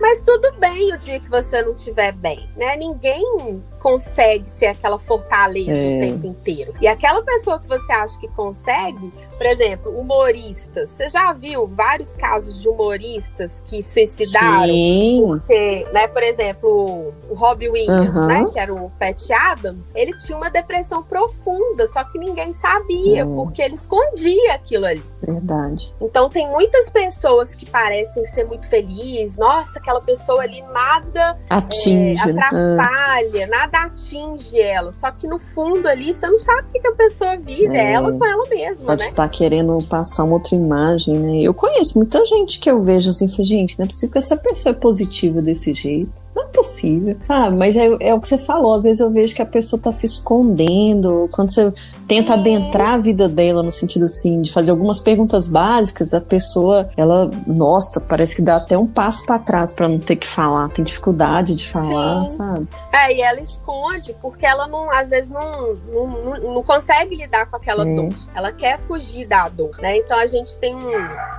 Mas 0.00 0.22
tudo 0.22 0.52
bem 0.58 0.92
o 0.94 0.98
dia 0.98 1.18
que 1.20 1.28
você 1.28 1.60
não 1.62 1.72
estiver 1.74 2.12
bem, 2.12 2.48
né? 2.56 2.76
Ninguém 2.76 3.62
consegue 3.80 4.48
ser 4.50 4.66
aquela 4.66 4.98
fortaleza 4.98 5.72
É. 5.72 5.96
o 5.96 6.00
tempo 6.00 6.26
inteiro. 6.26 6.74
E 6.80 6.86
aquela 6.86 7.22
pessoa 7.22 7.58
que 7.58 7.66
você 7.66 7.92
acha 7.92 8.18
que 8.18 8.28
consegue, 8.28 9.12
por 9.36 9.46
exemplo, 9.46 9.90
humoristas. 9.98 10.88
Você 10.90 11.08
já 11.08 11.32
viu 11.32 11.66
vários 11.66 12.10
casos 12.16 12.60
de 12.60 12.68
humoristas 12.68 13.52
que 13.66 13.82
suicidaram? 13.82 14.66
Sim. 14.66 15.22
Porque, 15.26 15.86
né, 15.92 16.06
por 16.08 16.22
exemplo, 16.22 17.12
o 17.30 17.34
Robbie 17.34 17.68
Williams, 17.68 18.08
Aham. 18.08 18.26
né, 18.26 18.44
que 18.52 18.58
era 18.58 18.72
o 18.74 18.90
Pat 18.98 19.20
Adams, 19.30 19.90
ele 19.94 20.16
tinha 20.18 20.36
uma 20.36 20.50
depressão 20.50 21.02
profunda, 21.02 21.86
só 21.88 22.04
que 22.04 22.18
ninguém 22.18 22.54
sabia, 22.54 23.26
Hum. 23.26 23.36
porque 23.36 23.62
ele 23.62 23.74
escondia 23.74 24.54
aquilo 24.54 24.86
ali. 24.86 25.02
Verdade. 25.22 25.94
Então 26.00 26.28
tem 26.30 26.48
muitas 26.48 26.88
pessoas 26.90 27.54
que 27.56 27.66
parecem 27.66 28.24
ser 28.26 28.44
muito 28.44 28.66
felizes. 28.68 29.36
Nossa, 29.36 29.80
aquela 29.88 30.00
pessoa 30.02 30.42
ali 30.42 30.60
nada 30.72 31.36
é, 31.48 31.54
Atinge? 31.54 32.20
Ah, 32.20 32.46
atrapalha, 32.48 33.46
nada 33.46 33.78
atinge 33.84 34.60
ela. 34.60 34.92
Só 34.92 35.10
que 35.10 35.26
no 35.26 35.38
fundo 35.38 35.86
ali 35.88 36.12
você 36.12 36.26
não 36.26 36.38
sabe 36.38 36.68
o 36.68 36.80
que 36.80 36.86
a 36.86 36.92
pessoa 36.92 37.36
vive, 37.36 37.74
é, 37.74 37.88
É. 37.88 37.92
ela 37.92 38.12
com 38.12 38.24
ela 38.24 38.46
mesma, 38.48 38.86
Pode 38.86 39.02
né? 39.02 39.08
estar 39.08 39.28
querendo 39.28 39.82
passar 39.88 40.24
uma 40.24 40.34
outra 40.34 40.54
imagem, 40.54 41.18
né? 41.18 41.40
Eu 41.40 41.54
conheço 41.54 41.96
muita 41.96 42.24
gente 42.26 42.58
que 42.58 42.70
eu 42.70 42.80
vejo 42.82 43.10
assim, 43.10 43.28
gente, 43.28 43.78
não 43.78 43.84
é 43.86 43.88
possível 43.88 44.12
que 44.12 44.18
essa 44.18 44.36
pessoa 44.36 44.74
é 44.74 44.78
positiva 44.78 45.40
desse 45.40 45.72
jeito. 45.72 46.12
Não 46.38 46.44
é 46.44 46.48
possível. 46.48 47.16
Ah, 47.28 47.50
mas 47.50 47.76
é, 47.76 47.88
é 47.98 48.14
o 48.14 48.20
que 48.20 48.28
você 48.28 48.38
falou. 48.38 48.72
Às 48.74 48.84
vezes 48.84 49.00
eu 49.00 49.10
vejo 49.10 49.34
que 49.34 49.42
a 49.42 49.46
pessoa 49.46 49.80
tá 49.82 49.90
se 49.90 50.06
escondendo. 50.06 51.24
Quando 51.32 51.50
você 51.52 51.72
tenta 52.06 52.34
Sim. 52.34 52.40
adentrar 52.40 52.94
a 52.94 52.98
vida 52.98 53.28
dela, 53.28 53.62
no 53.62 53.72
sentido 53.72 54.04
assim, 54.04 54.40
de 54.40 54.52
fazer 54.52 54.70
algumas 54.70 55.00
perguntas 55.00 55.46
básicas, 55.46 56.14
a 56.14 56.20
pessoa, 56.20 56.88
ela, 56.96 57.30
nossa, 57.46 58.00
parece 58.00 58.36
que 58.36 58.42
dá 58.42 58.56
até 58.56 58.78
um 58.78 58.86
passo 58.86 59.26
pra 59.26 59.38
trás 59.38 59.74
pra 59.74 59.88
não 59.88 59.98
ter 59.98 60.16
que 60.16 60.26
falar. 60.26 60.68
Tem 60.70 60.84
dificuldade 60.84 61.54
de 61.56 61.68
falar, 61.68 62.24
Sim. 62.26 62.36
sabe? 62.36 62.68
É, 62.92 63.14
e 63.16 63.20
ela 63.20 63.40
esconde 63.40 64.14
porque 64.22 64.46
ela 64.46 64.66
não, 64.68 64.90
às 64.92 65.10
vezes 65.10 65.28
não, 65.28 65.72
não, 65.92 66.06
não- 66.06 66.54
não 66.54 66.62
consegue 66.62 67.16
lidar 67.16 67.46
com 67.50 67.56
aquela 67.56 67.86
É. 67.86 67.94
dor. 67.94 68.10
Ela 68.34 68.52
quer 68.52 68.78
fugir 68.86 69.26
da 69.26 69.48
dor, 69.48 69.72
né? 69.80 69.96
Então 69.98 70.16
a 70.18 70.26
gente 70.26 70.54
tem 70.56 70.76
um, 70.76 70.82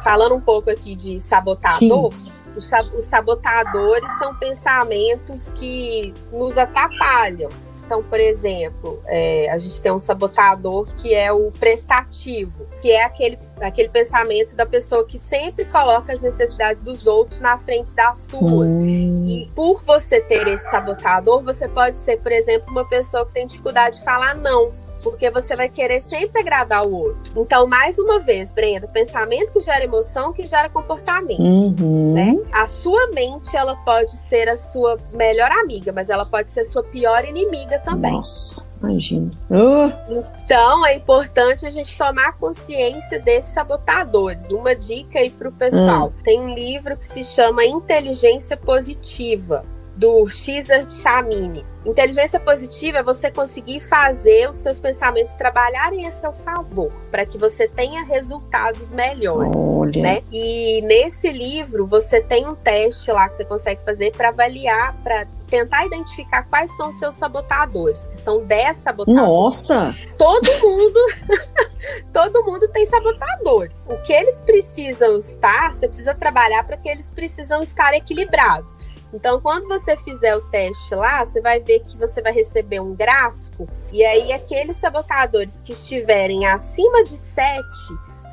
falando 0.03 0.35
um 0.35 0.41
pouco 0.41 0.69
aqui 0.69 0.93
de 0.93 1.19
sabotador. 1.21 2.13
Sa- 2.13 2.31
os 2.93 3.05
sabotadores 3.05 4.09
são 4.17 4.35
pensamentos 4.35 5.41
que 5.55 6.13
nos 6.31 6.57
atrapalham. 6.57 7.49
Então, 7.85 8.03
por 8.03 8.19
exemplo, 8.19 9.01
é, 9.07 9.49
a 9.49 9.57
gente 9.57 9.81
tem 9.81 9.91
um 9.91 9.95
sabotador 9.95 10.95
que 10.97 11.11
é 11.11 11.31
o 11.31 11.49
prestativo, 11.59 12.67
que 12.81 12.91
é 12.91 13.03
aquele, 13.03 13.39
aquele 13.61 13.89
pensamento 13.89 14.55
da 14.55 14.65
pessoa 14.65 15.05
que 15.05 15.17
sempre 15.17 15.69
coloca 15.71 16.11
as 16.11 16.19
necessidades 16.19 16.81
dos 16.81 17.07
outros 17.07 17.39
na 17.39 17.57
frente 17.57 17.91
das 17.91 18.17
suas. 18.29 18.67
Hum, 18.67 19.25
E 19.27 19.49
por 19.55 19.81
você 19.83 20.19
ter 20.21 20.47
esse 20.47 20.63
sabotador, 20.69 21.43
você 21.43 21.67
pode 21.67 21.97
ser, 21.99 22.17
por 22.19 22.31
exemplo, 22.31 22.71
uma 22.71 22.85
pessoa 22.85 23.25
que 23.25 23.33
tem 23.33 23.47
dificuldade 23.47 23.99
de 23.99 24.05
falar 24.05 24.35
não, 24.35 24.69
porque 25.03 25.29
você 25.29 25.55
vai 25.55 25.69
querer 25.69 26.01
sempre 26.01 26.41
agradar 26.41 26.85
o 26.85 26.93
outro. 26.95 27.31
Então, 27.35 27.67
mais 27.67 27.97
uma 27.97 28.19
vez, 28.19 28.49
Brenda, 28.51 28.87
pensamento 28.87 29.51
que 29.51 29.59
gera 29.61 29.83
emoção, 29.83 30.33
que 30.33 30.45
gera 30.47 30.69
comportamento. 30.69 31.41
uhum. 31.41 32.13
Né? 32.13 32.37
A 32.51 32.67
sua 32.67 33.07
mente, 33.07 33.55
ela 33.55 33.75
pode 33.83 34.11
ser 34.29 34.47
a 34.49 34.57
sua 34.57 34.97
melhor 35.13 35.51
amiga, 35.51 35.91
mas 35.91 36.09
ela 36.09 36.25
pode 36.25 36.51
ser 36.51 36.65
sua 36.65 36.83
pior 36.83 37.23
inimiga 37.25 37.79
também. 37.79 38.11
Nossa, 38.13 38.68
imagina. 38.81 39.31
Oh, 39.49 40.23
Então, 40.43 40.85
é 40.85 40.95
importante 40.95 41.65
a 41.65 41.69
gente 41.69 41.97
tomar 41.97 42.33
consciência 42.37 43.19
desses 43.19 43.53
sabotadores. 43.53 44.49
Uma 44.51 44.75
dica 44.75 45.19
aí 45.19 45.29
pro 45.29 45.51
pessoal. 45.51 46.13
Tem 46.23 46.39
um 46.39 46.53
livro 46.53 46.95
que 46.97 47.05
se 47.05 47.23
chama 47.23 47.65
Inteligência 47.65 48.55
Positiva, 48.57 49.63
do 49.99 50.29
Cesar 50.29 50.89
Chamini. 50.89 51.65
Inteligência 51.85 52.39
positiva 52.39 52.99
é 52.99 53.03
você 53.03 53.29
conseguir 53.29 53.81
fazer 53.81 54.49
os 54.49 54.55
seus 54.57 54.79
pensamentos 54.79 55.33
trabalharem 55.33 56.07
a 56.07 56.11
seu 56.13 56.31
favor, 56.31 56.89
para 57.11 57.25
que 57.25 57.37
você 57.37 57.67
tenha 57.67 58.03
resultados 58.03 58.91
melhores. 58.91 59.51
olha. 59.53 60.01
Né? 60.01 60.23
E 60.31 60.81
nesse 60.83 61.29
livro 61.31 61.85
você 61.85 62.21
tem 62.21 62.47
um 62.47 62.55
teste 62.55 63.11
lá 63.11 63.27
que 63.27 63.37
você 63.37 63.45
consegue 63.45 63.83
fazer 63.83 64.11
para 64.15 64.29
avaliar, 64.29 64.95
para 65.03 65.27
tentar 65.49 65.85
identificar 65.85 66.43
quais 66.43 66.71
são 66.77 66.89
os 66.89 66.99
seus 66.99 67.15
sabotadores, 67.15 68.07
que 68.07 68.21
são 68.21 68.45
10 68.45 68.77
sabotadores. 68.77 69.21
Nossa! 69.21 69.95
Todo 70.17 70.47
mundo, 70.61 70.99
todo 72.13 72.43
mundo 72.43 72.67
tem 72.69 72.85
sabotadores. 72.85 73.85
O 73.87 73.97
que 74.03 74.13
eles 74.13 74.39
precisam 74.41 75.17
estar, 75.17 75.75
você 75.75 75.87
precisa 75.87 76.13
trabalhar 76.13 76.63
para 76.63 76.77
que 76.77 76.87
eles 76.87 77.07
precisam 77.07 77.61
estar 77.63 77.93
equilibrados. 77.93 78.88
Então, 79.13 79.39
quando 79.41 79.67
você 79.67 79.97
fizer 79.97 80.35
o 80.35 80.41
teste 80.49 80.93
lá, 80.95 81.25
você 81.25 81.41
vai 81.41 81.59
ver 81.59 81.79
que 81.79 81.97
você 81.97 82.21
vai 82.21 82.31
receber 82.31 82.79
um 82.79 82.93
gráfico, 82.95 83.67
e 83.91 84.03
aí 84.05 84.31
aqueles 84.31 84.77
sabotadores 84.77 85.53
que 85.63 85.73
estiverem 85.73 86.45
acima 86.45 87.03
de 87.03 87.17
7 87.33 87.63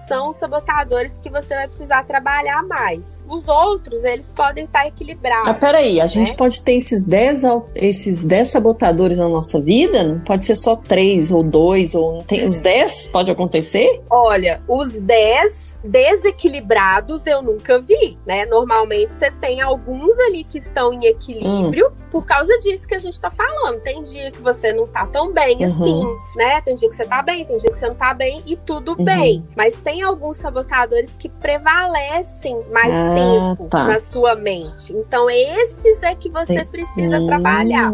são 0.07 0.31
os 0.31 0.37
sabotadores 0.37 1.19
que 1.21 1.29
você 1.29 1.53
vai 1.53 1.67
precisar 1.67 2.05
trabalhar 2.05 2.63
mais. 2.63 3.25
Os 3.29 3.49
outros, 3.49 4.05
eles 4.05 4.27
podem 4.37 4.63
estar 4.65 4.87
equilibrados. 4.87 5.49
Ah, 5.49 5.55
peraí, 5.55 6.01
a 6.01 6.07
gente 6.07 6.31
né? 6.31 6.37
pode 6.37 6.63
ter 6.63 6.75
esses 6.75 7.05
10, 7.05 7.45
al- 7.45 7.69
esses 7.75 8.25
10 8.25 8.51
sabotadores 8.51 9.19
na 9.19 9.29
nossa 9.29 9.61
vida? 9.61 10.05
Não 10.05 10.21
pode 10.21 10.45
ser 10.45 10.55
só 10.55 10.77
3 10.77 11.33
ou 11.33 11.43
2, 11.43 11.97
ou 11.97 12.23
tem. 12.23 12.47
Os 12.47 12.61
10 12.61 13.09
pode 13.09 13.33
acontecer? 13.33 14.01
Olha, 14.09 14.63
os 14.69 14.93
10 15.01 15.66
desequilibrados 15.87 17.27
eu 17.27 17.43
nunca 17.43 17.79
vi, 17.79 18.19
né? 18.27 18.45
Normalmente 18.47 19.13
você 19.13 19.31
tem 19.31 19.61
alguns 19.61 20.19
ali 20.21 20.45
que 20.45 20.59
estão 20.59 20.93
em 20.93 21.07
equilíbrio 21.07 21.91
por 22.11 22.25
causa 22.27 22.59
disso 22.61 22.87
que 22.87 22.95
a 22.95 22.99
gente 22.99 23.21
tá 23.21 23.31
falando. 23.31 23.81
Tem 23.81 24.03
dia 24.03 24.31
que 24.31 24.41
você 24.43 24.73
não 24.73 24.87
tá 24.87 25.07
tão 25.07 25.33
bem 25.33 25.65
Uhum. 25.65 25.73
assim, 25.83 26.39
né? 26.39 26.61
Tem 26.63 26.75
dia 26.75 26.89
que 26.91 26.97
você 26.97 27.05
tá 27.05 27.23
bem, 27.23 27.45
tem 27.45 27.59
dia 27.59 27.71
que 27.71 27.79
você 27.79 27.89
não 27.89 27.95
tá 27.95 28.13
bem 28.15 28.43
e 28.47 28.57
tudo 28.57 28.95
Uhum. 28.99 29.05
bem. 29.05 29.45
Mas 29.57 29.77
tem 29.77 30.03
alguns 30.03 30.37
sabotadores 30.37 31.11
que 31.19 31.29
prevalecem 31.29 32.61
mais 32.73 32.95
Ah, 32.95 33.15
tempo 33.15 33.69
tá. 33.69 33.85
na 33.85 34.01
sua 34.01 34.35
mente. 34.35 34.93
Então 34.93 35.29
esses 35.31 36.03
é 36.03 36.15
que 36.15 36.29
você 36.31 36.65
precisa 36.65 37.19
Hum, 37.19 37.27
trabalhar. 37.27 37.93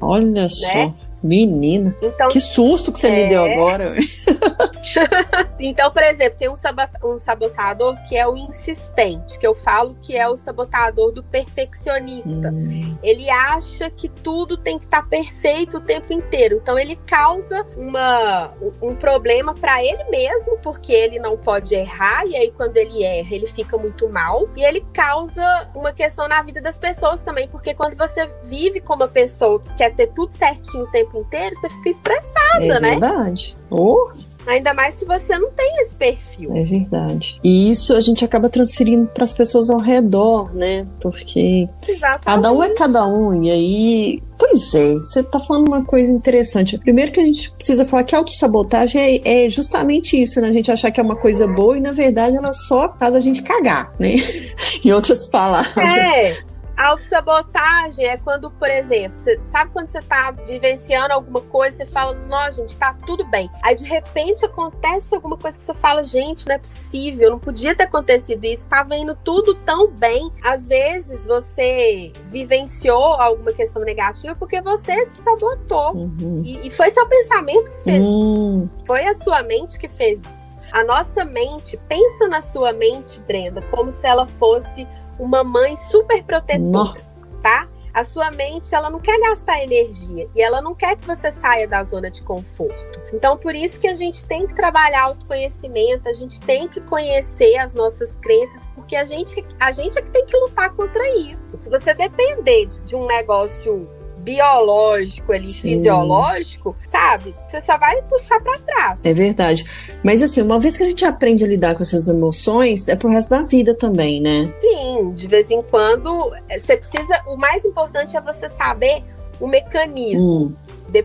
Olha 0.00 0.48
só. 0.48 0.92
Menina, 1.22 1.94
então, 2.00 2.28
que 2.28 2.40
susto 2.40 2.92
que 2.92 2.98
você 2.98 3.08
é... 3.08 3.24
me 3.24 3.28
deu 3.28 3.44
agora. 3.44 3.94
então, 5.58 5.90
por 5.90 6.02
exemplo, 6.02 6.38
tem 6.38 6.48
um 6.48 7.18
sabotador 7.18 7.96
que 8.08 8.16
é 8.16 8.26
o 8.26 8.36
insistente, 8.36 9.38
que 9.38 9.46
eu 9.46 9.54
falo 9.54 9.96
que 10.00 10.16
é 10.16 10.28
o 10.28 10.36
sabotador 10.36 11.12
do 11.12 11.22
perfeccionista. 11.22 12.50
Hum. 12.50 12.96
Ele 13.02 13.28
acha 13.28 13.90
que 13.90 14.08
tudo 14.08 14.56
tem 14.56 14.78
que 14.78 14.84
estar 14.84 15.02
tá 15.02 15.08
perfeito 15.08 15.78
o 15.78 15.80
tempo 15.80 16.12
inteiro. 16.12 16.60
Então, 16.62 16.78
ele 16.78 16.96
causa 17.06 17.66
uma, 17.76 18.50
um 18.80 18.94
problema 18.94 19.54
para 19.54 19.82
ele 19.84 20.04
mesmo, 20.04 20.56
porque 20.62 20.92
ele 20.92 21.18
não 21.18 21.36
pode 21.36 21.74
errar, 21.74 22.26
e 22.26 22.36
aí 22.36 22.50
quando 22.52 22.76
ele 22.76 23.02
erra, 23.02 23.34
ele 23.34 23.46
fica 23.48 23.76
muito 23.76 24.08
mal. 24.08 24.48
E 24.56 24.62
ele 24.62 24.84
causa 24.92 25.68
uma 25.74 25.92
questão 25.92 26.28
na 26.28 26.42
vida 26.42 26.60
das 26.60 26.78
pessoas 26.78 27.20
também, 27.22 27.48
porque 27.48 27.74
quando 27.74 27.96
você 27.96 28.28
vive 28.44 28.80
como 28.80 29.02
uma 29.02 29.08
pessoa 29.08 29.60
que 29.60 29.74
quer 29.74 29.94
ter 29.94 30.08
tudo 30.08 30.32
certinho 30.36 30.84
o 30.84 30.90
tempo 30.90 31.07
inteiro, 31.16 31.54
você 31.56 31.68
fica 31.70 31.90
estressada, 31.90 32.64
é 32.64 32.80
né? 32.80 32.88
É 32.88 32.90
verdade. 32.92 33.56
Oh. 33.70 34.08
Ainda 34.46 34.72
mais 34.72 34.94
se 34.94 35.04
você 35.04 35.38
não 35.38 35.50
tem 35.50 35.82
esse 35.82 35.94
perfil. 35.94 36.56
É 36.56 36.64
verdade. 36.64 37.38
E 37.44 37.70
isso 37.70 37.94
a 37.94 38.00
gente 38.00 38.24
acaba 38.24 38.48
transferindo 38.48 39.06
para 39.06 39.24
as 39.24 39.34
pessoas 39.34 39.68
ao 39.68 39.78
redor, 39.78 40.54
né? 40.54 40.86
Porque 41.00 41.68
Exatamente. 41.86 42.24
cada 42.24 42.52
um 42.52 42.62
é 42.62 42.70
cada 42.70 43.06
um. 43.06 43.44
E 43.44 43.50
aí 43.50 44.22
Pois 44.38 44.72
é, 44.72 44.94
você 44.94 45.22
tá 45.22 45.40
falando 45.40 45.66
uma 45.66 45.84
coisa 45.84 46.12
interessante. 46.12 46.78
Primeiro 46.78 47.10
que 47.10 47.18
a 47.18 47.24
gente 47.24 47.50
precisa 47.50 47.84
falar 47.84 48.04
que 48.04 48.14
autossabotagem 48.14 49.20
é, 49.24 49.46
é 49.46 49.50
justamente 49.50 50.20
isso, 50.20 50.40
né? 50.40 50.48
A 50.48 50.52
gente 50.52 50.70
achar 50.70 50.92
que 50.92 51.00
é 51.00 51.02
uma 51.02 51.16
coisa 51.16 51.46
boa 51.46 51.76
e, 51.76 51.80
na 51.80 51.90
verdade, 51.90 52.36
ela 52.36 52.52
só 52.52 52.94
faz 52.98 53.16
a 53.16 53.20
gente 53.20 53.42
cagar, 53.42 53.92
né? 53.98 54.14
em 54.84 54.92
outras 54.92 55.26
palavras. 55.26 55.76
É. 55.76 56.38
A 56.78 56.90
autossabotagem 56.90 58.06
é 58.06 58.16
quando, 58.16 58.52
por 58.52 58.70
exemplo, 58.70 59.18
você 59.18 59.36
sabe 59.50 59.72
quando 59.72 59.88
você 59.88 60.00
tá 60.00 60.30
vivenciando 60.30 61.12
alguma 61.12 61.40
coisa, 61.40 61.76
você 61.76 61.86
fala, 61.86 62.14
nossa, 62.14 62.52
gente, 62.52 62.76
tá 62.76 62.96
tudo 63.04 63.24
bem. 63.24 63.50
Aí 63.64 63.74
de 63.74 63.84
repente 63.84 64.44
acontece 64.44 65.12
alguma 65.12 65.36
coisa 65.36 65.58
que 65.58 65.64
você 65.64 65.74
fala, 65.74 66.04
gente, 66.04 66.46
não 66.46 66.54
é 66.54 66.58
possível, 66.58 67.30
não 67.30 67.38
podia 67.40 67.74
ter 67.74 67.82
acontecido 67.82 68.44
isso, 68.44 68.64
tava 68.68 68.94
indo 68.94 69.16
tudo 69.24 69.56
tão 69.56 69.90
bem. 69.90 70.32
Às 70.40 70.68
vezes 70.68 71.26
você 71.26 72.12
vivenciou 72.26 73.14
alguma 73.14 73.52
questão 73.52 73.82
negativa 73.82 74.36
porque 74.36 74.60
você 74.60 75.04
se 75.06 75.20
sabotou. 75.20 75.96
Uhum. 75.96 76.44
E, 76.44 76.64
e, 76.64 76.70
foi 76.70 76.92
seu 76.92 77.08
pensamento 77.08 77.72
que 77.72 77.82
fez 77.82 78.04
uhum. 78.04 78.70
isso. 78.72 78.86
Foi 78.86 79.04
a 79.04 79.16
sua 79.16 79.42
mente 79.42 79.80
que 79.80 79.88
fez 79.88 80.20
isso. 80.20 80.58
A 80.70 80.84
nossa 80.84 81.24
mente, 81.24 81.76
pensa 81.88 82.28
na 82.28 82.40
sua 82.40 82.72
mente, 82.72 83.18
Brenda, 83.26 83.62
como 83.62 83.90
se 83.90 84.06
ela 84.06 84.26
fosse 84.26 84.86
uma 85.18 85.42
mãe 85.42 85.76
super 85.90 86.22
protetora, 86.22 87.00
tá? 87.42 87.68
A 87.92 88.04
sua 88.04 88.30
mente, 88.30 88.72
ela 88.74 88.90
não 88.90 89.00
quer 89.00 89.18
gastar 89.18 89.62
energia 89.62 90.28
e 90.34 90.40
ela 90.40 90.62
não 90.62 90.74
quer 90.74 90.96
que 90.96 91.04
você 91.04 91.32
saia 91.32 91.66
da 91.66 91.82
zona 91.82 92.10
de 92.10 92.22
conforto. 92.22 93.00
Então, 93.12 93.36
por 93.36 93.54
isso 93.54 93.80
que 93.80 93.88
a 93.88 93.94
gente 93.94 94.24
tem 94.24 94.46
que 94.46 94.54
trabalhar 94.54 95.04
autoconhecimento, 95.04 96.08
a 96.08 96.12
gente 96.12 96.40
tem 96.40 96.68
que 96.68 96.80
conhecer 96.82 97.56
as 97.56 97.74
nossas 97.74 98.12
crenças, 98.20 98.66
porque 98.74 98.94
a 98.94 99.04
gente, 99.04 99.42
a 99.58 99.72
gente 99.72 99.98
é 99.98 100.02
que 100.02 100.10
tem 100.10 100.26
que 100.26 100.36
lutar 100.36 100.72
contra 100.74 101.08
isso. 101.16 101.58
Se 101.62 101.70
você 101.70 101.94
depender 101.94 102.66
de, 102.66 102.80
de 102.82 102.94
um 102.94 103.06
negócio 103.06 103.90
biológico 104.28 105.32
ali, 105.32 105.48
Sim. 105.48 105.76
fisiológico, 105.76 106.76
sabe? 106.84 107.34
Você 107.48 107.62
só 107.62 107.78
vai 107.78 108.02
puxar 108.02 108.38
para 108.40 108.58
trás. 108.58 109.00
É 109.02 109.14
verdade. 109.14 109.64
Mas 110.04 110.22
assim, 110.22 110.42
uma 110.42 110.60
vez 110.60 110.76
que 110.76 110.82
a 110.82 110.86
gente 110.86 111.04
aprende 111.04 111.42
a 111.42 111.46
lidar 111.46 111.74
com 111.74 111.82
essas 111.82 112.08
emoções, 112.08 112.88
é 112.88 112.96
pro 112.96 113.08
resto 113.08 113.30
da 113.30 113.42
vida 113.42 113.74
também, 113.74 114.20
né? 114.20 114.52
Sim, 114.60 115.12
de 115.14 115.26
vez 115.26 115.50
em 115.50 115.62
quando 115.62 116.30
é, 116.48 116.58
você 116.58 116.76
precisa. 116.76 117.22
O 117.26 117.36
mais 117.36 117.64
importante 117.64 118.16
é 118.18 118.20
você 118.20 118.50
saber 118.50 119.02
o 119.40 119.46
mecanismo. 119.46 120.42
Hum. 120.42 120.54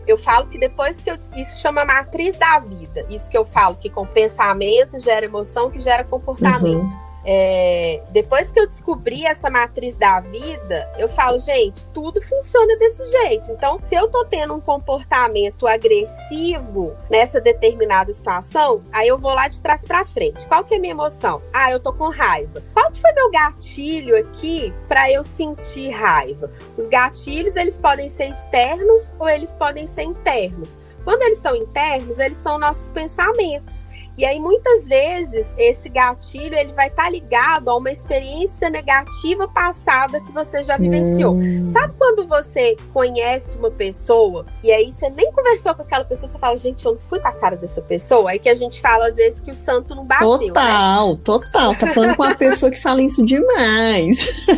Eu 0.08 0.18
falo 0.18 0.48
que 0.48 0.58
depois 0.58 0.96
que 0.98 1.10
eu. 1.10 1.16
Isso 1.36 1.62
chama 1.62 1.86
matriz 1.86 2.38
da 2.38 2.60
vida. 2.60 3.06
Isso 3.10 3.30
que 3.30 3.38
eu 3.38 3.46
falo, 3.46 3.76
que 3.76 3.90
com 3.90 4.06
pensamento 4.06 5.00
gera 5.00 5.26
emoção, 5.26 5.70
que 5.70 5.80
gera 5.80 6.04
comportamento. 6.04 6.94
Uhum. 6.94 7.13
É, 7.26 8.02
depois 8.12 8.52
que 8.52 8.60
eu 8.60 8.68
descobri 8.68 9.26
essa 9.26 9.50
matriz 9.50 9.96
da 9.96 10.20
vida, 10.20 10.92
eu 10.98 11.08
falo, 11.10 11.40
gente, 11.40 11.86
tudo 11.94 12.22
funciona 12.22 12.76
desse 12.76 13.06
jeito. 13.12 13.52
Então, 13.52 13.80
se 13.88 13.96
eu 13.96 14.10
tô 14.10 14.26
tendo 14.26 14.54
um 14.54 14.60
comportamento 14.60 15.66
agressivo 15.66 16.96
nessa 17.10 17.40
determinada 17.40 18.12
situação, 18.12 18.82
aí 18.92 19.08
eu 19.08 19.18
vou 19.18 19.34
lá 19.34 19.48
de 19.48 19.60
trás 19.60 19.86
para 19.86 20.04
frente. 20.04 20.46
Qual 20.48 20.64
que 20.64 20.74
é 20.74 20.78
a 20.78 20.80
minha 20.80 20.92
emoção? 20.92 21.42
Ah, 21.54 21.72
eu 21.72 21.80
tô 21.80 21.94
com 21.94 22.10
raiva. 22.10 22.62
Qual 22.74 22.92
que 22.92 23.00
foi 23.00 23.12
meu 23.14 23.32
gatilho 23.32 24.18
aqui 24.18 24.74
para 24.88 25.12
eu 25.12 25.24
sentir 25.24 25.90
raiva? 25.92 26.52
Os 26.78 26.88
gatilhos, 26.88 27.56
eles 27.56 27.78
podem 27.78 28.10
ser 28.10 28.30
externos 28.30 29.14
ou 29.20 29.30
eles 29.30 29.50
podem 29.52 29.88
ser 29.88 30.04
internos. 30.04 30.70
Quando 31.04 31.22
eles 31.24 31.40
são 31.40 31.56
internos, 31.56 32.18
eles 32.18 32.38
são 32.38 32.58
nossos 32.58 32.90
pensamentos. 32.92 33.86
E 34.18 34.26
aí, 34.26 34.40
muitas 34.40 34.88
vezes, 34.88 35.46
esse 35.58 35.90
gatilho 35.90 36.56
ele 36.56 36.72
vai 36.74 36.88
estar 36.88 37.04
tá 37.04 37.10
ligado 37.10 37.70
a 37.70 37.76
uma 37.76 37.92
experiência 37.92 38.70
negativa 38.70 39.48
passada 39.48 40.22
que 40.22 40.32
você 40.32 40.64
já 40.64 40.78
vivenciou. 40.78 41.34
Hum. 41.34 41.72
Sabe 41.74 41.94
quando 41.98 42.28
você 42.28 42.76
conhece 42.94 43.58
uma 43.58 43.72
pessoa 43.72 44.46
e 44.64 44.72
aí 44.72 44.94
você 44.94 45.10
nem 45.10 45.32
conversou 45.32 45.74
com 45.74 45.82
aquela 45.82 46.06
pessoa, 46.06 46.32
você 46.32 46.38
fala, 46.38 46.56
gente, 46.56 46.86
eu 46.86 46.94
não 46.94 47.00
fui 47.00 47.20
com 47.20 47.28
a 47.28 47.32
cara 47.32 47.56
dessa 47.56 47.82
pessoa? 47.82 48.32
Aí 48.32 48.40
que 48.40 48.50
a 48.50 48.56
gente 48.56 48.82
fala, 48.82 49.08
às 49.08 49.16
vezes, 49.16 49.40
que 49.40 49.52
o 49.52 49.56
santo 49.56 49.96
não 49.96 50.06
bateu. 50.06 50.38
Né? 50.38 50.48
Total, 50.48 51.14
né? 51.14 51.20
total. 51.24 51.74
Você 51.74 51.80
tá 51.80 51.88
falando 51.88 52.16
com 52.16 52.24
uma 52.24 52.36
pessoa 52.36 52.72
que 52.72 52.80
fala 52.80 53.02
isso 53.02 53.26
demais. 53.26 54.46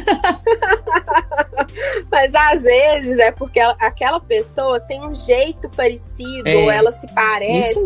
Mas 2.12 2.34
às 2.34 2.62
vezes 2.62 3.20
é 3.20 3.32
porque 3.32 3.60
aquela 3.60 4.20
pessoa 4.20 4.80
tem 4.80 5.06
um 5.06 5.14
jeito 5.14 5.70
parecido, 5.70 6.15
é, 6.46 6.56
ou 6.58 6.72
ela 6.72 6.92
se 6.92 7.08
parece, 7.14 7.80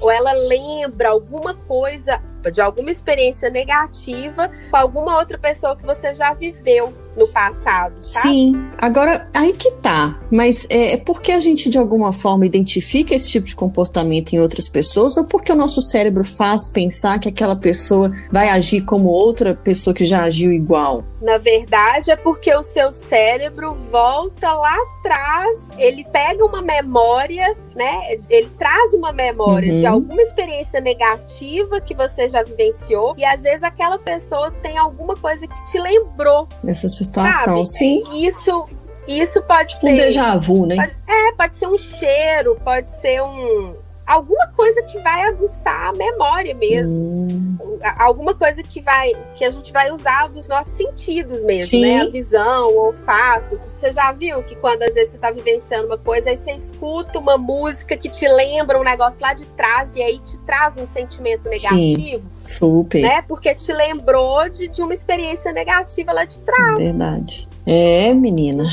ou 0.00 0.10
ela 0.10 0.32
lembra 0.32 1.10
alguma 1.10 1.54
coisa, 1.54 2.20
de 2.48 2.60
alguma 2.60 2.92
experiência 2.92 3.50
negativa 3.50 4.48
com 4.70 4.76
alguma 4.76 5.18
outra 5.18 5.36
pessoa 5.36 5.76
que 5.76 5.84
você 5.84 6.14
já 6.14 6.32
viveu 6.32 6.92
no 7.16 7.26
passado, 7.26 7.94
tá? 7.94 8.22
Sim. 8.22 8.70
Agora, 8.78 9.28
aí 9.34 9.52
que 9.52 9.72
tá. 9.72 10.16
Mas 10.30 10.66
é, 10.70 10.92
é 10.92 10.96
porque 10.96 11.32
a 11.32 11.40
gente, 11.40 11.68
de 11.68 11.76
alguma 11.76 12.12
forma, 12.12 12.46
identifica 12.46 13.14
esse 13.14 13.28
tipo 13.28 13.46
de 13.46 13.56
comportamento 13.56 14.32
em 14.32 14.40
outras 14.40 14.68
pessoas 14.68 15.16
ou 15.16 15.24
porque 15.24 15.52
o 15.52 15.56
nosso 15.56 15.80
cérebro 15.80 16.22
faz 16.22 16.70
pensar 16.70 17.18
que 17.18 17.28
aquela 17.28 17.56
pessoa 17.56 18.12
vai 18.30 18.48
agir 18.48 18.82
como 18.82 19.08
outra 19.08 19.54
pessoa 19.54 19.92
que 19.92 20.04
já 20.04 20.22
agiu 20.22 20.52
igual? 20.52 21.04
Na 21.20 21.36
verdade, 21.36 22.10
é 22.10 22.16
porque 22.16 22.54
o 22.54 22.62
seu 22.62 22.90
cérebro 22.92 23.74
volta 23.90 24.50
lá 24.52 24.74
atrás, 24.98 25.58
ele 25.76 26.02
pega 26.10 26.42
uma 26.44 26.62
memória, 26.62 27.54
né? 27.74 28.18
Ele 28.30 28.48
traz 28.58 28.94
uma 28.94 29.12
memória 29.12 29.74
uhum. 29.74 29.80
de 29.80 29.86
alguma 29.86 30.22
experiência 30.22 30.80
negativa 30.80 31.80
que 31.80 31.94
você 31.94 32.28
já 32.30 32.42
vivenciou 32.42 33.14
e 33.16 33.24
às 33.24 33.42
vezes 33.42 33.62
aquela 33.62 33.98
pessoa 33.98 34.50
tem 34.62 34.78
alguma 34.78 35.16
coisa 35.16 35.46
que 35.46 35.64
te 35.70 35.78
lembrou 35.78 36.48
dessa 36.62 36.88
situação, 36.88 37.64
sabe? 37.64 37.68
sim. 37.68 38.26
Isso 38.26 38.68
isso 39.06 39.42
pode 39.42 39.78
ser 39.78 39.86
um 39.86 39.96
déjà 39.96 40.36
vu, 40.36 40.66
né? 40.66 40.76
Pode, 40.76 40.96
é, 41.08 41.32
pode 41.32 41.56
ser 41.56 41.66
um 41.66 41.78
cheiro, 41.78 42.56
pode 42.62 42.90
ser 43.00 43.22
um 43.22 43.74
alguma 44.10 44.48
coisa 44.48 44.82
que 44.82 44.98
vai 44.98 45.22
aguçar 45.22 45.88
a 45.88 45.92
memória 45.92 46.54
mesmo. 46.54 46.96
Hum. 46.96 47.56
Alguma 47.98 48.34
coisa 48.34 48.62
que 48.62 48.80
vai 48.80 49.14
que 49.36 49.44
a 49.44 49.50
gente 49.50 49.72
vai 49.72 49.90
usar 49.92 50.28
dos 50.28 50.48
nossos 50.48 50.72
sentidos 50.74 51.44
mesmo, 51.44 51.70
Sim. 51.70 51.82
né? 51.82 52.00
A 52.00 52.08
visão, 52.08 52.68
o 52.68 52.86
olfato. 52.86 53.58
Você 53.62 53.92
já 53.92 54.10
viu 54.12 54.42
que 54.42 54.56
quando 54.56 54.82
às 54.82 54.94
vezes 54.94 55.12
você 55.12 55.18
tá 55.18 55.30
vivenciando 55.30 55.86
uma 55.86 55.98
coisa, 55.98 56.30
aí 56.30 56.36
você 56.36 56.52
escuta 56.52 57.18
uma 57.18 57.38
música 57.38 57.96
que 57.96 58.08
te 58.08 58.26
lembra 58.26 58.78
um 58.78 58.84
negócio 58.84 59.20
lá 59.20 59.32
de 59.32 59.46
trás 59.46 59.94
e 59.94 60.02
aí 60.02 60.18
te 60.18 60.36
traz 60.38 60.76
um 60.76 60.86
sentimento 60.88 61.48
negativo? 61.48 61.76
Sim, 61.76 62.22
super. 62.44 63.02
Né? 63.02 63.22
Porque 63.22 63.54
te 63.54 63.72
lembrou 63.72 64.48
de, 64.48 64.66
de 64.66 64.82
uma 64.82 64.92
experiência 64.92 65.52
negativa 65.52 66.12
lá 66.12 66.24
de 66.24 66.38
trás. 66.40 66.78
Verdade. 66.78 67.48
É, 67.64 68.12
menina. 68.12 68.64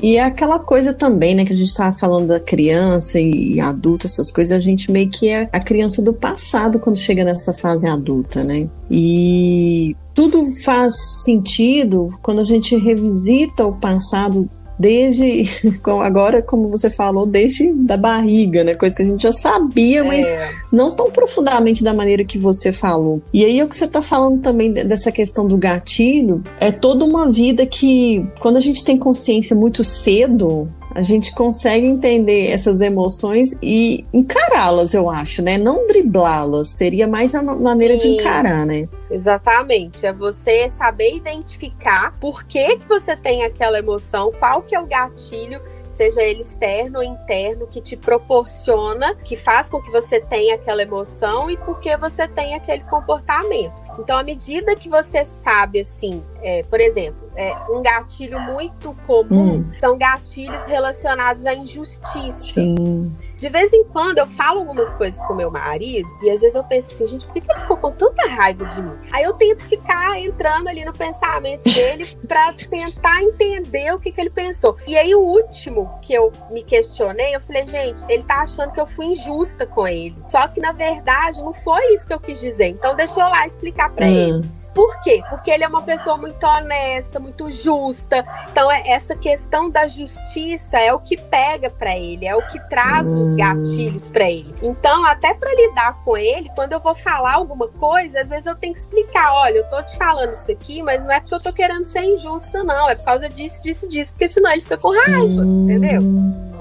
E 0.00 0.16
é 0.16 0.22
aquela 0.22 0.58
coisa 0.58 0.94
também, 0.94 1.34
né, 1.34 1.44
que 1.44 1.52
a 1.52 1.56
gente 1.56 1.68
estava 1.68 1.96
falando 1.96 2.28
da 2.28 2.40
criança 2.40 3.20
e 3.20 3.60
adulta, 3.60 4.06
essas 4.06 4.30
coisas, 4.30 4.56
a 4.56 4.60
gente 4.60 4.90
meio 4.90 5.10
que 5.10 5.28
é 5.28 5.48
a 5.52 5.60
criança 5.60 6.00
do 6.00 6.12
passado 6.12 6.78
quando 6.78 6.96
chega 6.96 7.24
nessa 7.24 7.52
fase 7.52 7.86
adulta, 7.86 8.44
né? 8.44 8.68
E 8.90 9.96
tudo 10.14 10.44
faz 10.64 10.94
sentido 11.24 12.10
quando 12.22 12.40
a 12.40 12.44
gente 12.44 12.76
revisita 12.76 13.66
o 13.66 13.74
passado 13.74 14.48
desde 14.78 15.44
agora, 16.02 16.42
como 16.42 16.68
você 16.68 16.90
falou, 16.90 17.26
desde 17.26 17.72
da 17.72 17.96
barriga, 17.96 18.64
né? 18.64 18.74
Coisa 18.74 18.96
que 18.96 19.02
a 19.02 19.06
gente 19.06 19.22
já 19.22 19.32
sabia, 19.32 20.04
mas 20.04 20.26
é. 20.26 20.50
não 20.70 20.90
tão 20.90 21.10
profundamente 21.10 21.84
da 21.84 21.94
maneira 21.94 22.24
que 22.24 22.38
você 22.38 22.72
falou. 22.72 23.22
E 23.32 23.44
aí 23.44 23.62
o 23.62 23.68
que 23.68 23.76
você 23.76 23.84
está 23.84 24.02
falando 24.02 24.40
também 24.40 24.72
dessa 24.72 25.12
questão 25.12 25.46
do 25.46 25.56
gatilho 25.56 26.42
é 26.58 26.70
toda 26.70 27.04
uma 27.04 27.30
vida 27.30 27.66
que 27.66 28.26
quando 28.40 28.56
a 28.56 28.60
gente 28.60 28.84
tem 28.84 28.96
consciência 28.96 29.54
muito 29.54 29.84
cedo, 29.84 30.66
a 30.94 31.02
gente 31.02 31.34
consegue 31.34 31.86
entender 31.86 32.50
essas 32.50 32.80
emoções 32.80 33.56
e 33.62 34.04
encará-las, 34.12 34.94
eu 34.94 35.10
acho, 35.10 35.42
né? 35.42 35.58
Não 35.58 35.86
driblá-las, 35.86 36.70
seria 36.70 37.06
mais 37.06 37.34
a 37.34 37.42
maneira 37.42 37.98
Sim, 37.98 38.08
de 38.08 38.14
encarar, 38.14 38.66
né? 38.66 38.88
Exatamente, 39.10 40.06
é 40.06 40.12
você 40.12 40.70
saber 40.70 41.14
identificar 41.14 42.14
por 42.20 42.44
que, 42.44 42.76
que 42.76 42.88
você 42.88 43.16
tem 43.16 43.44
aquela 43.44 43.78
emoção, 43.78 44.32
qual 44.38 44.62
que 44.62 44.74
é 44.74 44.80
o 44.80 44.86
gatilho 44.86 45.60
seja 45.92 46.22
ele 46.22 46.40
externo 46.40 46.98
ou 46.98 47.04
interno, 47.04 47.66
que 47.66 47.80
te 47.80 47.96
proporciona, 47.96 49.14
que 49.14 49.36
faz 49.36 49.68
com 49.68 49.80
que 49.80 49.90
você 49.90 50.20
tenha 50.20 50.54
aquela 50.54 50.82
emoção 50.82 51.50
e 51.50 51.56
porque 51.58 51.96
você 51.96 52.26
tem 52.26 52.54
aquele 52.54 52.82
comportamento. 52.84 53.72
Então, 53.98 54.16
à 54.16 54.22
medida 54.22 54.74
que 54.74 54.88
você 54.88 55.26
sabe, 55.44 55.80
assim, 55.80 56.22
é, 56.42 56.62
por 56.64 56.80
exemplo, 56.80 57.30
é, 57.36 57.54
um 57.70 57.82
gatilho 57.82 58.38
muito 58.40 58.94
comum 59.06 59.56
hum. 59.56 59.70
são 59.80 59.96
gatilhos 59.96 60.64
relacionados 60.66 61.46
à 61.46 61.54
injustiça. 61.54 62.40
Sim. 62.40 63.16
De 63.36 63.48
vez 63.48 63.72
em 63.72 63.84
quando 63.84 64.18
eu 64.18 64.26
falo 64.26 64.60
algumas 64.60 64.92
coisas 64.94 65.20
com 65.26 65.34
meu 65.34 65.50
marido 65.50 66.08
e 66.22 66.30
às 66.30 66.40
vezes 66.40 66.54
eu 66.54 66.64
penso 66.64 66.92
assim, 66.92 67.06
gente, 67.06 67.26
por 67.26 67.32
que 67.32 67.50
ele 67.50 67.60
ficou 67.60 67.76
com 67.76 67.90
tanta 67.90 68.28
raiva 68.28 68.64
de 68.66 68.82
mim? 68.82 68.96
Aí 69.10 69.24
eu 69.24 69.32
tento 69.34 69.64
ficar 69.64 70.18
entrando 70.20 70.68
ali 70.68 70.84
no 70.84 70.92
pensamento 70.92 71.64
dele 71.64 72.06
para 72.26 72.52
tentar 72.52 73.22
entender 73.22 73.92
o 73.94 73.98
que, 73.98 74.12
que 74.12 74.20
ele 74.20 74.30
pensou. 74.30 74.76
E 74.86 74.96
aí 74.96 75.14
o 75.14 75.20
último 75.20 75.98
que 76.02 76.12
eu 76.12 76.32
me 76.50 76.62
questionei, 76.62 77.34
eu 77.34 77.40
falei, 77.40 77.66
gente, 77.66 78.02
ele 78.08 78.22
tá 78.22 78.42
achando 78.42 78.72
que 78.72 78.80
eu 78.80 78.86
fui 78.86 79.06
injusta 79.06 79.66
com 79.66 79.88
ele. 79.88 80.16
Só 80.28 80.46
que 80.48 80.60
na 80.60 80.72
verdade 80.72 81.40
não 81.40 81.52
foi 81.52 81.94
isso 81.94 82.06
que 82.06 82.12
eu 82.12 82.20
quis 82.20 82.38
dizer. 82.40 82.68
Então 82.68 82.94
deixa 82.94 83.18
eu 83.18 83.28
lá 83.28 83.46
explicar 83.46 83.90
para 83.90 84.06
hum. 84.06 84.08
ele. 84.08 84.61
Por 84.74 85.00
quê? 85.02 85.22
Porque 85.28 85.50
ele 85.50 85.64
é 85.64 85.68
uma 85.68 85.82
pessoa 85.82 86.16
muito 86.16 86.44
honesta, 86.44 87.20
muito 87.20 87.50
justa. 87.52 88.24
Então, 88.50 88.70
é, 88.70 88.88
essa 88.88 89.14
questão 89.14 89.70
da 89.70 89.86
justiça 89.86 90.78
é 90.78 90.92
o 90.92 90.98
que 90.98 91.16
pega 91.16 91.68
para 91.70 91.96
ele, 91.98 92.26
é 92.26 92.34
o 92.34 92.46
que 92.48 92.58
traz 92.68 93.06
hum. 93.06 93.22
os 93.22 93.34
gatilhos 93.34 94.04
para 94.04 94.30
ele. 94.30 94.54
Então, 94.62 95.04
até 95.04 95.34
para 95.34 95.54
lidar 95.54 96.02
com 96.04 96.16
ele, 96.16 96.50
quando 96.54 96.72
eu 96.72 96.80
vou 96.80 96.94
falar 96.94 97.34
alguma 97.34 97.68
coisa, 97.68 98.20
às 98.20 98.28
vezes 98.28 98.46
eu 98.46 98.56
tenho 98.56 98.72
que 98.72 98.80
explicar: 98.80 99.32
olha, 99.34 99.58
eu 99.58 99.68
tô 99.68 99.82
te 99.82 99.96
falando 99.96 100.32
isso 100.32 100.50
aqui, 100.50 100.82
mas 100.82 101.04
não 101.04 101.12
é 101.12 101.20
porque 101.20 101.34
eu 101.34 101.42
tô 101.42 101.52
querendo 101.52 101.84
ser 101.84 102.02
injusta, 102.02 102.62
não. 102.64 102.88
É 102.88 102.94
por 102.96 103.04
causa 103.04 103.28
disso, 103.28 103.62
disso, 103.62 103.88
disso, 103.88 104.12
porque 104.12 104.28
senão 104.28 104.50
ele 104.50 104.62
fica 104.62 104.78
com 104.78 104.88
raiva, 104.88 105.42
hum. 105.42 105.64
entendeu? 105.64 106.51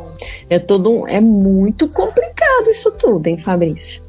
É 0.49 0.59
todo 0.59 0.91
um, 0.91 1.07
é 1.07 1.19
muito 1.19 1.87
complicado 1.89 2.69
isso 2.69 2.91
tudo, 2.91 3.27
hein, 3.27 3.37
Fabrício? 3.37 4.01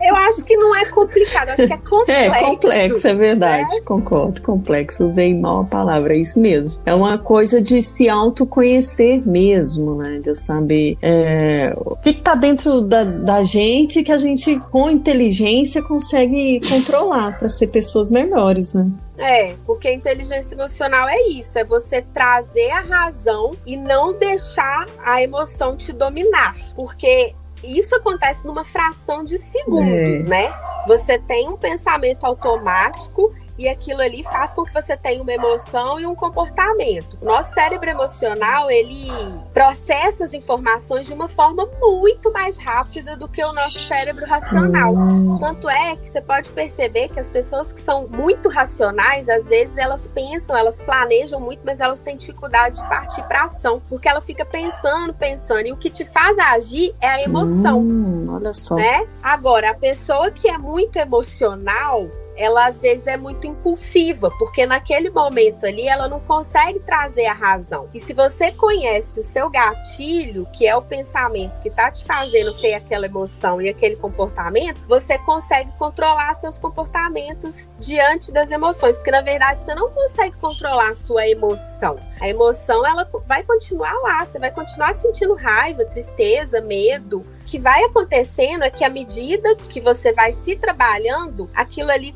Eu 0.00 0.16
acho 0.16 0.44
que 0.44 0.56
não 0.56 0.74
é 0.74 0.84
complicado, 0.86 1.50
acho 1.50 1.66
que 1.66 1.72
é 1.72 1.76
complexo. 1.88 2.12
É 2.12 2.42
complexo, 2.42 3.08
é 3.08 3.14
verdade. 3.14 3.74
Né? 3.74 3.80
Concordo, 3.84 4.42
complexo. 4.42 5.04
Usei 5.04 5.34
mal 5.34 5.62
a 5.62 5.64
palavra, 5.64 6.14
é 6.14 6.18
isso 6.18 6.40
mesmo. 6.40 6.80
É 6.86 6.94
uma 6.94 7.18
coisa 7.18 7.60
de 7.60 7.82
se 7.82 8.08
autoconhecer 8.08 9.26
mesmo, 9.26 9.96
né? 9.96 10.20
De 10.22 10.34
saber 10.34 10.96
é, 11.02 11.72
o 11.76 11.96
que 11.96 12.10
está 12.10 12.34
dentro 12.34 12.80
da, 12.80 13.04
da 13.04 13.44
gente 13.44 14.02
que 14.02 14.12
a 14.12 14.18
gente, 14.18 14.58
com 14.70 14.88
inteligência, 14.90 15.82
consegue 15.82 16.60
controlar 16.68 17.38
para 17.38 17.48
ser 17.48 17.68
pessoas 17.68 18.10
melhores, 18.10 18.74
né? 18.74 18.90
É, 19.18 19.56
porque 19.66 19.92
inteligência 19.92 20.54
emocional 20.54 21.08
é 21.08 21.20
isso, 21.28 21.58
é 21.58 21.64
você 21.64 22.02
trazer 22.02 22.70
a 22.70 22.80
razão 22.80 23.52
e 23.66 23.76
não 23.76 24.12
deixar 24.12 24.86
a 25.04 25.20
emoção 25.20 25.76
te 25.76 25.92
dominar. 25.92 26.54
Porque 26.74 27.34
isso 27.62 27.94
acontece 27.94 28.46
numa 28.46 28.64
fração 28.64 29.24
de 29.24 29.38
segundos, 29.38 30.26
é. 30.26 30.28
né? 30.28 30.52
Você 30.86 31.18
tem 31.18 31.48
um 31.48 31.56
pensamento 31.56 32.24
automático 32.24 33.28
e 33.58 33.68
aquilo 33.68 34.00
ali 34.00 34.22
faz 34.22 34.52
com 34.52 34.64
que 34.64 34.72
você 34.72 34.96
tenha 34.96 35.20
uma 35.20 35.32
emoção 35.32 35.98
e 35.98 36.06
um 36.06 36.14
comportamento. 36.14 37.18
O 37.20 37.24
nosso 37.24 37.52
cérebro 37.52 37.90
emocional, 37.90 38.70
ele 38.70 39.10
processa 39.52 40.24
as 40.24 40.32
informações 40.32 41.06
de 41.06 41.12
uma 41.12 41.28
forma 41.28 41.68
muito 41.80 42.32
mais 42.32 42.56
rápida 42.56 43.16
do 43.16 43.28
que 43.28 43.44
o 43.44 43.52
nosso 43.52 43.80
cérebro 43.80 44.24
racional. 44.24 44.94
Tanto 45.40 45.68
é 45.68 45.96
que 45.96 46.08
você 46.08 46.20
pode 46.20 46.48
perceber 46.50 47.08
que 47.08 47.18
as 47.18 47.28
pessoas 47.28 47.72
que 47.72 47.80
são 47.80 48.06
muito 48.06 48.48
racionais, 48.48 49.28
às 49.28 49.46
vezes 49.46 49.76
elas 49.76 50.06
pensam, 50.14 50.56
elas 50.56 50.76
planejam 50.76 51.40
muito, 51.40 51.60
mas 51.64 51.80
elas 51.80 51.98
têm 52.00 52.16
dificuldade 52.16 52.80
de 52.80 52.88
partir 52.88 53.22
para 53.24 53.44
ação, 53.44 53.82
porque 53.88 54.08
ela 54.08 54.20
fica 54.20 54.44
pensando, 54.44 55.12
pensando, 55.12 55.66
e 55.66 55.72
o 55.72 55.76
que 55.76 55.90
te 55.90 56.04
faz 56.04 56.38
agir 56.38 56.94
é 57.00 57.08
a 57.08 57.22
emoção. 57.22 57.80
Hum, 57.80 58.34
olha 58.34 58.54
só. 58.54 58.76
Né? 58.76 59.06
Agora, 59.22 59.70
a 59.70 59.74
pessoa 59.74 60.30
que 60.30 60.48
é 60.48 60.56
muito 60.56 60.96
emocional, 60.96 62.08
ela 62.38 62.66
às 62.66 62.80
vezes 62.80 63.06
é 63.06 63.16
muito 63.16 63.46
impulsiva, 63.46 64.30
porque 64.38 64.64
naquele 64.64 65.10
momento 65.10 65.66
ali 65.66 65.88
ela 65.88 66.08
não 66.08 66.20
consegue 66.20 66.78
trazer 66.78 67.26
a 67.26 67.32
razão. 67.32 67.88
E 67.92 68.00
se 68.00 68.12
você 68.12 68.52
conhece 68.52 69.18
o 69.18 69.24
seu 69.24 69.50
gatilho, 69.50 70.46
que 70.52 70.66
é 70.66 70.74
o 70.76 70.80
pensamento 70.80 71.60
que 71.60 71.68
tá 71.68 71.90
te 71.90 72.04
fazendo 72.04 72.54
ter 72.54 72.74
aquela 72.74 73.06
emoção 73.06 73.60
e 73.60 73.68
aquele 73.68 73.96
comportamento, 73.96 74.80
você 74.86 75.18
consegue 75.18 75.70
controlar 75.76 76.34
seus 76.34 76.58
comportamentos 76.58 77.54
diante 77.78 78.30
das 78.30 78.50
emoções, 78.50 78.96
porque 78.96 79.10
na 79.10 79.20
verdade 79.20 79.64
você 79.64 79.74
não 79.74 79.90
consegue 79.90 80.36
controlar 80.38 80.90
a 80.90 80.94
sua 80.94 81.26
emoção. 81.26 81.98
A 82.20 82.28
emoção 82.28 82.86
ela 82.86 83.04
vai 83.26 83.42
continuar 83.42 83.92
lá, 84.02 84.24
você 84.24 84.38
vai 84.38 84.50
continuar 84.50 84.94
sentindo 84.94 85.34
raiva, 85.34 85.84
tristeza, 85.84 86.60
medo. 86.60 87.20
O 87.20 87.44
que 87.44 87.58
vai 87.58 87.82
acontecendo 87.84 88.62
é 88.62 88.70
que 88.70 88.84
à 88.84 88.90
medida 88.90 89.54
que 89.56 89.80
você 89.80 90.12
vai 90.12 90.32
se 90.34 90.54
trabalhando, 90.56 91.50
aquilo 91.54 91.90
ali 91.90 92.12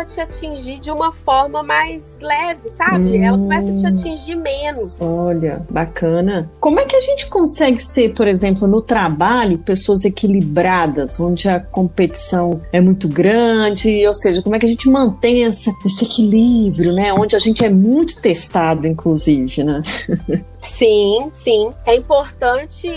a 0.00 0.04
te 0.04 0.20
atingir 0.20 0.80
de 0.80 0.90
uma 0.90 1.12
forma 1.12 1.62
mais 1.62 2.02
leve, 2.20 2.68
sabe? 2.70 3.18
Hum. 3.18 3.24
Ela 3.24 3.38
começa 3.38 3.70
a 3.70 3.76
te 3.76 3.86
atingir 3.86 4.36
menos. 4.40 5.00
Olha, 5.00 5.64
bacana. 5.70 6.50
Como 6.60 6.80
é 6.80 6.84
que 6.84 6.96
a 6.96 7.00
gente 7.00 7.28
consegue 7.28 7.78
ser, 7.78 8.12
por 8.14 8.26
exemplo, 8.26 8.66
no 8.66 8.82
trabalho, 8.82 9.58
pessoas 9.58 10.04
equilibradas, 10.04 11.20
onde 11.20 11.48
a 11.48 11.60
competição 11.60 12.60
é 12.72 12.80
muito 12.80 13.08
grande, 13.08 14.06
ou 14.06 14.14
seja, 14.14 14.42
como 14.42 14.56
é 14.56 14.58
que 14.58 14.66
a 14.66 14.68
gente 14.68 14.88
mantém 14.88 15.44
essa, 15.44 15.72
esse 15.84 16.04
equilíbrio, 16.04 16.92
né? 16.92 17.12
Onde 17.12 17.36
a 17.36 17.38
gente 17.38 17.64
é 17.64 17.70
muito 17.70 18.20
testado, 18.20 18.86
inclusive, 18.86 19.62
né? 19.62 19.82
Sim, 20.64 21.28
sim. 21.32 21.72
É 21.84 21.96
importante, 21.96 22.88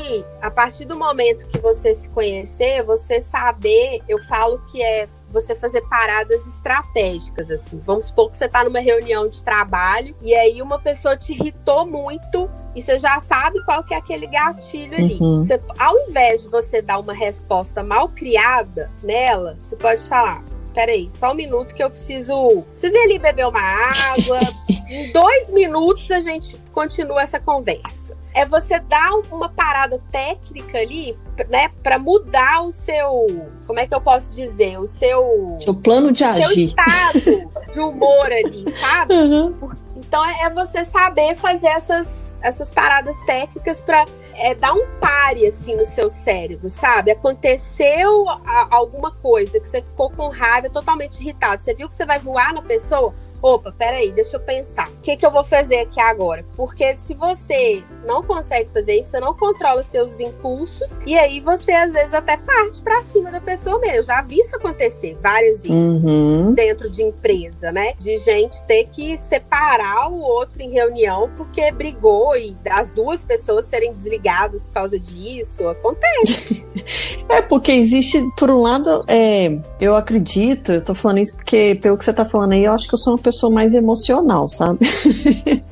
a 0.41 0.51
partir 0.51 0.85
do 0.85 0.95
momento 0.95 1.47
que 1.47 1.57
você 1.57 1.95
se 1.95 2.07
conhecer, 2.09 2.83
você 2.83 3.19
saber, 3.19 4.01
eu 4.07 4.19
falo 4.25 4.59
que 4.71 4.83
é 4.83 5.07
você 5.35 5.53
fazer 5.53 5.81
paradas 5.81 6.47
estratégicas, 6.47 7.51
assim. 7.51 7.79
Vamos 7.83 8.05
supor 8.05 8.29
que 8.31 8.37
você 8.37 8.45
está 8.45 8.63
numa 8.63 8.79
reunião 8.79 9.27
de 9.27 9.41
trabalho 9.43 10.15
e 10.21 10.33
aí 10.33 10.61
uma 10.61 10.79
pessoa 10.79 11.17
te 11.17 11.33
irritou 11.33 11.85
muito 11.85 12.49
e 12.73 12.81
você 12.81 12.97
já 12.97 13.19
sabe 13.19 13.63
qual 13.65 13.83
que 13.83 13.93
é 13.93 13.97
aquele 13.97 14.25
gatilho 14.27 14.95
ali. 14.95 15.17
Uhum. 15.19 15.39
Você, 15.39 15.61
ao 15.77 15.97
invés 16.09 16.41
de 16.41 16.47
você 16.47 16.81
dar 16.81 16.99
uma 16.99 17.13
resposta 17.13 17.83
mal 17.83 18.07
criada 18.09 18.89
nela, 19.03 19.57
você 19.59 19.75
pode 19.75 20.01
falar: 20.03 20.41
peraí, 20.73 21.09
só 21.11 21.31
um 21.31 21.35
minuto 21.35 21.75
que 21.75 21.83
eu 21.83 21.89
preciso. 21.89 22.63
Preciso 22.71 22.95
ir 22.95 23.03
ali 23.03 23.19
beber 23.19 23.47
uma 23.47 23.61
água. 23.61 24.39
em 24.87 25.11
dois 25.11 25.49
minutos 25.49 26.09
a 26.11 26.21
gente 26.21 26.57
continua 26.71 27.21
essa 27.21 27.39
conversa. 27.39 28.04
É 28.35 28.45
você 28.45 28.79
dar 28.79 29.11
uma 29.31 29.49
parada 29.49 29.99
técnica 30.11 30.77
ali, 30.77 31.17
né, 31.49 31.69
para 31.81 31.97
mudar 31.97 32.61
o 32.63 32.71
seu, 32.71 33.49
como 33.65 33.79
é 33.79 33.87
que 33.87 33.95
eu 33.95 34.01
posso 34.01 34.29
dizer, 34.31 34.77
o 34.77 34.85
seu, 34.85 35.57
seu 35.59 35.73
plano 35.73 36.11
de 36.11 36.23
agir, 36.23 36.75
seu 37.13 37.33
estado 37.33 37.71
de 37.71 37.79
humor 37.79 38.27
ali, 38.31 38.65
sabe? 38.77 39.15
Uhum. 39.25 39.55
Então 39.95 40.23
é, 40.25 40.43
é 40.43 40.49
você 40.49 40.83
saber 40.83 41.35
fazer 41.37 41.67
essas 41.67 42.25
essas 42.45 42.71
paradas 42.71 43.17
técnicas 43.25 43.81
para 43.81 44.05
é, 44.35 44.53
dar 44.53 44.73
um 44.73 44.85
pare 44.99 45.47
assim 45.47 45.75
no 45.75 45.85
seu 45.85 46.09
cérebro, 46.11 46.69
sabe? 46.69 47.09
Aconteceu 47.09 48.29
a, 48.29 48.67
alguma 48.69 49.11
coisa 49.11 49.59
que 49.59 49.67
você 49.67 49.81
ficou 49.81 50.11
com 50.11 50.29
raiva, 50.29 50.69
totalmente 50.69 51.19
irritado. 51.19 51.63
Você 51.63 51.73
viu 51.73 51.89
que 51.89 51.95
você 51.95 52.05
vai 52.05 52.19
voar 52.19 52.53
na 52.53 52.61
pessoa? 52.61 53.13
Opa, 53.45 53.71
peraí, 53.71 54.11
deixa 54.11 54.37
eu 54.37 54.39
pensar. 54.39 54.89
O 54.89 55.01
que, 55.01 55.15
que 55.15 55.25
eu 55.25 55.31
vou 55.31 55.43
fazer 55.43 55.81
aqui 55.81 55.99
agora? 55.99 56.43
Porque 56.55 56.95
se 56.95 57.13
você 57.13 57.83
não 58.03 58.23
consegue 58.23 58.71
fazer 58.71 58.99
isso, 58.99 59.11
você 59.11 59.19
não 59.19 59.35
controla 59.35 59.83
seus 59.83 60.19
impulsos 60.19 60.99
e 61.05 61.15
aí 61.15 61.39
você 61.39 61.71
às 61.71 61.93
vezes 61.93 62.13
até 62.13 62.37
parte 62.37 62.81
para 62.81 63.03
cima 63.03 63.31
da 63.31 63.39
pessoa 63.39 63.79
mesmo. 63.79 63.97
Eu 63.97 64.03
já 64.03 64.21
vi 64.23 64.39
isso 64.39 64.55
acontecer 64.55 65.15
várias 65.21 65.59
vezes 65.59 66.03
uhum. 66.03 66.53
dentro 66.53 66.89
de 66.89 67.03
empresa, 67.03 67.71
né? 67.71 67.93
De 67.99 68.17
gente 68.17 68.59
ter 68.65 68.85
que 68.85 69.17
separar 69.17 70.11
o 70.11 70.19
outro 70.19 70.61
em 70.61 70.71
reunião 70.71 71.29
porque 71.37 71.71
brigou 71.71 72.35
e 72.35 72.55
as 72.69 72.89
duas 72.91 73.23
pessoas 73.23 73.65
serem 73.65 73.93
desligadas 73.93 74.65
por 74.65 74.73
causa 74.73 74.99
disso. 74.99 75.67
Acontece. 75.67 76.65
é 77.29 77.41
porque 77.41 77.71
existe, 77.71 78.23
por 78.37 78.49
um 78.49 78.61
lado, 78.61 79.03
é, 79.07 79.61
eu 79.79 79.95
acredito, 79.95 80.71
eu 80.71 80.83
tô 80.83 80.93
falando 80.93 81.19
isso 81.19 81.35
porque 81.35 81.77
pelo 81.81 81.97
que 81.97 82.05
você 82.05 82.13
tá 82.13 82.25
falando 82.25 82.53
aí, 82.53 82.63
eu 82.63 82.73
acho 82.73 82.87
que 82.87 82.93
eu 82.93 82.97
sou 82.97 83.13
uma 83.13 83.19
pessoa 83.19 83.34
sou 83.35 83.51
mais 83.51 83.73
emocional, 83.73 84.47
sabe? 84.47 84.79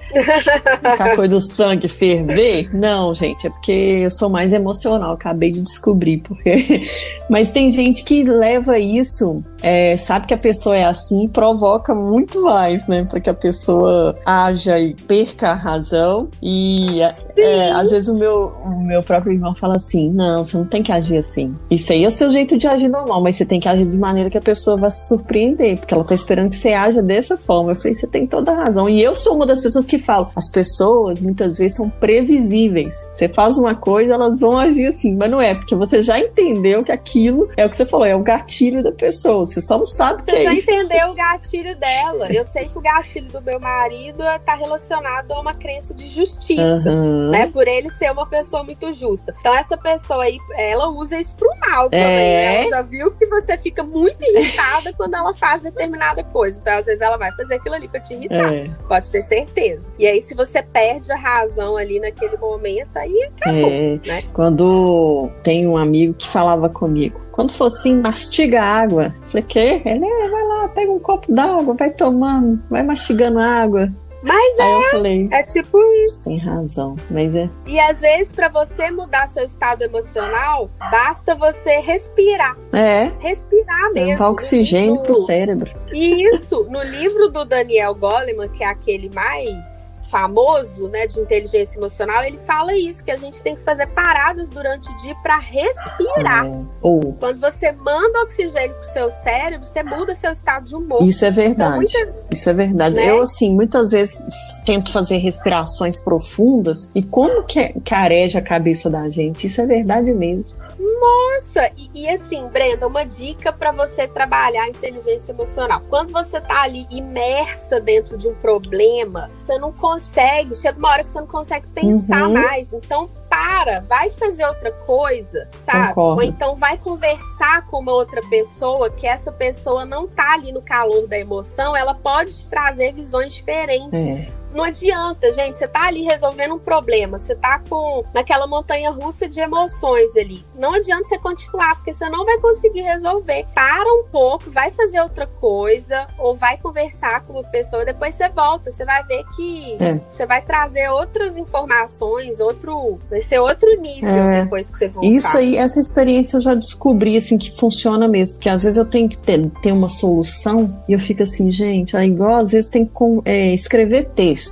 a 0.84 1.16
coisa 1.16 1.36
do 1.36 1.42
sangue 1.42 1.88
ferver? 1.88 2.70
Não, 2.74 3.14
gente, 3.14 3.48
é 3.48 3.50
porque 3.50 3.72
eu 3.72 4.12
sou 4.12 4.30
mais 4.30 4.54
emocional, 4.54 5.14
acabei 5.14 5.52
de 5.52 5.62
descobrir 5.62 6.18
porque. 6.20 6.84
Mas 7.30 7.52
tem 7.52 7.72
gente 7.72 8.04
que 8.04 8.24
leva 8.24 8.78
isso 8.78 9.44
é, 9.64 9.96
sabe 9.96 10.28
que 10.28 10.34
a 10.34 10.38
pessoa 10.38 10.76
é 10.76 10.84
assim, 10.84 11.26
provoca 11.30 11.96
muito 11.96 12.42
mais, 12.42 12.86
né? 12.86 13.06
Para 13.06 13.22
que 13.22 13.30
a 13.30 13.34
pessoa 13.34 14.14
haja 14.26 14.78
e 14.78 14.94
perca 14.94 15.52
a 15.52 15.54
razão. 15.54 16.28
E 16.42 17.00
é, 17.38 17.72
às 17.72 17.90
vezes 17.90 18.10
o 18.10 18.16
meu, 18.16 18.52
o 18.62 18.82
meu 18.82 19.02
próprio 19.02 19.32
irmão 19.32 19.56
fala 19.56 19.78
assim: 19.78 20.12
não, 20.12 20.44
você 20.44 20.58
não 20.58 20.66
tem 20.66 20.84
que 20.84 20.92
agir 20.92 21.18
assim. 21.18 21.56
Isso 21.72 21.94
aí 21.94 22.04
é 22.04 22.08
o 22.08 22.12
seu 22.12 22.30
jeito 22.30 22.58
de 22.58 22.68
agir 22.68 22.90
normal, 22.90 23.22
mas 23.22 23.38
você 23.38 23.46
tem 23.46 23.60
que 23.60 23.70
agir 23.70 23.86
de 23.86 23.98
maneira 23.98 24.30
que 24.30 24.38
a 24.38 24.42
pessoa 24.42 24.76
vai 24.76 24.92
se 24.92 25.08
surpreender, 25.08 25.80
porque 25.80 25.94
ela 25.94 26.04
tá 26.04 26.14
esperando 26.14 26.50
que 26.50 26.58
você 26.58 26.74
haja 26.74 27.02
dessa 27.02 27.38
forma. 27.38 27.72
Eu 27.72 27.76
falei, 27.76 27.94
você 27.94 28.08
tem 28.08 28.28
toda 28.28 28.52
a 28.52 28.66
razão. 28.66 28.90
E 28.90 29.02
eu 29.02 29.16
sou 29.16 29.36
uma 29.36 29.46
das 29.46 29.62
pessoas 29.62 29.86
que 29.86 29.98
falam: 29.98 30.30
as 30.36 30.50
pessoas 30.50 31.22
muitas 31.22 31.58
vezes 31.58 31.78
são 31.78 31.90
previsíveis. 31.90 32.94
Você 33.14 33.30
faz 33.30 33.58
uma 33.58 33.74
coisa, 33.74 34.16
elas 34.16 34.42
vão 34.42 34.58
agir 34.58 34.88
assim, 34.88 35.16
mas 35.16 35.32
não 35.32 35.40
é, 35.40 35.56
porque 35.56 35.74
você 35.74 36.02
já 36.02 36.20
entendeu 36.20 36.84
que 36.84 36.92
aquilo 36.92 37.48
é 37.56 37.66
o 37.66 37.70
que 37.70 37.78
você 37.78 37.86
falou, 37.86 38.06
é 38.06 38.14
o 38.14 38.20
gatilho 38.20 38.84
da 38.84 38.92
pessoa. 38.92 39.46
Você 39.54 39.62
só 39.62 39.78
não 39.78 39.86
sabe 39.86 40.24
que 40.24 40.32
Você 40.32 40.38
é 40.38 40.44
já 40.46 40.54
entendeu 40.54 41.12
o 41.12 41.14
gatilho 41.14 41.76
dela. 41.76 42.28
Eu 42.34 42.44
sei 42.44 42.68
que 42.68 42.78
o 42.78 42.82
gatilho 42.82 43.28
do 43.28 43.42
meu 43.42 43.60
marido 43.60 44.24
tá 44.44 44.56
relacionado 44.56 45.32
a 45.32 45.40
uma 45.40 45.54
crença 45.54 45.94
de 45.94 46.08
justiça. 46.08 46.90
Aham. 46.90 47.30
Né, 47.30 47.48
por 47.48 47.68
ele 47.68 47.90
ser 47.92 48.12
uma 48.12 48.26
pessoa 48.26 48.64
muito 48.64 48.92
justa. 48.94 49.34
Então, 49.40 49.56
essa 49.56 49.78
pessoa 49.78 50.24
aí, 50.24 50.40
ela 50.58 50.90
usa 50.90 51.20
isso 51.20 51.36
pro 51.36 51.50
mal 51.60 51.84
também. 51.84 52.02
É. 52.02 52.08
né? 52.08 52.62
Ela 52.62 52.70
já 52.78 52.82
viu 52.82 53.12
que 53.16 53.26
você 53.28 53.58
fica 53.58 53.84
muito 53.84 54.24
irritada 54.24 54.92
quando 54.94 55.14
ela 55.14 55.34
faz 55.36 55.62
determinada 55.62 56.24
coisa. 56.24 56.58
Então, 56.60 56.74
às 56.78 56.86
vezes, 56.86 57.02
ela 57.02 57.18
vai 57.18 57.32
fazer 57.34 57.56
aquilo 57.56 57.76
ali 57.76 57.88
pra 57.88 58.00
te 58.00 58.14
irritar. 58.14 58.54
É, 58.54 58.70
Pode 58.88 59.12
ter 59.12 59.24
certeza. 59.24 59.92
E 60.00 60.08
aí, 60.08 60.22
se 60.22 60.34
você 60.34 60.64
perde 60.64 61.12
a 61.12 61.18
razão 61.18 61.78
ali 61.78 62.00
naquele 62.00 62.38
momento, 62.38 62.98
aí 62.98 63.30
acabou. 63.38 63.70
é. 63.70 64.00
né? 64.06 64.24
Quando 64.34 65.30
tem 65.44 65.68
um 65.68 65.78
amigo 65.78 66.14
que 66.16 66.28
falava 66.28 66.70
comigo, 66.70 67.22
quando 67.34 67.52
for 67.52 67.66
assim, 67.66 67.98
mastiga 67.98 68.62
água. 68.64 69.14
Eu 69.22 69.28
Falei, 69.28 69.44
quê? 69.44 69.82
Ele, 69.84 70.06
é, 70.06 70.30
vai 70.30 70.44
lá, 70.48 70.68
pega 70.70 70.92
um 70.92 71.00
copo 71.00 71.34
d'água, 71.34 71.74
vai 71.74 71.90
tomando, 71.90 72.64
vai 72.70 72.84
mastigando 72.84 73.40
água. 73.40 73.90
Mas 74.26 74.58
Aí 74.58 74.72
eu 74.72 74.82
falei, 74.92 75.28
é 75.34 75.44
tipo 75.44 75.78
isso. 76.06 76.24
tem 76.24 76.38
razão, 76.38 76.96
mas 77.12 77.36
é. 77.36 77.50
E 77.68 77.78
às 77.78 78.00
vezes, 78.00 78.32
pra 78.32 78.48
você 78.48 78.90
mudar 78.90 79.28
seu 79.28 79.44
estado 79.44 79.82
emocional, 79.82 80.70
basta 80.80 81.36
você 81.36 81.80
respirar. 81.82 82.56
É, 82.72 83.12
Respirar 83.20 83.92
mesmo. 83.94 84.08
levar 84.12 84.30
oxigênio 84.30 85.02
pro 85.02 85.14
cérebro. 85.16 85.70
Isso, 85.92 86.68
no 86.70 86.82
livro 86.84 87.28
do 87.30 87.44
Daniel 87.44 87.94
Goleman, 87.96 88.48
que 88.48 88.64
é 88.64 88.68
aquele 88.68 89.10
mais 89.14 89.73
famoso, 90.14 90.88
né, 90.90 91.08
de 91.08 91.20
inteligência 91.20 91.76
emocional, 91.76 92.24
ele 92.24 92.38
fala 92.38 92.72
isso, 92.78 93.04
que 93.04 93.10
a 93.10 93.18
gente 93.18 93.42
tem 93.42 93.56
que 93.56 93.64
fazer 93.64 93.88
paradas 93.88 94.48
durante 94.48 94.88
o 94.88 94.98
dia 94.98 95.16
pra 95.24 95.40
respirar. 95.40 96.46
É. 96.46 96.60
Ou, 96.84 97.14
Quando 97.20 97.40
você 97.40 97.72
manda 97.72 98.22
oxigênio 98.22 98.76
pro 98.76 98.94
seu 98.94 99.10
cérebro, 99.24 99.66
você 99.66 99.82
muda 99.82 100.14
seu 100.14 100.32
estado 100.32 100.66
de 100.68 100.76
humor. 100.76 101.02
isso 101.02 101.26
é 101.26 101.32
verdade. 101.32 101.76
muitas- 101.78 102.16
Isso 102.32 102.48
é 102.48 102.54
verdade. 102.54 102.96
Né? 102.96 103.10
Eu, 103.10 103.22
assim, 103.24 103.56
muitas 103.56 103.90
vezes 103.90 104.24
tento 104.68 104.92
fazer 104.92 105.18
respirações 105.18 105.98
profundas 106.00 106.90
e 106.94 107.02
como 107.02 107.44
que 107.44 107.74
careja 107.84 108.38
a 108.38 108.42
cabeça 108.42 108.92
da 108.92 109.10
gente. 109.10 109.48
Isso 109.48 109.62
é 109.62 109.66
verdade 109.66 110.12
mesmo. 110.14 110.56
Nossa, 110.84 111.70
e, 111.78 111.90
e 111.94 112.10
assim, 112.10 112.48
Brenda, 112.50 112.88
uma 112.88 113.06
dica 113.06 113.54
pra 113.54 113.72
você 113.72 114.08
trabalhar 114.08 114.64
a 114.64 114.70
inteligência 114.70 115.32
emocional. 115.32 115.82
Quando 115.90 116.12
você 116.12 116.42
tá 116.42 116.62
ali 116.64 116.86
imersa 116.92 117.80
dentro 117.80 118.18
de 118.18 118.28
um 118.28 118.36
problema, 118.36 119.32
você 119.40 119.58
não 119.58 119.72
consegue, 119.72 120.56
chega 120.56 120.78
uma 120.78 120.90
hora 120.90 121.04
que 121.04 121.10
você 121.10 121.20
não 121.22 121.28
consegue 121.28 121.70
pensar 121.70 122.28
Uhum. 122.28 122.34
mais. 122.34 122.74
Então, 122.74 123.10
para, 123.30 123.80
vai 123.82 124.12
fazer 124.12 124.46
outra 124.46 124.72
coisa, 124.72 125.48
sabe? 125.66 125.90
Concordo. 125.94 126.22
Ou 126.22 126.24
então 126.24 126.56
vai 126.56 126.78
conversar 126.78 127.66
com 127.68 127.80
uma 127.80 127.94
outra 127.94 128.22
pessoa 128.30 128.90
que 128.90 129.08
essa 129.08 129.32
pessoa 129.32 129.86
não 129.86 130.08
tá 130.08 130.34
ali 130.34 130.52
no 130.52 130.62
calor 130.62 131.08
da 131.08 131.18
emoção, 131.18 131.76
ela 131.76 131.94
pode 131.94 132.34
te 132.34 132.48
trazer 132.48 132.94
visões 132.94 133.34
diferentes. 133.34 133.94
É. 133.94 134.43
Não 134.54 134.64
adianta, 134.64 135.32
gente. 135.32 135.58
Você 135.58 135.68
tá 135.68 135.84
ali 135.88 136.04
resolvendo 136.04 136.56
um 136.56 136.60
problema. 136.60 137.18
Você 137.20 137.36
tá 137.36 137.60
com 137.70 138.04
naquela 138.14 138.48
montanha 138.48 138.90
russa 138.92 139.28
de 139.28 139.40
emoções 139.40 140.16
ali. 140.16 140.46
Não 140.58 140.74
adianta 140.74 141.08
você 141.08 141.18
continuar, 141.18 141.76
porque 141.76 141.94
você 141.94 142.10
não 142.10 142.26
vai 142.26 142.38
conseguir 142.40 142.82
resolver. 142.82 143.46
Para 143.54 143.84
um 143.94 144.06
pouco, 144.12 144.50
vai 144.52 144.72
fazer 144.72 145.02
outra 145.02 145.26
coisa, 145.28 146.08
ou 146.18 146.36
vai 146.36 146.58
conversar 146.58 147.24
com 147.24 147.34
uma 147.34 147.44
pessoa, 147.44 147.86
depois 147.86 148.16
você 148.16 148.30
volta. 148.30 148.72
Você 148.72 148.86
vai 148.86 149.04
ver 149.06 149.24
que 149.36 149.78
É. 149.80 149.96
você 149.96 150.26
vai 150.26 150.42
trazer 150.42 150.90
outras 150.90 151.38
informações, 151.38 152.40
outro. 152.40 153.00
Vai 153.10 153.22
ser 153.22 153.40
outro 153.40 153.70
nível 153.80 154.10
É. 154.10 154.44
depois 154.44 154.70
que 154.70 154.78
você 154.78 154.88
voltar. 154.88 155.08
Isso 155.16 155.38
aí, 155.38 155.58
essa 155.58 155.80
experiência 155.80 156.38
eu 156.38 156.42
já 156.42 156.54
descobri, 156.54 157.18
assim, 157.18 157.38
que 157.38 157.56
funciona 157.58 158.08
mesmo. 158.08 158.38
Porque 158.38 158.50
às 158.50 158.64
vezes 158.64 158.78
eu 158.78 158.86
tenho 158.86 159.10
que 159.10 159.18
ter, 159.18 159.50
ter 159.62 159.72
uma 159.72 159.90
solução 159.90 160.74
e 160.88 160.94
eu 160.94 161.00
fico 161.00 161.24
assim, 161.24 161.52
gente, 161.52 161.96
é 161.96 162.06
igual 162.06 162.36
às 162.36 162.52
vezes 162.52 162.70
tem 162.70 162.86
que 162.86 162.94
é, 163.26 163.54
escrever 163.54 164.10
texto. 164.16 164.43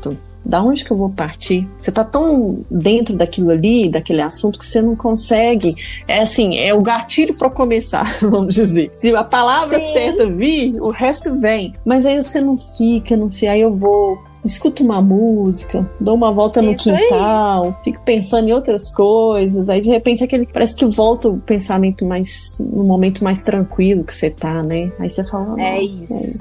Da 0.43 0.61
onde 0.63 0.83
que 0.83 0.89
eu 0.91 0.97
vou 0.97 1.09
partir? 1.09 1.67
Você 1.79 1.91
tá 1.91 2.03
tão 2.03 2.65
dentro 2.69 3.15
daquilo 3.15 3.51
ali, 3.51 3.87
daquele 3.89 4.21
assunto, 4.21 4.57
que 4.57 4.65
você 4.65 4.81
não 4.81 4.95
consegue. 4.95 5.69
É 6.07 6.21
assim, 6.21 6.57
é 6.57 6.73
o 6.73 6.81
gatilho 6.81 7.35
para 7.35 7.47
começar, 7.49 8.03
vamos 8.21 8.55
dizer. 8.55 8.91
Se 8.95 9.15
a 9.15 9.23
palavra 9.23 9.79
Sim. 9.79 9.93
certa 9.93 10.27
vir, 10.27 10.81
o 10.81 10.89
resto 10.89 11.39
vem. 11.39 11.73
Mas 11.85 12.07
aí 12.07 12.21
você 12.21 12.41
não 12.41 12.57
fica, 12.57 13.15
não 13.15 13.29
fica. 13.29 13.51
Aí 13.51 13.61
eu 13.61 13.71
vou 13.71 14.17
escuto 14.43 14.83
uma 14.83 14.99
música, 14.99 15.87
dou 15.99 16.15
uma 16.15 16.31
volta 16.31 16.59
no 16.63 16.71
Isso 16.71 16.89
aí. 16.89 16.97
quintal, 16.97 17.79
fico 17.83 18.01
pensando 18.03 18.49
em 18.49 18.53
outras 18.53 18.91
coisas, 18.91 19.69
aí 19.69 19.79
de 19.81 19.89
repente 19.89 20.23
aquele 20.23 20.47
parece 20.47 20.75
que 20.75 20.83
volta 20.85 21.29
o 21.29 21.37
pensamento 21.39 22.03
mais 22.03 22.57
no 22.59 22.83
momento 22.83 23.23
mais 23.23 23.43
tranquilo 23.43 24.03
que 24.03 24.11
você 24.11 24.31
tá, 24.31 24.63
né? 24.63 24.91
Aí 24.97 25.07
você 25.07 25.23
fala, 25.23 25.61
É 25.61 25.75
"Não, 25.75 25.81
isso. 25.83 26.39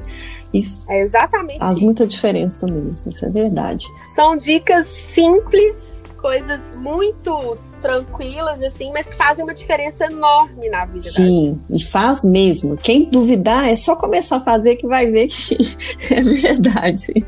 Isso 0.53 0.85
É 0.89 1.01
exatamente 1.01 1.59
faz 1.59 1.77
isso. 1.77 1.85
muita 1.85 2.07
diferença 2.07 2.67
mesmo, 2.67 3.09
isso 3.11 3.25
é 3.25 3.29
verdade. 3.29 3.87
São 4.15 4.37
dicas 4.37 4.87
simples, 4.87 5.75
coisas 6.17 6.61
muito 6.77 7.57
tranquilas, 7.81 8.63
assim, 8.63 8.91
mas 8.93 9.07
que 9.07 9.15
fazem 9.15 9.43
uma 9.43 9.55
diferença 9.55 10.05
enorme 10.05 10.69
na 10.69 10.85
vida 10.85 11.01
da 11.07 11.11
Sim, 11.11 11.59
e 11.71 11.83
faz 11.83 12.25
mesmo. 12.25 12.77
Quem 12.77 13.05
duvidar 13.07 13.69
é 13.71 13.75
só 13.75 13.97
começar 13.97 14.37
a 14.37 14.41
fazer 14.41 14.77
que 14.77 14.87
vai 14.87 15.11
ver 15.11 15.29
que 15.29 15.57
é 16.13 16.23
verdade. 16.23 17.25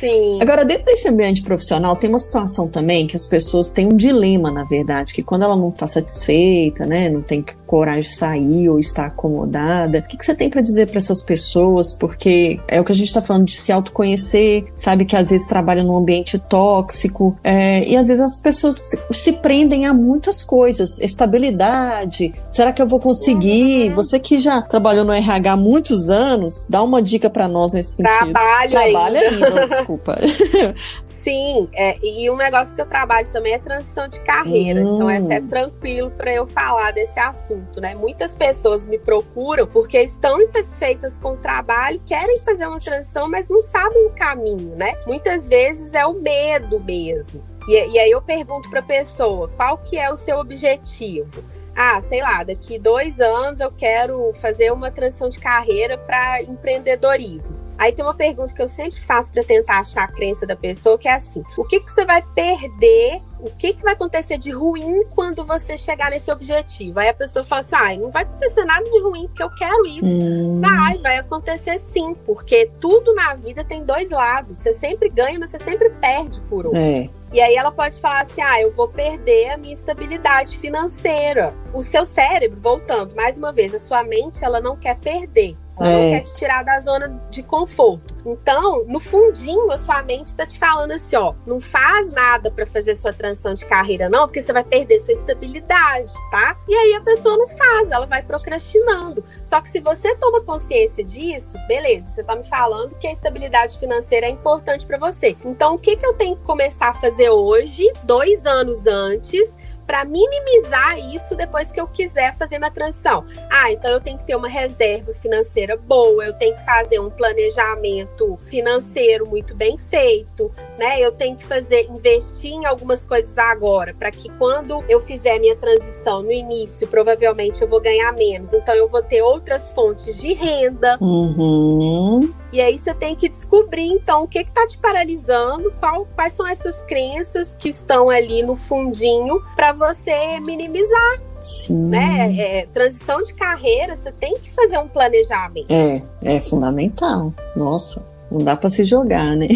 Sim. 0.00 0.38
Agora, 0.40 0.64
dentro 0.64 0.86
desse 0.86 1.08
ambiente 1.08 1.42
profissional, 1.42 1.94
tem 1.96 2.10
uma 2.10 2.18
situação 2.18 2.66
também 2.68 3.06
que 3.06 3.14
as 3.14 3.26
pessoas 3.26 3.70
têm 3.70 3.86
um 3.86 3.96
dilema, 3.96 4.50
na 4.50 4.64
verdade, 4.64 5.14
que 5.14 5.22
quando 5.22 5.42
ela 5.44 5.56
não 5.56 5.68
está 5.68 5.86
satisfeita, 5.86 6.84
né, 6.84 7.08
não 7.08 7.22
tem 7.22 7.44
coragem 7.70 8.00
de 8.00 8.16
sair 8.16 8.68
ou 8.68 8.80
está 8.80 9.06
acomodada, 9.06 10.00
o 10.00 10.02
que, 10.02 10.16
que 10.16 10.24
você 10.24 10.34
tem 10.34 10.50
para 10.50 10.60
dizer 10.60 10.88
para 10.88 10.98
essas 10.98 11.22
pessoas? 11.22 11.92
Porque 11.92 12.58
é 12.66 12.80
o 12.80 12.84
que 12.84 12.90
a 12.90 12.94
gente 12.94 13.06
está 13.06 13.22
falando 13.22 13.46
de 13.46 13.56
se 13.56 13.70
autoconhecer, 13.70 14.64
sabe 14.74 15.04
que 15.04 15.14
às 15.14 15.30
vezes 15.30 15.46
trabalha 15.46 15.84
num 15.84 15.96
ambiente 15.96 16.36
tóxico, 16.36 17.38
é, 17.44 17.88
e 17.88 17.96
às 17.96 18.08
vezes 18.08 18.20
as 18.20 18.40
pessoas 18.40 18.76
se, 18.76 18.98
se 19.12 19.32
prendem 19.34 19.86
a 19.86 19.94
muitas 19.94 20.42
coisas, 20.42 21.00
estabilidade, 21.00 22.34
será 22.50 22.72
que 22.72 22.82
eu 22.82 22.88
vou 22.88 22.98
conseguir? 22.98 23.90
Você 23.90 24.18
que 24.18 24.40
já 24.40 24.60
trabalhou 24.60 25.04
no 25.04 25.12
RH 25.12 25.52
há 25.52 25.56
muitos 25.56 26.10
anos, 26.10 26.66
dá 26.68 26.82
uma 26.82 27.00
dica 27.00 27.30
para 27.30 27.46
nós 27.46 27.72
nesse 27.72 27.98
sentido. 27.98 28.32
Trabalho 28.32 28.70
Trabalha 28.70 29.20
ainda. 29.20 29.46
ainda, 29.46 29.66
desculpa. 29.68 30.18
Sim, 31.22 31.68
é, 31.74 31.98
e 32.02 32.30
um 32.30 32.36
negócio 32.36 32.74
que 32.74 32.80
eu 32.80 32.86
trabalho 32.86 33.28
também 33.30 33.52
é 33.52 33.58
transição 33.58 34.08
de 34.08 34.18
carreira. 34.20 34.80
Hum. 34.80 34.94
Então 34.94 35.10
é 35.10 35.18
até 35.18 35.40
tranquilo 35.40 36.10
para 36.10 36.32
eu 36.32 36.46
falar 36.46 36.92
desse 36.92 37.20
assunto, 37.20 37.80
né? 37.80 37.94
Muitas 37.94 38.34
pessoas 38.34 38.86
me 38.86 38.98
procuram 38.98 39.66
porque 39.66 40.00
estão 40.00 40.40
insatisfeitas 40.40 41.18
com 41.18 41.32
o 41.32 41.36
trabalho, 41.36 42.00
querem 42.06 42.38
fazer 42.42 42.66
uma 42.66 42.78
transição, 42.78 43.28
mas 43.28 43.48
não 43.50 43.62
sabem 43.64 44.06
o 44.06 44.10
caminho, 44.10 44.74
né? 44.76 44.94
Muitas 45.06 45.46
vezes 45.46 45.92
é 45.92 46.06
o 46.06 46.14
medo 46.14 46.80
mesmo. 46.80 47.42
E, 47.68 47.72
e 47.72 47.98
aí 47.98 48.10
eu 48.10 48.22
pergunto 48.22 48.70
para 48.70 48.80
a 48.80 48.82
pessoa, 48.82 49.48
qual 49.48 49.76
que 49.76 49.98
é 49.98 50.10
o 50.10 50.16
seu 50.16 50.38
objetivo? 50.38 51.30
Ah, 51.76 52.00
sei 52.00 52.22
lá, 52.22 52.42
daqui 52.42 52.78
dois 52.78 53.20
anos 53.20 53.60
eu 53.60 53.70
quero 53.70 54.32
fazer 54.40 54.72
uma 54.72 54.90
transição 54.90 55.28
de 55.28 55.38
carreira 55.38 55.98
para 55.98 56.42
empreendedorismo. 56.42 57.59
Aí 57.80 57.92
tem 57.92 58.04
uma 58.04 58.12
pergunta 58.12 58.52
que 58.52 58.60
eu 58.60 58.68
sempre 58.68 59.00
faço 59.00 59.32
para 59.32 59.42
tentar 59.42 59.78
achar 59.78 60.04
a 60.04 60.12
crença 60.12 60.46
da 60.46 60.54
pessoa, 60.54 60.98
que 60.98 61.08
é 61.08 61.14
assim: 61.14 61.42
o 61.56 61.64
que, 61.64 61.80
que 61.80 61.90
você 61.90 62.04
vai 62.04 62.22
perder? 62.34 63.22
O 63.42 63.50
que, 63.50 63.72
que 63.74 63.82
vai 63.82 63.94
acontecer 63.94 64.38
de 64.38 64.50
ruim 64.50 65.04
quando 65.14 65.44
você 65.44 65.76
chegar 65.78 66.10
nesse 66.10 66.30
objetivo? 66.30 66.98
Aí 67.00 67.08
a 67.08 67.14
pessoa 67.14 67.44
fala 67.44 67.60
assim: 67.62 67.74
ah, 67.76 67.96
não 67.96 68.10
vai 68.10 68.22
acontecer 68.22 68.64
nada 68.64 68.84
de 68.88 69.00
ruim, 69.00 69.26
porque 69.28 69.42
eu 69.42 69.50
quero 69.50 69.86
isso. 69.86 70.04
Hum, 70.04 70.60
Vai, 70.60 70.98
vai 70.98 71.18
acontecer 71.18 71.78
sim, 71.78 72.14
porque 72.26 72.70
tudo 72.80 73.14
na 73.14 73.34
vida 73.34 73.64
tem 73.64 73.84
dois 73.84 74.10
lados. 74.10 74.58
Você 74.58 74.72
sempre 74.74 75.08
ganha, 75.08 75.38
mas 75.38 75.50
você 75.50 75.58
sempre 75.58 75.90
perde 75.90 76.40
por 76.42 76.66
outro. 76.66 76.78
é, 76.80 77.08
E 77.32 77.40
aí 77.40 77.54
ela 77.54 77.72
pode 77.72 78.00
falar 78.00 78.22
assim: 78.22 78.42
ah, 78.42 78.60
eu 78.60 78.70
vou 78.72 78.88
perder 78.88 79.50
a 79.50 79.56
minha 79.56 79.74
estabilidade 79.74 80.58
financeira. 80.58 81.54
O 81.72 81.82
seu 81.82 82.04
cérebro, 82.04 82.58
voltando 82.60 83.14
mais 83.14 83.38
uma 83.38 83.52
vez, 83.52 83.74
a 83.74 83.80
sua 83.80 84.02
mente, 84.02 84.44
ela 84.44 84.60
não 84.60 84.76
quer 84.76 84.98
perder. 84.98 85.56
Ela 85.78 85.88
É. 85.90 85.94
não 85.94 86.10
quer 86.10 86.20
te 86.20 86.36
tirar 86.36 86.62
da 86.64 86.78
zona 86.80 87.08
de 87.30 87.42
conforto. 87.42 88.14
Então, 88.24 88.84
no 88.86 89.00
fundinho, 89.00 89.70
a 89.70 89.78
sua 89.78 90.02
mente 90.02 90.34
tá 90.34 90.46
te 90.46 90.58
falando 90.58 90.92
assim, 90.92 91.16
ó, 91.16 91.34
não 91.46 91.60
faz 91.60 92.12
nada 92.12 92.50
para 92.50 92.66
fazer 92.66 92.94
sua 92.96 93.12
transição 93.12 93.54
de 93.54 93.64
carreira 93.64 94.08
não, 94.08 94.26
porque 94.26 94.42
você 94.42 94.52
vai 94.52 94.64
perder 94.64 95.00
sua 95.00 95.14
estabilidade, 95.14 96.12
tá? 96.30 96.56
E 96.68 96.74
aí 96.74 96.94
a 96.94 97.00
pessoa 97.00 97.36
não 97.36 97.48
faz, 97.48 97.90
ela 97.90 98.06
vai 98.06 98.22
procrastinando. 98.22 99.22
Só 99.48 99.60
que 99.60 99.70
se 99.70 99.80
você 99.80 100.14
toma 100.16 100.40
consciência 100.42 101.04
disso, 101.04 101.56
beleza, 101.66 102.10
você 102.10 102.22
tá 102.22 102.36
me 102.36 102.44
falando 102.44 102.98
que 102.98 103.06
a 103.06 103.12
estabilidade 103.12 103.78
financeira 103.78 104.26
é 104.26 104.30
importante 104.30 104.86
para 104.86 104.98
você. 104.98 105.36
Então, 105.44 105.74
o 105.74 105.78
que 105.78 105.96
que 105.96 106.06
eu 106.06 106.14
tenho 106.14 106.36
que 106.36 106.44
começar 106.44 106.90
a 106.90 106.94
fazer 106.94 107.30
hoje, 107.30 107.90
dois 108.04 108.44
anos 108.46 108.86
antes, 108.86 109.59
para 109.90 110.04
minimizar 110.04 111.00
isso 111.12 111.34
depois 111.34 111.72
que 111.72 111.80
eu 111.80 111.88
quiser 111.88 112.36
fazer 112.36 112.60
minha 112.60 112.70
transição. 112.70 113.24
Ah, 113.50 113.72
então 113.72 113.90
eu 113.90 114.00
tenho 114.00 114.16
que 114.18 114.24
ter 114.24 114.36
uma 114.36 114.46
reserva 114.46 115.12
financeira 115.14 115.76
boa, 115.76 116.24
eu 116.24 116.32
tenho 116.34 116.54
que 116.54 116.64
fazer 116.64 117.00
um 117.00 117.10
planejamento 117.10 118.38
financeiro 118.48 119.28
muito 119.28 119.52
bem 119.52 119.76
feito, 119.76 120.48
né? 120.78 121.00
Eu 121.00 121.10
tenho 121.10 121.34
que 121.34 121.44
fazer 121.44 121.88
investir 121.90 122.52
em 122.52 122.66
algumas 122.66 123.04
coisas 123.04 123.36
agora, 123.36 123.92
para 123.92 124.12
que 124.12 124.28
quando 124.38 124.84
eu 124.88 125.00
fizer 125.00 125.40
minha 125.40 125.56
transição 125.56 126.22
no 126.22 126.30
início, 126.30 126.86
provavelmente 126.86 127.60
eu 127.60 127.66
vou 127.66 127.80
ganhar 127.80 128.12
menos, 128.12 128.54
então 128.54 128.72
eu 128.76 128.88
vou 128.88 129.02
ter 129.02 129.22
outras 129.22 129.72
fontes 129.72 130.16
de 130.16 130.34
renda. 130.34 130.98
Uhum. 131.00 132.32
E 132.52 132.60
aí 132.60 132.78
você 132.78 132.92
tem 132.92 133.14
que 133.14 133.28
descobrir, 133.28 133.86
então, 133.86 134.22
o 134.22 134.28
que 134.28 134.40
está 134.40 134.66
te 134.66 134.76
paralisando, 134.76 135.72
qual, 135.78 136.04
quais 136.14 136.32
são 136.32 136.46
essas 136.46 136.82
crenças 136.82 137.54
que 137.56 137.68
estão 137.68 138.10
ali 138.10 138.42
no 138.42 138.56
fundinho 138.56 139.40
para 139.54 139.72
você 139.80 140.38
minimizar. 140.40 141.20
Sim. 141.42 141.88
Né? 141.88 142.36
É, 142.38 142.66
transição 142.66 143.16
de 143.24 143.32
carreira, 143.32 143.96
você 143.96 144.12
tem 144.12 144.38
que 144.38 144.50
fazer 144.52 144.78
um 144.78 144.86
planejamento. 144.86 145.70
É, 145.70 146.02
é 146.22 146.40
fundamental. 146.40 147.32
Nossa, 147.56 148.04
não 148.30 148.44
dá 148.44 148.54
para 148.54 148.68
se 148.68 148.84
jogar, 148.84 149.34
né? 149.36 149.48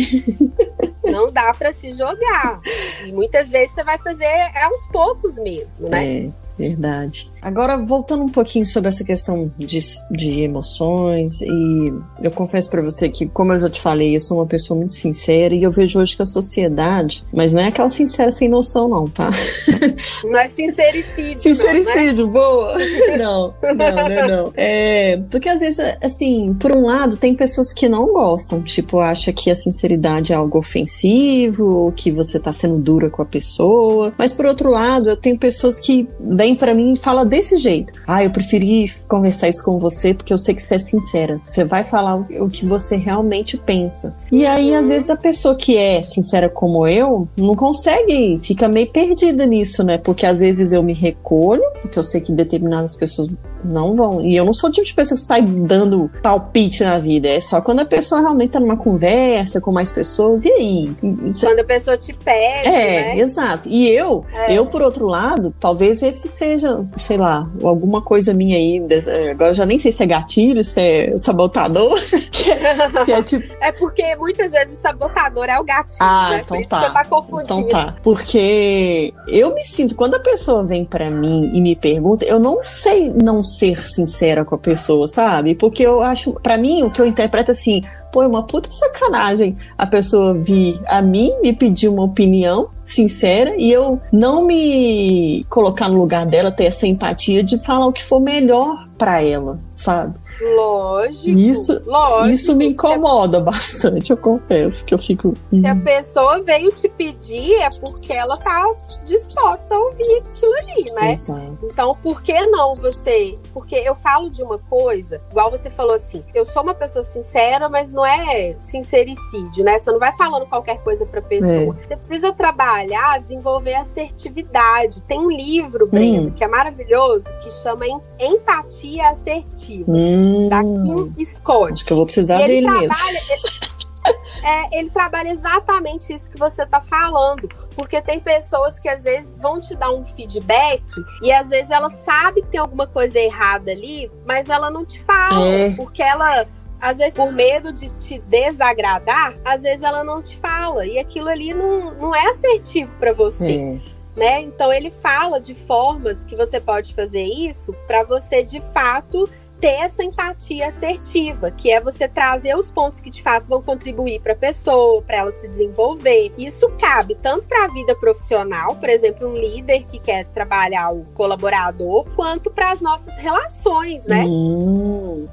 não 1.04 1.30
dá 1.30 1.52
para 1.52 1.74
se 1.74 1.92
jogar. 1.92 2.60
E 3.04 3.12
muitas 3.12 3.50
vezes 3.50 3.74
você 3.74 3.84
vai 3.84 3.98
fazer 3.98 4.26
aos 4.64 4.86
poucos 4.88 5.36
mesmo, 5.36 5.90
né? 5.90 6.24
É. 6.24 6.43
Verdade. 6.58 7.26
Agora, 7.42 7.76
voltando 7.76 8.24
um 8.24 8.28
pouquinho 8.28 8.64
sobre 8.64 8.88
essa 8.88 9.04
questão 9.04 9.50
de, 9.58 9.78
de 10.10 10.40
emoções, 10.40 11.42
e 11.42 11.92
eu 12.22 12.30
confesso 12.30 12.70
para 12.70 12.82
você 12.82 13.08
que, 13.08 13.26
como 13.26 13.52
eu 13.52 13.58
já 13.58 13.68
te 13.68 13.80
falei, 13.80 14.14
eu 14.14 14.20
sou 14.20 14.38
uma 14.38 14.46
pessoa 14.46 14.78
muito 14.78 14.94
sincera 14.94 15.54
e 15.54 15.62
eu 15.62 15.70
vejo 15.70 16.00
hoje 16.00 16.16
que 16.16 16.22
a 16.22 16.26
sociedade, 16.26 17.24
mas 17.32 17.52
não 17.52 17.60
é 17.60 17.68
aquela 17.68 17.90
sincera 17.90 18.30
sem 18.30 18.48
noção, 18.48 18.88
não, 18.88 19.08
tá? 19.08 19.30
Não 20.24 20.38
é 20.38 20.48
sincericídio. 20.48 21.40
Sincericídio, 21.40 22.26
não, 22.26 22.32
né? 22.32 22.38
boa! 22.38 22.74
Não, 23.18 23.54
não, 23.62 23.74
não, 23.74 23.98
é 23.98 24.26
não. 24.26 24.52
É, 24.56 25.16
porque 25.30 25.48
às 25.48 25.60
vezes, 25.60 25.78
assim, 26.02 26.54
por 26.54 26.72
um 26.72 26.86
lado, 26.86 27.16
tem 27.16 27.34
pessoas 27.34 27.72
que 27.72 27.88
não 27.88 28.12
gostam, 28.12 28.60
tipo, 28.62 28.98
acha 28.98 29.32
que 29.32 29.50
a 29.50 29.56
sinceridade 29.56 30.32
é 30.32 30.36
algo 30.36 30.58
ofensivo, 30.58 31.92
que 31.96 32.10
você 32.10 32.40
tá 32.40 32.52
sendo 32.52 32.78
dura 32.78 33.08
com 33.08 33.22
a 33.22 33.24
pessoa, 33.24 34.12
mas 34.18 34.32
por 34.32 34.46
outro 34.46 34.70
lado, 34.70 35.10
eu 35.10 35.16
tenho 35.16 35.38
pessoas 35.38 35.78
que 35.78 36.08
vem 36.44 36.54
para 36.54 36.74
mim 36.74 36.92
e 36.92 36.96
fala 36.98 37.24
desse 37.24 37.56
jeito. 37.56 37.94
Ah, 38.06 38.22
eu 38.22 38.30
preferi 38.30 38.92
conversar 39.08 39.48
isso 39.48 39.64
com 39.64 39.78
você 39.78 40.12
porque 40.12 40.32
eu 40.32 40.36
sei 40.36 40.54
que 40.54 40.62
você 40.62 40.74
é 40.74 40.78
sincera. 40.78 41.40
Você 41.46 41.64
vai 41.64 41.84
falar 41.84 42.16
o 42.16 42.50
que 42.50 42.66
você 42.66 42.96
realmente 42.96 43.56
pensa. 43.56 44.14
E 44.30 44.44
aí, 44.44 44.74
às 44.74 44.88
vezes, 44.88 45.08
a 45.08 45.16
pessoa 45.16 45.54
que 45.54 45.76
é 45.76 46.02
sincera 46.02 46.50
como 46.50 46.86
eu 46.86 47.26
não 47.34 47.54
consegue, 47.54 48.38
fica 48.42 48.68
meio 48.68 48.90
perdida 48.90 49.46
nisso, 49.46 49.82
né? 49.82 49.96
Porque 49.96 50.26
às 50.26 50.40
vezes 50.40 50.72
eu 50.72 50.82
me 50.82 50.92
recolho, 50.92 51.62
porque 51.80 51.98
eu 51.98 52.02
sei 52.02 52.20
que 52.20 52.30
determinadas 52.30 52.94
pessoas 52.94 53.32
não 53.64 53.94
vão. 53.94 54.20
E 54.20 54.36
eu 54.36 54.44
não 54.44 54.52
sou 54.52 54.68
o 54.68 54.72
tipo 54.72 54.86
de 54.86 54.94
pessoa 54.94 55.16
que 55.16 55.24
sai 55.24 55.42
dando 55.42 56.10
palpite 56.22 56.84
na 56.84 56.98
vida. 56.98 57.28
É 57.28 57.40
só 57.40 57.60
quando 57.60 57.80
a 57.80 57.84
pessoa 57.84 58.20
realmente 58.20 58.50
tá 58.50 58.60
numa 58.60 58.76
conversa 58.76 59.60
com 59.60 59.72
mais 59.72 59.90
pessoas. 59.90 60.44
E 60.44 60.52
aí? 60.52 60.92
Quando 61.40 61.60
a 61.60 61.64
pessoa 61.64 61.96
te 61.96 62.12
pede. 62.12 62.68
É, 62.68 63.14
né? 63.14 63.18
exato. 63.18 63.68
E 63.68 63.88
eu, 63.88 64.24
é. 64.32 64.52
eu, 64.52 64.66
por 64.66 64.82
outro 64.82 65.06
lado, 65.06 65.54
talvez 65.58 66.02
esse 66.02 66.28
seja, 66.34 66.84
sei 66.96 67.16
lá, 67.16 67.48
alguma 67.62 68.02
coisa 68.02 68.34
minha 68.34 68.56
aí. 68.56 68.82
Agora 69.30 69.50
eu 69.50 69.54
já 69.54 69.64
nem 69.64 69.78
sei 69.78 69.92
se 69.92 70.02
é 70.02 70.06
gatilho, 70.06 70.64
se 70.64 70.80
é 70.80 71.18
sabotador. 71.18 71.98
que, 72.30 72.50
é, 72.50 73.04
que 73.04 73.12
é, 73.12 73.22
tipo... 73.22 73.54
é 73.60 73.72
porque 73.72 74.14
muitas 74.16 74.50
vezes 74.50 74.78
o 74.78 74.82
sabotador 74.82 75.46
é 75.46 75.58
o 75.58 75.64
gatilho. 75.64 75.96
Ah, 76.00 76.30
né? 76.30 76.42
então 76.44 76.62
tá. 76.64 76.90
tá 76.90 77.06
Então 77.42 77.68
tá. 77.68 77.94
Porque 78.02 79.14
eu 79.28 79.54
me 79.54 79.64
sinto, 79.64 79.94
quando 79.94 80.16
a 80.16 80.20
pessoa 80.20 80.64
vem 80.64 80.84
para 80.84 81.10
mim 81.10 81.50
e 81.52 81.60
me 81.60 81.76
pergunta, 81.76 82.24
eu 82.24 82.38
não 82.38 82.64
sei 82.64 83.12
não 83.12 83.42
ser 83.42 83.86
sincera 83.86 84.44
com 84.44 84.54
a 84.54 84.58
pessoa, 84.58 85.06
sabe? 85.06 85.54
Porque 85.54 85.82
eu 85.82 86.02
acho, 86.02 86.32
para 86.40 86.56
mim, 86.56 86.82
o 86.82 86.90
que 86.90 87.00
eu 87.00 87.06
interpreto 87.06 87.52
assim, 87.52 87.82
pô, 88.14 88.22
é 88.22 88.28
uma 88.28 88.44
puta 88.44 88.70
sacanagem 88.70 89.56
a 89.76 89.84
pessoa 89.84 90.34
vir 90.34 90.80
a 90.86 91.02
mim 91.02 91.32
e 91.42 91.52
pedir 91.52 91.88
uma 91.88 92.04
opinião 92.04 92.68
sincera 92.84 93.54
e 93.56 93.72
eu 93.72 94.00
não 94.12 94.46
me 94.46 95.44
colocar 95.50 95.88
no 95.88 95.98
lugar 95.98 96.24
dela, 96.24 96.52
ter 96.52 96.66
essa 96.66 96.86
empatia 96.86 97.42
de 97.42 97.58
falar 97.58 97.88
o 97.88 97.92
que 97.92 98.04
for 98.04 98.20
melhor 98.20 98.88
para 98.96 99.20
ela, 99.20 99.58
sabe? 99.74 100.16
Lógico. 100.40 101.38
Isso, 101.38 101.82
lógico. 101.86 102.34
isso 102.34 102.56
me 102.56 102.66
incomoda 102.68 103.38
a... 103.38 103.40
bastante, 103.40 104.10
eu 104.10 104.16
confesso 104.16 104.84
que 104.84 104.94
eu 104.94 104.98
fico. 104.98 105.34
Se 105.50 105.66
a 105.66 105.76
pessoa 105.76 106.42
veio 106.42 106.72
te 106.72 106.88
pedir, 106.88 107.54
é 107.54 107.68
porque 107.70 108.12
ela 108.12 108.36
tá 108.38 108.72
disposta 109.06 109.74
a 109.74 109.78
ouvir 109.78 110.02
aquilo 110.02 110.54
ali, 110.62 110.84
né? 110.94 111.12
Exato. 111.14 111.58
Então, 111.62 111.94
por 112.02 112.22
que 112.22 112.46
não 112.46 112.74
você? 112.76 113.34
Porque 113.52 113.76
eu 113.76 113.94
falo 113.94 114.30
de 114.30 114.42
uma 114.42 114.58
coisa, 114.58 115.20
igual 115.30 115.50
você 115.50 115.70
falou 115.70 115.94
assim, 115.94 116.22
eu 116.34 116.44
sou 116.46 116.62
uma 116.62 116.74
pessoa 116.74 117.04
sincera, 117.04 117.68
mas 117.68 117.92
não 117.92 118.04
é 118.04 118.56
sincericídio, 118.58 119.64
né? 119.64 119.78
Você 119.78 119.90
não 119.92 119.98
vai 119.98 120.14
falando 120.16 120.46
qualquer 120.46 120.78
coisa 120.78 121.06
pra 121.06 121.22
pessoa. 121.22 121.52
É. 121.52 121.66
Você 121.66 121.96
precisa 121.96 122.32
trabalhar, 122.32 123.20
desenvolver 123.20 123.74
assertividade. 123.74 125.02
Tem 125.02 125.18
um 125.18 125.30
livro, 125.30 125.86
Breno, 125.86 126.28
hum. 126.28 126.30
que 126.32 126.42
é 126.42 126.48
maravilhoso, 126.48 127.26
que 127.42 127.50
chama 127.62 127.84
Empatia 128.18 129.10
Assertiva. 129.10 129.90
Hum 129.90 130.23
da 130.48 130.62
Kim 130.62 131.24
Scott. 131.24 131.72
Acho 131.72 131.84
que 131.84 131.92
eu 131.92 131.96
vou 131.96 132.06
precisar 132.06 132.38
dele 132.38 132.62
trabalha, 132.62 132.88
mesmo. 132.88 133.04
Ele, 133.10 133.74
é, 134.44 134.78
ele 134.78 134.90
trabalha 134.90 135.30
exatamente 135.30 136.12
isso 136.12 136.30
que 136.30 136.38
você 136.38 136.62
está 136.62 136.80
falando. 136.80 137.48
Porque 137.74 138.00
tem 138.00 138.20
pessoas 138.20 138.78
que 138.78 138.88
às 138.88 139.02
vezes 139.02 139.36
vão 139.40 139.60
te 139.60 139.74
dar 139.74 139.90
um 139.90 140.04
feedback 140.04 140.84
e 141.22 141.32
às 141.32 141.48
vezes 141.48 141.70
ela 141.70 141.90
sabe 141.90 142.42
que 142.42 142.48
tem 142.48 142.60
alguma 142.60 142.86
coisa 142.86 143.18
errada 143.18 143.72
ali, 143.72 144.10
mas 144.24 144.48
ela 144.48 144.70
não 144.70 144.84
te 144.84 145.00
fala. 145.00 145.44
É. 145.44 145.74
Porque 145.74 146.02
ela, 146.02 146.46
às 146.80 146.98
vezes, 146.98 147.14
por 147.14 147.32
medo 147.32 147.72
de 147.72 147.88
te 147.98 148.18
desagradar, 148.20 149.34
às 149.44 149.62
vezes 149.62 149.82
ela 149.82 150.04
não 150.04 150.22
te 150.22 150.36
fala. 150.36 150.86
E 150.86 150.98
aquilo 150.98 151.28
ali 151.28 151.52
não, 151.52 151.92
não 151.94 152.14
é 152.14 152.30
assertivo 152.30 152.94
para 152.96 153.12
você. 153.12 153.80
É. 153.80 153.94
Né? 154.16 154.42
Então 154.42 154.72
ele 154.72 154.90
fala 154.90 155.40
de 155.40 155.54
formas 155.54 156.24
que 156.24 156.36
você 156.36 156.60
pode 156.60 156.94
fazer 156.94 157.24
isso 157.24 157.74
para 157.84 158.04
você 158.04 158.44
de 158.44 158.60
fato 158.72 159.28
ter 159.64 159.76
essa 159.76 160.04
empatia 160.04 160.68
assertiva, 160.68 161.50
que 161.50 161.70
é 161.70 161.80
você 161.80 162.06
trazer 162.06 162.54
os 162.54 162.70
pontos 162.70 163.00
que 163.00 163.08
de 163.08 163.22
fato 163.22 163.46
vão 163.46 163.62
contribuir 163.62 164.20
para 164.20 164.34
a 164.34 164.36
pessoa, 164.36 165.00
para 165.00 165.16
ela 165.16 165.32
se 165.32 165.48
desenvolver. 165.48 166.30
Isso 166.36 166.68
cabe 166.78 167.14
tanto 167.14 167.48
para 167.48 167.64
a 167.64 167.68
vida 167.68 167.94
profissional, 167.94 168.76
por 168.76 168.90
exemplo, 168.90 169.26
um 169.26 169.34
líder 169.34 169.84
que 169.84 169.98
quer 169.98 170.26
trabalhar 170.26 170.90
o 170.90 171.06
colaborador, 171.14 172.04
quanto 172.14 172.50
para 172.50 172.72
as 172.72 172.82
nossas 172.82 173.16
relações, 173.16 174.04
né? 174.04 174.26
Hum, 174.26 175.26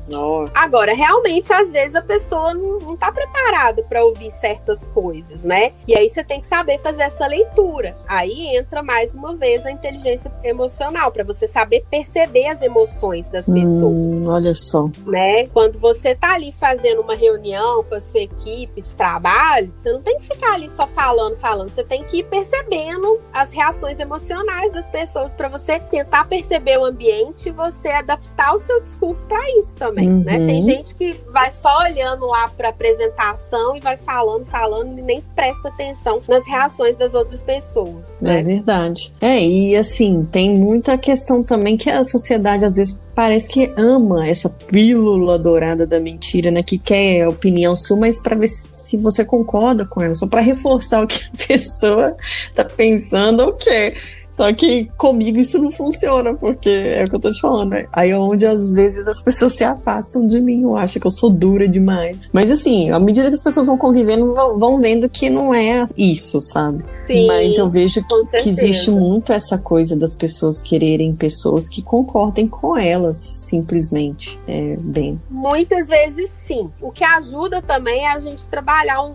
Agora, 0.54 0.94
realmente, 0.94 1.52
às 1.52 1.74
vezes 1.74 1.96
a 1.96 2.02
pessoa 2.02 2.54
não, 2.54 2.80
não 2.80 2.96
tá 2.96 3.12
preparada 3.12 3.84
para 3.84 4.02
ouvir 4.04 4.32
certas 4.40 4.88
coisas, 4.88 5.44
né? 5.44 5.74
E 5.86 5.94
aí 5.94 6.08
você 6.08 6.24
tem 6.24 6.40
que 6.40 6.48
saber 6.48 6.80
fazer 6.80 7.04
essa 7.04 7.28
leitura. 7.28 7.90
Aí 8.08 8.56
entra 8.56 8.82
mais 8.82 9.14
uma 9.14 9.36
vez 9.36 9.66
a 9.66 9.72
inteligência 9.72 10.32
emocional, 10.42 11.12
para 11.12 11.26
você 11.26 11.50
saber 11.50 11.84
perceber 11.92 12.48
as 12.48 12.62
emoções 12.62 13.28
das 13.28 13.48
hum. 13.50 13.54
pessoas. 13.54 13.98
Hum, 13.98 14.21
olha 14.28 14.54
só. 14.56 14.90
Né? 15.06 15.48
Quando 15.48 15.80
você 15.80 16.16
tá 16.16 16.34
ali 16.34 16.52
fazendo 16.52 17.02
uma 17.02 17.16
reunião 17.16 17.84
com 17.84 17.96
a 17.96 18.02
sua 18.02 18.22
equipe 18.22 18.82
de 18.82 18.96
trabalho, 18.96 19.74
você 19.82 19.92
não 19.92 20.02
tem 20.02 20.18
que 20.18 20.28
ficar 20.28 20.54
ali 20.54 20.70
só 20.70 20.88
falando, 20.88 21.36
falando. 21.36 21.70
Você 21.70 21.84
tem 21.84 22.04
que 22.04 22.18
ir 22.18 22.24
percebendo 22.24 23.20
as 23.34 23.52
reações 23.52 24.00
emocionais 24.00 24.72
das 24.72 24.90
pessoas 24.90 25.34
para 25.34 25.48
você 25.48 25.80
tentar 25.80 26.26
perceber 26.26 26.78
o 26.78 26.86
ambiente 26.86 27.50
e 27.50 27.52
você 27.52 27.90
adaptar 27.90 28.54
o 28.54 28.60
seu 28.60 28.80
discurso 28.82 29.28
para 29.28 29.42
isso 29.60 29.76
também, 29.76 30.08
uhum. 30.08 30.24
né? 30.24 30.38
Tem 30.38 30.62
gente 30.62 30.96
que 30.96 31.20
vai 31.30 31.52
só 31.52 31.80
olhando 31.80 32.26
lá 32.26 32.48
para 32.50 32.70
apresentação 32.70 33.76
e 33.76 33.80
vai 33.80 33.98
falando, 33.98 34.46
falando 34.46 34.98
e 34.98 35.02
nem 35.02 35.22
presta 35.36 35.68
atenção 35.70 36.22
nas 36.28 36.46
reações 36.46 36.96
das 36.96 37.14
outras 37.14 37.42
pessoas. 37.42 38.18
Né? 38.22 38.40
É 38.40 38.44
verdade. 38.44 39.14
É, 39.22 39.42
e 39.42 39.76
assim, 39.76 40.28
tem 40.32 40.58
muita 40.58 40.98
questão 40.98 41.44
também 41.44 41.78
que 41.78 41.90
a 41.90 42.04
sociedade 42.04 42.66
às 42.66 42.76
vezes 42.76 43.00
parece 43.14 43.50
que 43.50 43.72
ama 43.78 44.28
essa 44.28 44.50
pílula 44.50 45.38
dourada 45.38 45.86
da 45.86 46.00
mentira, 46.00 46.52
né? 46.52 46.64
Que 46.64 46.78
quer 46.78 47.24
a 47.24 47.30
opinião 47.30 47.76
sua, 47.76 47.98
mas 47.98 48.20
para 48.20 48.36
ver 48.36 48.48
se 48.48 48.98
você 48.98 49.26
concorda 49.26 49.86
com 49.86 50.02
ela, 50.02 50.14
só 50.14 50.28
para 50.28 50.42
reforçar 50.42 51.04
o 51.04 51.08
que 51.08 51.16
a 51.16 51.38
pessoa 51.48 52.16
tá 52.56 52.66
pensando 52.66 53.42
ou 53.42 53.54
quer. 53.54 53.96
Só 54.36 54.52
que 54.54 54.86
comigo 54.98 55.38
isso 55.38 55.60
não 55.60 55.72
funciona, 55.72 56.34
porque 56.34 56.70
é 56.70 57.04
o 57.04 57.10
que 57.10 57.16
eu 57.16 57.20
tô 57.20 57.32
te 57.32 57.40
falando. 57.40 57.72
Né? 57.72 57.86
Aí 57.92 58.12
é 58.12 58.18
onde 58.18 58.46
às 58.46 58.74
vezes 58.76 59.08
as 59.08 59.22
pessoas 59.22 59.54
se 59.54 59.64
afastam 59.64 60.26
de 60.26 60.40
mim, 60.40 60.64
eu 60.64 60.76
acho 60.76 61.00
que 61.00 61.08
eu 61.08 61.12
sou 61.12 61.30
dura 61.30 61.68
demais. 61.68 62.30
Mas 62.34 62.52
assim, 62.52 62.92
à 62.92 63.00
medida 63.00 63.28
que 63.28 63.36
as 63.36 63.44
pessoas 63.44 63.68
vão 63.68 63.78
convivendo, 63.78 64.34
vão 64.58 64.80
vendo 64.80 65.10
que 65.10 65.30
não 65.30 65.54
é 65.54 65.86
isso, 65.98 66.42
sabe? 66.42 66.84
Sim, 67.06 67.28
Mas 67.28 67.58
eu 67.58 67.70
vejo 67.70 68.04
que, 68.04 68.44
que 68.44 68.50
existe 68.50 68.90
muito 68.90 69.34
essa 69.34 69.58
coisa 69.58 69.96
das 69.96 70.16
pessoas 70.16 70.62
quererem 70.62 71.14
pessoas 71.14 71.68
que 71.68 71.82
concordem 71.82 72.48
com 72.48 72.78
elas, 72.78 73.18
simplesmente. 73.18 74.40
É, 74.48 74.78
bem. 74.80 75.20
Muitas 75.30 75.88
vezes 75.88 76.30
sim. 76.48 76.70
O 76.82 76.92
que 76.92 77.04
ajuda 77.04 77.62
também 77.62 78.06
é 78.06 78.12
a 78.12 78.20
gente 78.20 78.48
trabalhar 78.48 79.02
um, 79.04 79.14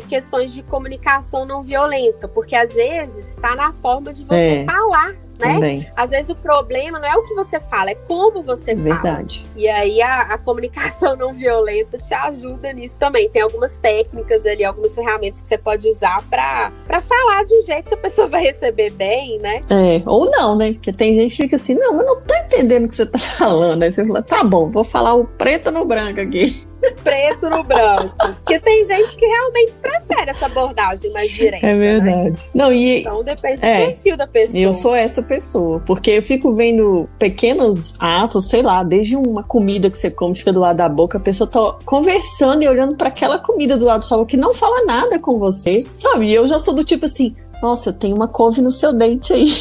questões 0.00 0.52
de 0.52 0.62
comunicação 0.62 1.44
não 1.44 1.62
violenta, 1.62 2.28
porque 2.28 2.54
às 2.54 2.72
vezes 2.72 3.28
está 3.28 3.54
na 3.54 3.72
forma 3.72 4.12
de 4.12 4.24
você 4.24 4.34
é. 4.34 4.64
falar 4.64 5.14
né? 5.38 5.54
Também. 5.54 5.86
Às 5.94 6.10
vezes 6.10 6.30
o 6.30 6.34
problema 6.34 6.98
não 6.98 7.06
é 7.06 7.16
o 7.16 7.22
que 7.22 7.34
você 7.34 7.60
fala, 7.60 7.90
é 7.90 7.94
como 7.94 8.42
você 8.42 8.74
Verdade. 8.74 9.40
fala. 9.40 9.52
E 9.56 9.68
aí 9.68 10.02
a, 10.02 10.22
a, 10.22 10.38
comunicação 10.38 11.16
não 11.16 11.32
violenta 11.32 11.98
te 11.98 12.14
ajuda 12.14 12.72
nisso 12.72 12.96
também. 12.98 13.28
Tem 13.28 13.42
algumas 13.42 13.72
técnicas 13.78 14.44
ali, 14.46 14.64
algumas 14.64 14.94
ferramentas 14.94 15.40
que 15.40 15.48
você 15.48 15.58
pode 15.58 15.88
usar 15.88 16.22
para 16.28 17.00
falar 17.02 17.44
de 17.44 17.54
um 17.54 17.62
jeito 17.62 17.88
que 17.88 17.94
a 17.94 17.98
pessoa 17.98 18.26
vai 18.26 18.42
receber 18.42 18.90
bem, 18.90 19.38
né? 19.38 19.62
É, 19.70 20.02
ou 20.06 20.30
não, 20.30 20.56
né? 20.56 20.72
Porque 20.72 20.92
tem 20.92 21.18
gente 21.18 21.36
que 21.36 21.42
fica 21.42 21.56
assim, 21.56 21.74
não, 21.74 21.96
mas 21.96 22.06
não 22.06 22.20
tô 22.20 22.34
entendendo 22.34 22.86
o 22.86 22.88
que 22.88 22.96
você 22.96 23.06
tá 23.06 23.18
falando. 23.18 23.82
Aí 23.82 23.92
você 23.92 24.06
fala, 24.06 24.22
tá 24.22 24.42
bom, 24.42 24.70
vou 24.70 24.84
falar 24.84 25.14
o 25.14 25.24
preto 25.24 25.70
no 25.70 25.84
branco 25.84 26.20
aqui 26.20 26.66
preto 27.02 27.48
no 27.48 27.62
branco. 27.62 28.14
Porque 28.16 28.58
tem 28.60 28.84
gente 28.84 29.16
que 29.16 29.26
realmente 29.26 29.72
prefere 29.80 30.30
essa 30.30 30.46
abordagem 30.46 31.10
mais 31.12 31.30
direta. 31.30 31.66
É 31.66 31.76
verdade. 31.76 32.30
Né? 32.30 32.50
Não, 32.54 32.72
e, 32.72 33.00
então 33.00 33.22
depende 33.22 33.64
é, 33.64 33.80
do 33.80 33.86
perfil 33.86 34.16
da 34.16 34.26
pessoa. 34.26 34.58
Eu 34.58 34.72
sou 34.72 34.94
essa 34.94 35.22
pessoa, 35.22 35.82
porque 35.86 36.12
eu 36.12 36.22
fico 36.22 36.54
vendo 36.54 37.08
pequenos 37.18 38.00
atos, 38.00 38.48
sei 38.48 38.62
lá, 38.62 38.82
desde 38.82 39.16
uma 39.16 39.42
comida 39.42 39.90
que 39.90 39.98
você 39.98 40.10
come, 40.10 40.34
fica 40.34 40.52
do 40.52 40.60
lado 40.60 40.76
da 40.76 40.88
boca, 40.88 41.18
a 41.18 41.20
pessoa 41.20 41.48
tá 41.48 41.78
conversando 41.84 42.62
e 42.62 42.68
olhando 42.68 42.96
para 42.96 43.08
aquela 43.08 43.38
comida 43.38 43.76
do 43.76 43.84
lado 43.84 44.00
do 44.00 44.04
sua 44.04 44.26
que 44.26 44.36
não 44.36 44.54
fala 44.54 44.84
nada 44.84 45.18
com 45.18 45.38
você, 45.38 45.82
sabe? 45.98 46.26
E 46.26 46.34
eu 46.34 46.46
já 46.48 46.58
sou 46.58 46.74
do 46.74 46.84
tipo 46.84 47.06
assim, 47.06 47.34
nossa, 47.62 47.92
tem 47.92 48.12
uma 48.12 48.28
couve 48.28 48.60
no 48.60 48.72
seu 48.72 48.92
dente 48.92 49.32
aí. 49.32 49.52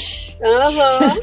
Uhum. 0.42 1.20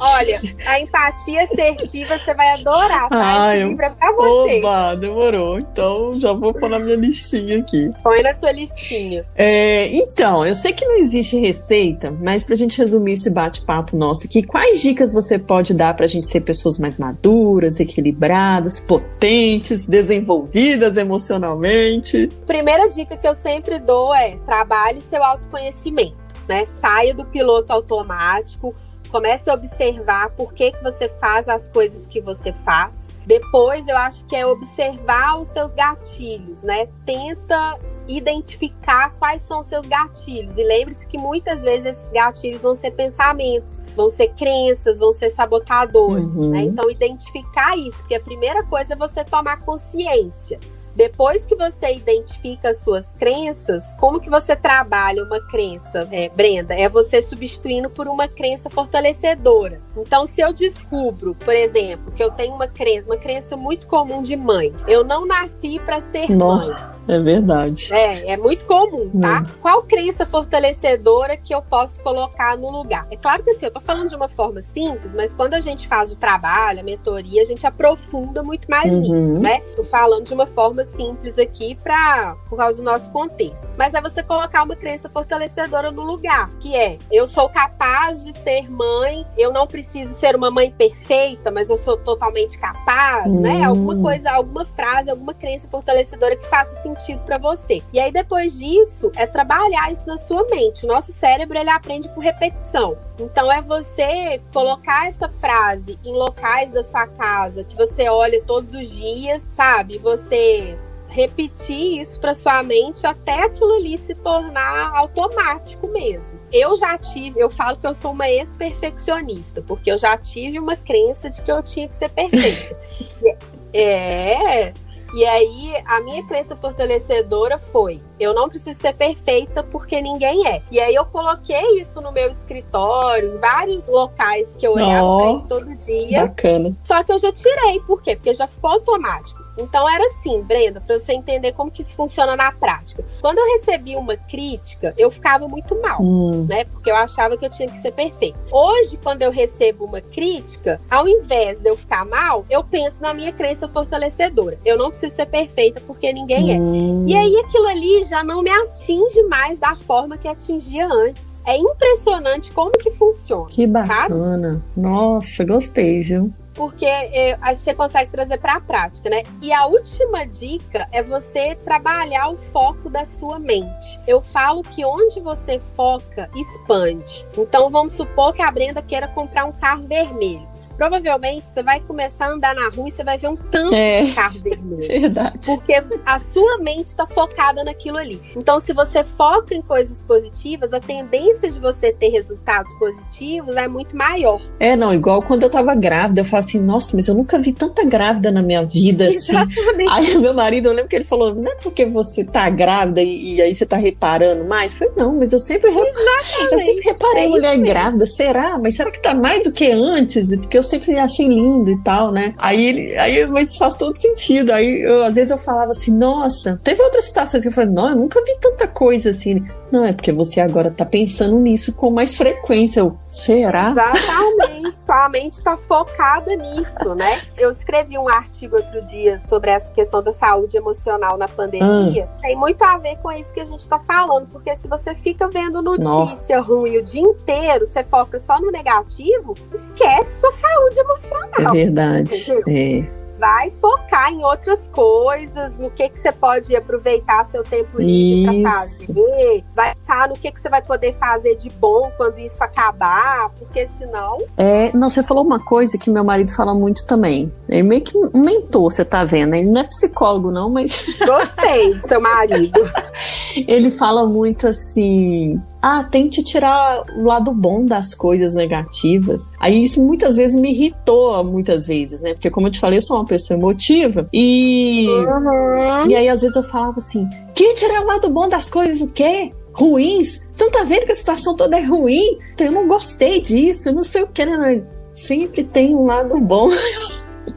Olha, 0.00 0.40
a 0.66 0.80
empatia 0.80 1.44
assertiva 1.44 2.18
você 2.18 2.34
vai 2.34 2.50
adorar, 2.54 3.08
tá? 3.08 3.48
Ah, 3.48 3.56
eu... 3.56 3.72
é 3.72 3.90
pra 3.90 4.12
você. 4.12 4.58
Oba, 4.58 4.94
demorou. 4.96 5.58
Então 5.58 6.18
já 6.18 6.32
vou 6.32 6.52
pôr 6.52 6.68
na 6.68 6.78
minha 6.78 6.96
listinha 6.96 7.58
aqui. 7.58 7.90
Põe 8.02 8.22
na 8.22 8.34
sua 8.34 8.52
listinha. 8.52 9.24
É, 9.34 9.86
então, 9.88 10.44
eu 10.44 10.54
sei 10.54 10.72
que 10.72 10.84
não 10.84 10.96
existe 10.96 11.38
receita, 11.38 12.14
mas 12.20 12.44
pra 12.44 12.56
gente 12.56 12.78
resumir 12.78 13.12
esse 13.12 13.30
bate-papo 13.30 13.96
nosso 13.96 14.26
aqui, 14.26 14.42
quais 14.42 14.80
dicas 14.80 15.12
você 15.12 15.38
pode 15.38 15.74
dar 15.74 15.94
pra 15.94 16.06
gente 16.06 16.26
ser 16.26 16.40
pessoas 16.40 16.78
mais 16.78 16.98
maduras, 16.98 17.80
equilibradas, 17.80 18.80
potentes, 18.80 19.86
desenvolvidas 19.86 20.96
emocionalmente? 20.96 22.28
Primeira 22.46 22.88
dica 22.88 23.16
que 23.16 23.26
eu 23.26 23.34
sempre 23.34 23.78
dou 23.78 24.14
é 24.14 24.36
trabalhe 24.46 25.00
seu 25.00 25.22
autoconhecimento 25.22 25.60
conhecimento, 25.60 26.16
né? 26.50 26.66
Saia 26.66 27.14
do 27.14 27.24
piloto 27.24 27.72
automático, 27.72 28.74
comece 29.08 29.48
a 29.48 29.54
observar 29.54 30.30
por 30.30 30.52
que, 30.52 30.72
que 30.72 30.82
você 30.82 31.08
faz 31.08 31.48
as 31.48 31.68
coisas 31.68 32.08
que 32.08 32.20
você 32.20 32.52
faz. 32.64 32.96
Depois, 33.24 33.86
eu 33.86 33.96
acho 33.96 34.24
que 34.24 34.34
é 34.34 34.44
observar 34.44 35.38
os 35.38 35.46
seus 35.48 35.72
gatilhos, 35.74 36.64
né? 36.64 36.88
Tenta 37.06 37.78
identificar 38.08 39.14
quais 39.16 39.42
são 39.42 39.60
os 39.60 39.68
seus 39.68 39.86
gatilhos. 39.86 40.58
E 40.58 40.64
lembre-se 40.64 41.06
que 41.06 41.16
muitas 41.16 41.62
vezes 41.62 41.86
esses 41.86 42.10
gatilhos 42.10 42.62
vão 42.62 42.74
ser 42.74 42.90
pensamentos, 42.90 43.80
vão 43.94 44.10
ser 44.10 44.28
crenças, 44.34 44.98
vão 44.98 45.12
ser 45.12 45.30
sabotadores. 45.30 46.34
Uhum. 46.34 46.50
Né? 46.50 46.62
Então, 46.62 46.90
identificar 46.90 47.76
isso, 47.76 47.98
porque 47.98 48.16
a 48.16 48.20
primeira 48.20 48.64
coisa 48.64 48.94
é 48.94 48.96
você 48.96 49.22
tomar 49.22 49.60
consciência. 49.60 50.58
Depois 50.94 51.46
que 51.46 51.54
você 51.54 51.94
identifica 51.94 52.70
as 52.70 52.78
suas 52.78 53.12
crenças, 53.12 53.92
como 53.98 54.20
que 54.20 54.30
você 54.30 54.56
trabalha 54.56 55.24
uma 55.24 55.40
crença, 55.40 56.08
é, 56.10 56.28
Brenda? 56.28 56.74
É 56.74 56.88
você 56.88 57.22
substituindo 57.22 57.88
por 57.90 58.08
uma 58.08 58.28
crença 58.28 58.68
fortalecedora. 58.68 59.80
Então, 59.96 60.26
se 60.26 60.40
eu 60.40 60.52
descubro, 60.52 61.34
por 61.34 61.54
exemplo, 61.54 62.12
que 62.12 62.22
eu 62.22 62.30
tenho 62.30 62.54
uma 62.54 62.66
crença, 62.66 63.06
uma 63.06 63.16
crença 63.16 63.56
muito 63.56 63.86
comum 63.86 64.22
de 64.22 64.36
mãe, 64.36 64.74
eu 64.86 65.04
não 65.04 65.26
nasci 65.26 65.78
para 65.80 66.00
ser 66.00 66.30
mãe. 66.30 66.74
É 67.08 67.18
verdade. 67.18 67.92
É, 67.92 68.32
é 68.32 68.36
muito 68.36 68.64
comum, 68.66 69.10
tá? 69.20 69.40
Hum. 69.40 69.50
Qual 69.60 69.82
crença 69.82 70.24
fortalecedora 70.24 71.36
que 71.36 71.54
eu 71.54 71.62
posso 71.62 72.00
colocar 72.02 72.56
no 72.56 72.70
lugar? 72.70 73.06
É 73.10 73.16
claro 73.16 73.42
que 73.42 73.50
assim, 73.50 73.66
eu 73.66 73.72
tô 73.72 73.80
falando 73.80 74.08
de 74.08 74.16
uma 74.16 74.28
forma 74.28 74.60
simples, 74.60 75.14
mas 75.14 75.34
quando 75.34 75.54
a 75.54 75.60
gente 75.60 75.88
faz 75.88 76.12
o 76.12 76.16
trabalho, 76.16 76.80
a 76.80 76.82
mentoria, 76.82 77.42
a 77.42 77.44
gente 77.44 77.66
aprofunda 77.66 78.42
muito 78.42 78.70
mais 78.70 78.92
uhum. 78.92 79.00
nisso, 79.00 79.38
né? 79.40 79.60
Tô 79.74 79.84
falando 79.84 80.26
de 80.26 80.34
uma 80.34 80.46
forma 80.46 80.79
simples 80.84 81.38
aqui 81.38 81.76
para 81.82 82.36
por 82.48 82.56
causa 82.56 82.78
do 82.78 82.84
nosso 82.84 83.10
contexto. 83.10 83.66
Mas 83.76 83.94
é 83.94 84.00
você 84.00 84.22
colocar 84.22 84.62
uma 84.62 84.76
crença 84.76 85.08
fortalecedora 85.08 85.90
no 85.90 86.02
lugar, 86.02 86.50
que 86.60 86.74
é 86.74 86.98
eu 87.10 87.26
sou 87.26 87.48
capaz 87.48 88.24
de 88.24 88.32
ser 88.42 88.70
mãe, 88.70 89.26
eu 89.36 89.52
não 89.52 89.66
preciso 89.66 90.14
ser 90.14 90.36
uma 90.36 90.50
mãe 90.50 90.70
perfeita, 90.70 91.50
mas 91.50 91.70
eu 91.70 91.76
sou 91.76 91.96
totalmente 91.96 92.58
capaz, 92.58 93.26
né? 93.26 93.30
hum. 93.30 93.40
né? 93.40 93.64
Alguma 93.64 93.96
coisa, 94.00 94.30
alguma 94.30 94.64
frase, 94.64 95.10
alguma 95.10 95.34
crença 95.34 95.68
fortalecedora 95.68 96.36
que 96.36 96.46
faça 96.46 96.82
sentido 96.82 97.20
para 97.24 97.38
você. 97.38 97.82
E 97.92 98.00
aí 98.00 98.12
depois 98.12 98.58
disso 98.58 99.10
é 99.16 99.26
trabalhar 99.26 99.90
isso 99.92 100.06
na 100.06 100.16
sua 100.16 100.44
mente. 100.48 100.84
O 100.84 100.88
nosso 100.88 101.12
cérebro 101.12 101.58
ele 101.58 101.70
aprende 101.70 102.08
por 102.10 102.20
repetição. 102.20 102.96
Então 103.20 103.52
é 103.52 103.60
você 103.60 104.40
colocar 104.52 105.06
essa 105.06 105.28
frase 105.28 105.98
em 106.04 106.12
locais 106.12 106.72
da 106.72 106.82
sua 106.82 107.06
casa 107.06 107.62
que 107.64 107.76
você 107.76 108.08
olha 108.08 108.42
todos 108.42 108.72
os 108.72 108.90
dias, 108.90 109.42
sabe? 109.54 109.98
Você 109.98 110.76
repetir 111.08 112.00
isso 112.00 112.18
para 112.18 112.32
sua 112.32 112.62
mente 112.62 113.06
até 113.06 113.44
aquilo 113.44 113.74
ali 113.74 113.98
se 113.98 114.14
tornar 114.14 114.96
automático 114.96 115.88
mesmo. 115.88 116.40
Eu 116.52 116.76
já 116.76 116.96
tive, 116.96 117.40
eu 117.40 117.50
falo 117.50 117.76
que 117.76 117.86
eu 117.86 117.92
sou 117.92 118.12
uma 118.12 118.28
ex-perfeccionista, 118.28 119.60
porque 119.62 119.90
eu 119.90 119.98
já 119.98 120.16
tive 120.16 120.58
uma 120.58 120.76
crença 120.76 121.28
de 121.28 121.42
que 121.42 121.50
eu 121.50 121.62
tinha 121.62 121.88
que 121.88 121.96
ser 121.96 122.08
perfeita. 122.10 122.76
é, 123.74 124.72
e 125.12 125.24
aí, 125.26 125.74
a 125.84 126.00
minha 126.00 126.24
crença 126.24 126.54
fortalecedora 126.54 127.58
foi: 127.58 128.00
eu 128.20 128.34
não 128.34 128.48
preciso 128.48 128.78
ser 128.78 128.94
perfeita 128.94 129.62
porque 129.62 130.00
ninguém 130.00 130.46
é. 130.46 130.62
E 130.70 130.78
aí, 130.78 130.94
eu 130.94 131.04
coloquei 131.06 131.80
isso 131.80 132.00
no 132.00 132.12
meu 132.12 132.30
escritório, 132.30 133.34
em 133.34 133.38
vários 133.38 133.88
locais 133.88 134.48
que 134.58 134.66
eu 134.66 134.74
olhava 134.74 135.06
oh, 135.06 135.18
pra 135.18 135.32
isso 135.32 135.46
todo 135.48 135.76
dia. 135.78 136.26
Bacana. 136.26 136.76
Só 136.84 137.02
que 137.02 137.12
eu 137.12 137.18
já 137.18 137.32
tirei, 137.32 137.80
por 137.80 138.02
quê? 138.02 138.14
Porque 138.16 138.34
já 138.34 138.46
ficou 138.46 138.70
automático. 138.70 139.40
Então 139.58 139.88
era 139.88 140.04
assim, 140.06 140.42
Brenda, 140.42 140.80
para 140.80 140.98
você 140.98 141.12
entender 141.12 141.52
como 141.52 141.70
que 141.70 141.82
isso 141.82 141.94
funciona 141.94 142.36
na 142.36 142.50
prática. 142.52 143.04
Quando 143.20 143.38
eu 143.38 143.58
recebia 143.58 143.98
uma 143.98 144.16
crítica, 144.16 144.94
eu 144.96 145.10
ficava 145.10 145.46
muito 145.48 145.80
mal, 145.80 146.00
hum. 146.00 146.46
né? 146.48 146.64
Porque 146.64 146.90
eu 146.90 146.96
achava 146.96 147.36
que 147.36 147.44
eu 147.44 147.50
tinha 147.50 147.68
que 147.68 147.78
ser 147.78 147.92
perfeito. 147.92 148.38
Hoje, 148.50 148.96
quando 149.02 149.22
eu 149.22 149.30
recebo 149.30 149.84
uma 149.84 150.00
crítica, 150.00 150.80
ao 150.90 151.06
invés 151.06 151.60
de 151.60 151.68
eu 151.68 151.76
ficar 151.76 152.04
mal, 152.04 152.44
eu 152.48 152.64
penso 152.64 153.00
na 153.00 153.12
minha 153.12 153.32
crença 153.32 153.68
fortalecedora. 153.68 154.56
Eu 154.64 154.78
não 154.78 154.88
preciso 154.88 155.14
ser 155.14 155.26
perfeita 155.26 155.80
porque 155.86 156.12
ninguém 156.12 156.60
hum. 156.60 157.06
é. 157.06 157.10
E 157.10 157.16
aí 157.16 157.36
aquilo 157.38 157.66
ali 157.66 158.04
já 158.10 158.24
não 158.24 158.42
me 158.42 158.50
atinge 158.50 159.22
mais 159.22 159.58
da 159.58 159.74
forma 159.76 160.18
que 160.18 160.28
atingia 160.28 160.86
antes. 160.86 161.40
É 161.46 161.56
impressionante 161.56 162.52
como 162.52 162.72
que 162.72 162.90
funciona. 162.90 163.48
Que 163.48 163.66
bacana. 163.66 164.54
Sabe? 164.54 164.62
Nossa, 164.76 165.44
gostei, 165.44 166.02
viu? 166.02 166.32
porque 166.60 166.84
é, 166.84 167.38
você 167.54 167.72
consegue 167.72 168.10
trazer 168.10 168.36
para 168.36 168.56
a 168.56 168.60
prática, 168.60 169.08
né? 169.08 169.22
E 169.40 169.50
a 169.50 169.64
última 169.64 170.26
dica 170.26 170.86
é 170.92 171.02
você 171.02 171.54
trabalhar 171.54 172.28
o 172.28 172.36
foco 172.36 172.90
da 172.90 173.02
sua 173.02 173.38
mente. 173.38 173.98
Eu 174.06 174.20
falo 174.20 174.62
que 174.62 174.84
onde 174.84 175.20
você 175.20 175.58
foca, 175.74 176.28
expande. 176.36 177.24
Então 177.38 177.70
vamos 177.70 177.92
supor 177.92 178.34
que 178.34 178.42
a 178.42 178.50
Brenda 178.50 178.82
queira 178.82 179.08
comprar 179.08 179.46
um 179.46 179.52
carro 179.52 179.86
vermelho 179.86 180.49
provavelmente 180.80 181.46
você 181.46 181.62
vai 181.62 181.78
começar 181.80 182.24
a 182.24 182.30
andar 182.30 182.54
na 182.54 182.70
rua 182.70 182.88
e 182.88 182.90
você 182.90 183.04
vai 183.04 183.18
ver 183.18 183.28
um 183.28 183.36
tanto 183.36 183.74
é, 183.74 184.00
de 184.00 184.12
carro 184.12 184.40
vermelho. 184.40 184.80
Verdade. 184.88 185.38
Porque 185.44 185.74
a 185.74 186.20
sua 186.32 186.56
mente 186.56 186.86
está 186.86 187.06
focada 187.06 187.62
naquilo 187.62 187.98
ali. 187.98 188.18
Então, 188.34 188.58
se 188.60 188.72
você 188.72 189.04
foca 189.04 189.54
em 189.54 189.60
coisas 189.60 190.02
positivas, 190.02 190.72
a 190.72 190.80
tendência 190.80 191.50
de 191.50 191.60
você 191.60 191.92
ter 191.92 192.08
resultados 192.08 192.74
positivos 192.76 193.56
é 193.56 193.68
muito 193.68 193.94
maior. 193.94 194.40
É, 194.58 194.74
não, 194.74 194.94
igual 194.94 195.20
quando 195.20 195.42
eu 195.42 195.50
tava 195.50 195.74
grávida, 195.74 196.22
eu 196.22 196.24
falo 196.24 196.40
assim, 196.40 196.58
nossa, 196.58 196.96
mas 196.96 197.08
eu 197.08 197.14
nunca 197.14 197.38
vi 197.38 197.52
tanta 197.52 197.84
grávida 197.84 198.32
na 198.32 198.40
minha 198.40 198.64
vida 198.64 199.06
assim. 199.08 199.32
Exatamente. 199.32 199.90
Aí 199.90 200.16
meu 200.16 200.32
marido, 200.32 200.68
eu 200.68 200.72
lembro 200.72 200.88
que 200.88 200.96
ele 200.96 201.04
falou, 201.04 201.34
não 201.34 201.52
é 201.52 201.56
porque 201.56 201.84
você 201.84 202.24
tá 202.24 202.48
grávida 202.48 203.02
e, 203.02 203.34
e 203.34 203.42
aí 203.42 203.54
você 203.54 203.66
tá 203.66 203.76
reparando 203.76 204.48
mais? 204.48 204.72
Eu 204.72 204.78
falei, 204.78 204.94
não, 204.96 205.18
mas 205.18 205.34
eu 205.34 205.40
sempre, 205.40 205.70
eu 205.70 206.58
sempre 206.58 206.84
reparei 206.84 207.26
é 207.26 207.28
mulher 207.28 207.58
grávida, 207.58 208.06
será? 208.06 208.56
Mas 208.56 208.76
será 208.76 208.90
que 208.90 209.02
tá 209.02 209.12
mais 209.12 209.44
do 209.44 209.52
que 209.52 209.70
antes? 209.70 210.34
Porque 210.36 210.56
eu 210.56 210.69
sempre 210.70 210.98
achei 210.98 211.26
lindo 211.26 211.70
e 211.70 211.78
tal, 211.82 212.12
né? 212.12 212.34
Aí 212.38 212.64
ele, 212.64 212.96
aí, 212.96 213.26
mas 213.26 213.56
faz 213.56 213.76
todo 213.76 213.96
sentido. 213.96 214.52
Aí 214.52 214.82
eu, 214.82 215.04
às 215.04 215.14
vezes 215.14 215.30
eu 215.30 215.38
falava 215.38 215.72
assim, 215.72 215.96
nossa, 215.96 216.60
teve 216.62 216.82
outras 216.82 217.04
situações 217.06 217.42
que 217.42 217.48
eu 217.48 217.52
falei, 217.52 217.70
não, 217.70 217.90
eu 217.90 217.96
nunca 217.96 218.22
vi 218.24 218.36
tanta 218.40 218.66
coisa 218.66 219.10
assim. 219.10 219.44
Não, 219.70 219.84
é 219.84 219.92
porque 219.92 220.12
você 220.12 220.40
agora 220.40 220.70
tá 220.70 220.84
pensando 220.84 221.38
nisso 221.38 221.74
com 221.74 221.90
mais 221.90 222.16
frequência. 222.16 222.80
Eu, 222.80 222.96
será? 223.10 223.70
Exatamente, 223.70 224.74
sua 224.82 225.08
mente 225.08 225.42
tá 225.42 225.56
focada 225.56 226.34
nisso, 226.36 226.94
né? 226.94 227.20
Eu 227.36 227.50
escrevi 227.50 227.98
um 227.98 228.08
artigo 228.08 228.56
outro 228.56 228.82
dia 228.86 229.20
sobre 229.22 229.50
essa 229.50 229.70
questão 229.72 230.02
da 230.02 230.12
saúde 230.12 230.56
emocional 230.56 231.18
na 231.18 231.28
pandemia. 231.28 232.08
Ah. 232.16 232.20
Tem 232.22 232.36
muito 232.36 232.62
a 232.62 232.78
ver 232.78 232.96
com 232.98 233.10
isso 233.10 233.32
que 233.32 233.40
a 233.40 233.44
gente 233.44 233.68
tá 233.68 233.78
falando, 233.80 234.28
porque 234.28 234.54
se 234.56 234.68
você 234.68 234.94
fica 234.94 235.28
vendo 235.28 235.60
notícia 235.60 236.38
Nossa. 236.38 236.40
ruim 236.40 236.78
o 236.78 236.84
dia 236.84 237.02
inteiro, 237.02 237.66
você 237.66 237.82
foca 237.84 238.20
só 238.20 238.40
no 238.40 238.50
negativo, 238.50 239.34
esquece 239.52 240.20
sua 240.20 240.32
saúde 240.32 240.78
emocional. 240.78 241.30
É 241.38 241.52
verdade. 241.52 242.32
É 242.48 242.99
vai 243.20 243.50
focar 243.60 244.10
em 244.10 244.24
outras 244.24 244.66
coisas, 244.68 245.56
no 245.58 245.70
que, 245.70 245.90
que 245.90 245.98
você 245.98 246.10
pode 246.10 246.56
aproveitar 246.56 247.28
seu 247.30 247.44
tempo 247.44 247.80
livre 247.80 248.42
para 248.42 248.52
fazer, 248.52 249.44
vai 249.54 249.74
pensar 249.74 250.08
no 250.08 250.14
que, 250.14 250.32
que 250.32 250.40
você 250.40 250.48
vai 250.48 250.62
poder 250.62 250.94
fazer 250.94 251.36
de 251.36 251.50
bom 251.50 251.92
quando 251.98 252.18
isso 252.18 252.42
acabar, 252.42 253.28
porque 253.38 253.68
senão. 253.78 254.18
É, 254.38 254.74
não, 254.74 254.88
você 254.88 255.02
falou 255.02 255.22
uma 255.22 255.38
coisa 255.38 255.76
que 255.76 255.90
meu 255.90 256.02
marido 256.02 256.34
fala 256.34 256.54
muito 256.54 256.86
também. 256.86 257.30
Ele 257.46 257.62
meio 257.62 257.82
que 257.82 257.96
um 257.96 258.10
mentor, 258.14 258.72
você 258.72 258.84
tá 258.84 259.04
vendo? 259.04 259.34
Ele 259.34 259.50
não 259.50 259.60
é 259.60 259.64
psicólogo, 259.64 260.30
não, 260.30 260.48
mas. 260.48 260.86
Gostei, 261.04 261.78
seu 261.80 262.00
marido. 262.00 262.58
Ele 263.46 263.70
fala 263.70 264.06
muito 264.06 264.46
assim: 264.46 265.40
ah, 265.62 265.84
tente 265.84 266.22
tirar 266.22 266.82
o 266.96 267.04
lado 267.04 267.32
bom 267.32 267.64
das 267.64 267.94
coisas 267.94 268.34
negativas. 268.34 269.32
Aí 269.38 269.62
isso 269.62 269.84
muitas 269.84 270.16
vezes 270.16 270.40
me 270.40 270.52
irritou, 270.52 271.22
muitas 271.24 271.66
vezes, 271.66 272.00
né? 272.00 272.14
Porque 272.14 272.30
como 272.30 272.46
eu 272.46 272.50
te 272.50 272.60
falei, 272.60 272.78
eu 272.78 272.82
sou 272.82 272.96
uma 272.96 273.06
pessoa 273.06 273.38
emotiva 273.38 274.08
e 274.12 274.86
uhum. 274.88 275.88
e 275.88 275.94
aí 275.94 276.08
às 276.08 276.22
vezes 276.22 276.36
eu 276.36 276.42
falava 276.44 276.78
assim: 276.78 277.08
"Que 277.34 277.54
tirar 277.54 277.82
o 277.82 277.86
lado 277.86 278.08
bom 278.10 278.28
das 278.28 278.48
coisas 278.48 278.80
o 278.80 278.88
quê? 278.88 279.32
Ruins? 279.52 280.28
Você 280.32 280.44
não 280.44 280.50
tá 280.50 280.64
vendo 280.64 280.86
que 280.86 280.92
a 280.92 280.94
situação 280.94 281.36
toda 281.36 281.58
é 281.58 281.62
ruim? 281.62 282.18
Então 282.32 282.46
eu 282.46 282.52
não 282.52 282.68
gostei 282.68 283.20
disso, 283.20 283.74
não 283.74 283.82
sei 283.82 284.02
o 284.02 284.06
que, 284.06 284.24
né? 284.24 284.62
Sempre 284.94 285.44
tem 285.44 285.74
um 285.74 285.86
lado 285.86 286.18
bom. 286.18 286.50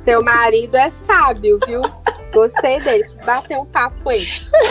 Seu 0.06 0.24
marido 0.24 0.76
é 0.76 0.92
sábio, 1.06 1.60
viu? 1.66 1.82
Gostei 2.34 2.80
dele, 2.80 3.06
bater 3.26 3.58
um 3.58 3.66
papo 3.66 4.12
ele. 4.12 4.26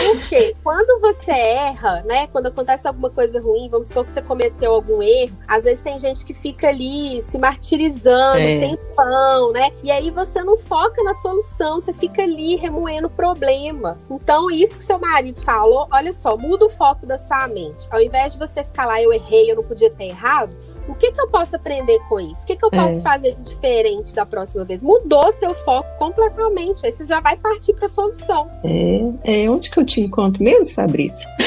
Porque 0.05 0.55
quando 0.63 0.99
você 0.99 1.31
erra, 1.31 2.01
né? 2.05 2.27
Quando 2.27 2.47
acontece 2.47 2.87
alguma 2.87 3.09
coisa 3.09 3.39
ruim, 3.41 3.69
vamos 3.69 3.87
supor 3.87 4.05
que 4.05 4.11
você 4.11 4.21
cometeu 4.21 4.73
algum 4.73 5.01
erro, 5.01 5.37
às 5.47 5.63
vezes 5.63 5.81
tem 5.81 5.97
gente 5.97 6.25
que 6.25 6.33
fica 6.33 6.67
ali 6.67 7.21
se 7.21 7.37
martirizando, 7.37 8.37
é. 8.37 8.59
tempão, 8.59 9.51
né? 9.53 9.71
E 9.81 9.91
aí 9.91 10.11
você 10.11 10.43
não 10.43 10.57
foca 10.57 11.01
na 11.03 11.13
solução, 11.15 11.79
você 11.79 11.93
fica 11.93 12.23
ali 12.23 12.55
remoendo 12.55 13.07
o 13.07 13.09
problema. 13.09 13.97
Então, 14.09 14.51
isso 14.51 14.77
que 14.77 14.83
seu 14.83 14.99
marido 14.99 15.41
falou, 15.41 15.87
olha 15.91 16.13
só, 16.13 16.35
muda 16.35 16.65
o 16.65 16.69
foco 16.69 17.05
da 17.05 17.17
sua 17.17 17.47
mente. 17.47 17.87
Ao 17.89 18.01
invés 18.01 18.33
de 18.33 18.39
você 18.39 18.63
ficar 18.63 18.85
lá, 18.85 19.01
eu 19.01 19.13
errei, 19.13 19.51
eu 19.51 19.55
não 19.55 19.63
podia 19.63 19.89
ter 19.89 20.05
errado, 20.05 20.53
o 20.87 20.95
que, 20.95 21.11
que 21.11 21.21
eu 21.21 21.27
posso 21.27 21.55
aprender 21.55 21.99
com 22.09 22.19
isso? 22.19 22.41
O 22.43 22.45
que, 22.45 22.55
que 22.55 22.65
eu 22.65 22.69
posso 22.69 22.95
é. 22.95 22.99
fazer 22.99 23.35
diferente 23.41 24.13
da 24.13 24.25
próxima 24.25 24.65
vez? 24.65 24.81
Mudou 24.81 25.31
seu 25.33 25.53
foco 25.53 25.87
completamente. 25.97 26.85
Aí 26.85 26.91
você 26.91 27.05
já 27.05 27.21
vai 27.21 27.37
partir 27.37 27.73
para 27.73 27.85
a 27.85 27.89
solução. 27.89 28.49
É, 28.63 29.43
é 29.43 29.49
onde 29.49 29.71
que 29.71 29.79
eu 29.79 29.85
te 29.85 30.01
encontro 30.01 30.43
mesmo, 30.43 30.75
Fabrício? 30.75 31.27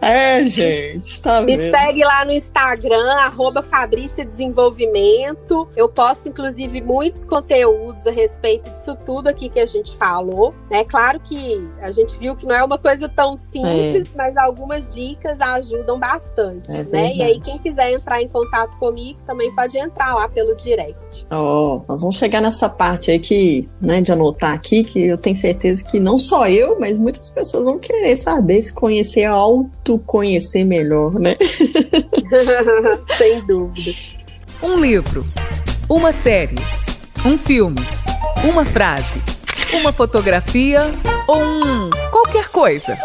é, 0.00 0.42
gente, 0.44 1.20
tá 1.20 1.42
Me 1.42 1.54
segue 1.56 2.04
lá 2.04 2.24
no 2.24 2.30
Instagram, 2.32 3.12
arroba 3.16 3.60
Fabrícia 3.62 4.24
Desenvolvimento. 4.24 5.68
Eu 5.76 5.90
posto, 5.90 6.26
inclusive, 6.28 6.80
muitos 6.80 7.26
conteúdos 7.26 8.06
a 8.06 8.10
respeito 8.10 8.70
disso 8.70 8.96
tudo 9.04 9.28
aqui 9.28 9.50
que 9.50 9.60
a 9.60 9.66
gente 9.66 9.94
falou. 9.96 10.54
É 10.70 10.84
claro 10.84 11.20
que 11.20 11.60
a 11.80 11.90
gente 11.90 12.16
viu 12.16 12.34
que 12.34 12.46
não 12.46 12.54
é 12.54 12.64
uma 12.64 12.78
coisa 12.78 13.06
tão 13.08 13.36
simples, 13.36 14.08
é. 14.08 14.16
mas 14.16 14.38
algumas 14.38 14.94
dicas 14.94 15.01
ajudam 15.40 15.98
bastante, 15.98 16.70
é 16.70 16.82
né? 16.84 17.14
E 17.14 17.22
aí, 17.22 17.40
quem 17.40 17.58
quiser 17.58 17.92
entrar 17.92 18.22
em 18.22 18.28
contato 18.28 18.76
comigo, 18.78 19.18
também 19.26 19.54
pode 19.54 19.78
entrar 19.78 20.14
lá 20.14 20.28
pelo 20.28 20.54
direct. 20.56 21.26
Ó, 21.30 21.76
oh, 21.76 21.84
nós 21.88 22.00
vamos 22.00 22.16
chegar 22.16 22.40
nessa 22.40 22.68
parte 22.68 23.10
aí 23.10 23.18
que, 23.18 23.68
né, 23.80 24.00
de 24.00 24.12
anotar 24.12 24.52
aqui, 24.52 24.84
que 24.84 25.06
eu 25.06 25.18
tenho 25.18 25.36
certeza 25.36 25.84
que 25.84 26.00
não 26.00 26.18
só 26.18 26.48
eu, 26.48 26.78
mas 26.78 26.98
muitas 26.98 27.28
pessoas 27.30 27.64
vão 27.64 27.78
querer 27.78 28.16
saber, 28.16 28.60
se 28.62 28.72
conhecer, 28.72 29.24
autoconhecer 29.24 30.64
melhor, 30.64 31.14
né? 31.14 31.36
Sem 33.16 33.44
dúvida. 33.46 33.92
Um 34.62 34.76
livro, 34.76 35.24
uma 35.88 36.12
série, 36.12 36.56
um 37.26 37.36
filme, 37.36 37.80
uma 38.44 38.64
frase, 38.64 39.20
uma 39.80 39.92
fotografia 39.92 40.90
ou 41.26 41.38
um 41.38 41.90
qualquer 42.10 42.48
coisa. 42.48 42.96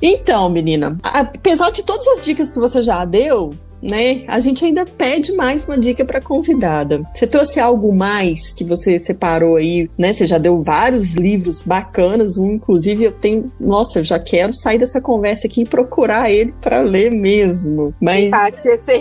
Então, 0.00 0.48
menina, 0.48 0.98
apesar 1.02 1.70
de 1.70 1.82
todas 1.82 2.06
as 2.08 2.24
dicas 2.24 2.50
que 2.52 2.58
você 2.58 2.82
já 2.82 3.04
deu, 3.04 3.54
né? 3.82 4.24
A 4.26 4.40
gente 4.40 4.64
ainda 4.64 4.84
pede 4.84 5.32
mais 5.32 5.64
uma 5.64 5.78
dica 5.78 6.04
para 6.04 6.20
convidada. 6.20 7.02
Você 7.14 7.26
trouxe 7.26 7.60
algo 7.60 7.94
mais 7.94 8.52
que 8.52 8.64
você 8.64 8.98
separou 8.98 9.56
aí, 9.56 9.88
né? 9.96 10.12
Você 10.12 10.26
já 10.26 10.38
deu 10.38 10.60
vários 10.60 11.12
livros 11.12 11.62
bacanas, 11.62 12.36
um 12.36 12.52
inclusive 12.52 13.04
eu 13.04 13.12
tenho, 13.12 13.50
nossa, 13.58 14.00
eu 14.00 14.04
já 14.04 14.18
quero 14.18 14.52
sair 14.52 14.78
dessa 14.78 15.00
conversa 15.00 15.46
aqui 15.46 15.62
e 15.62 15.66
procurar 15.66 16.30
ele 16.30 16.52
para 16.60 16.80
ler 16.80 17.10
mesmo. 17.10 17.94
Mas 18.00 18.30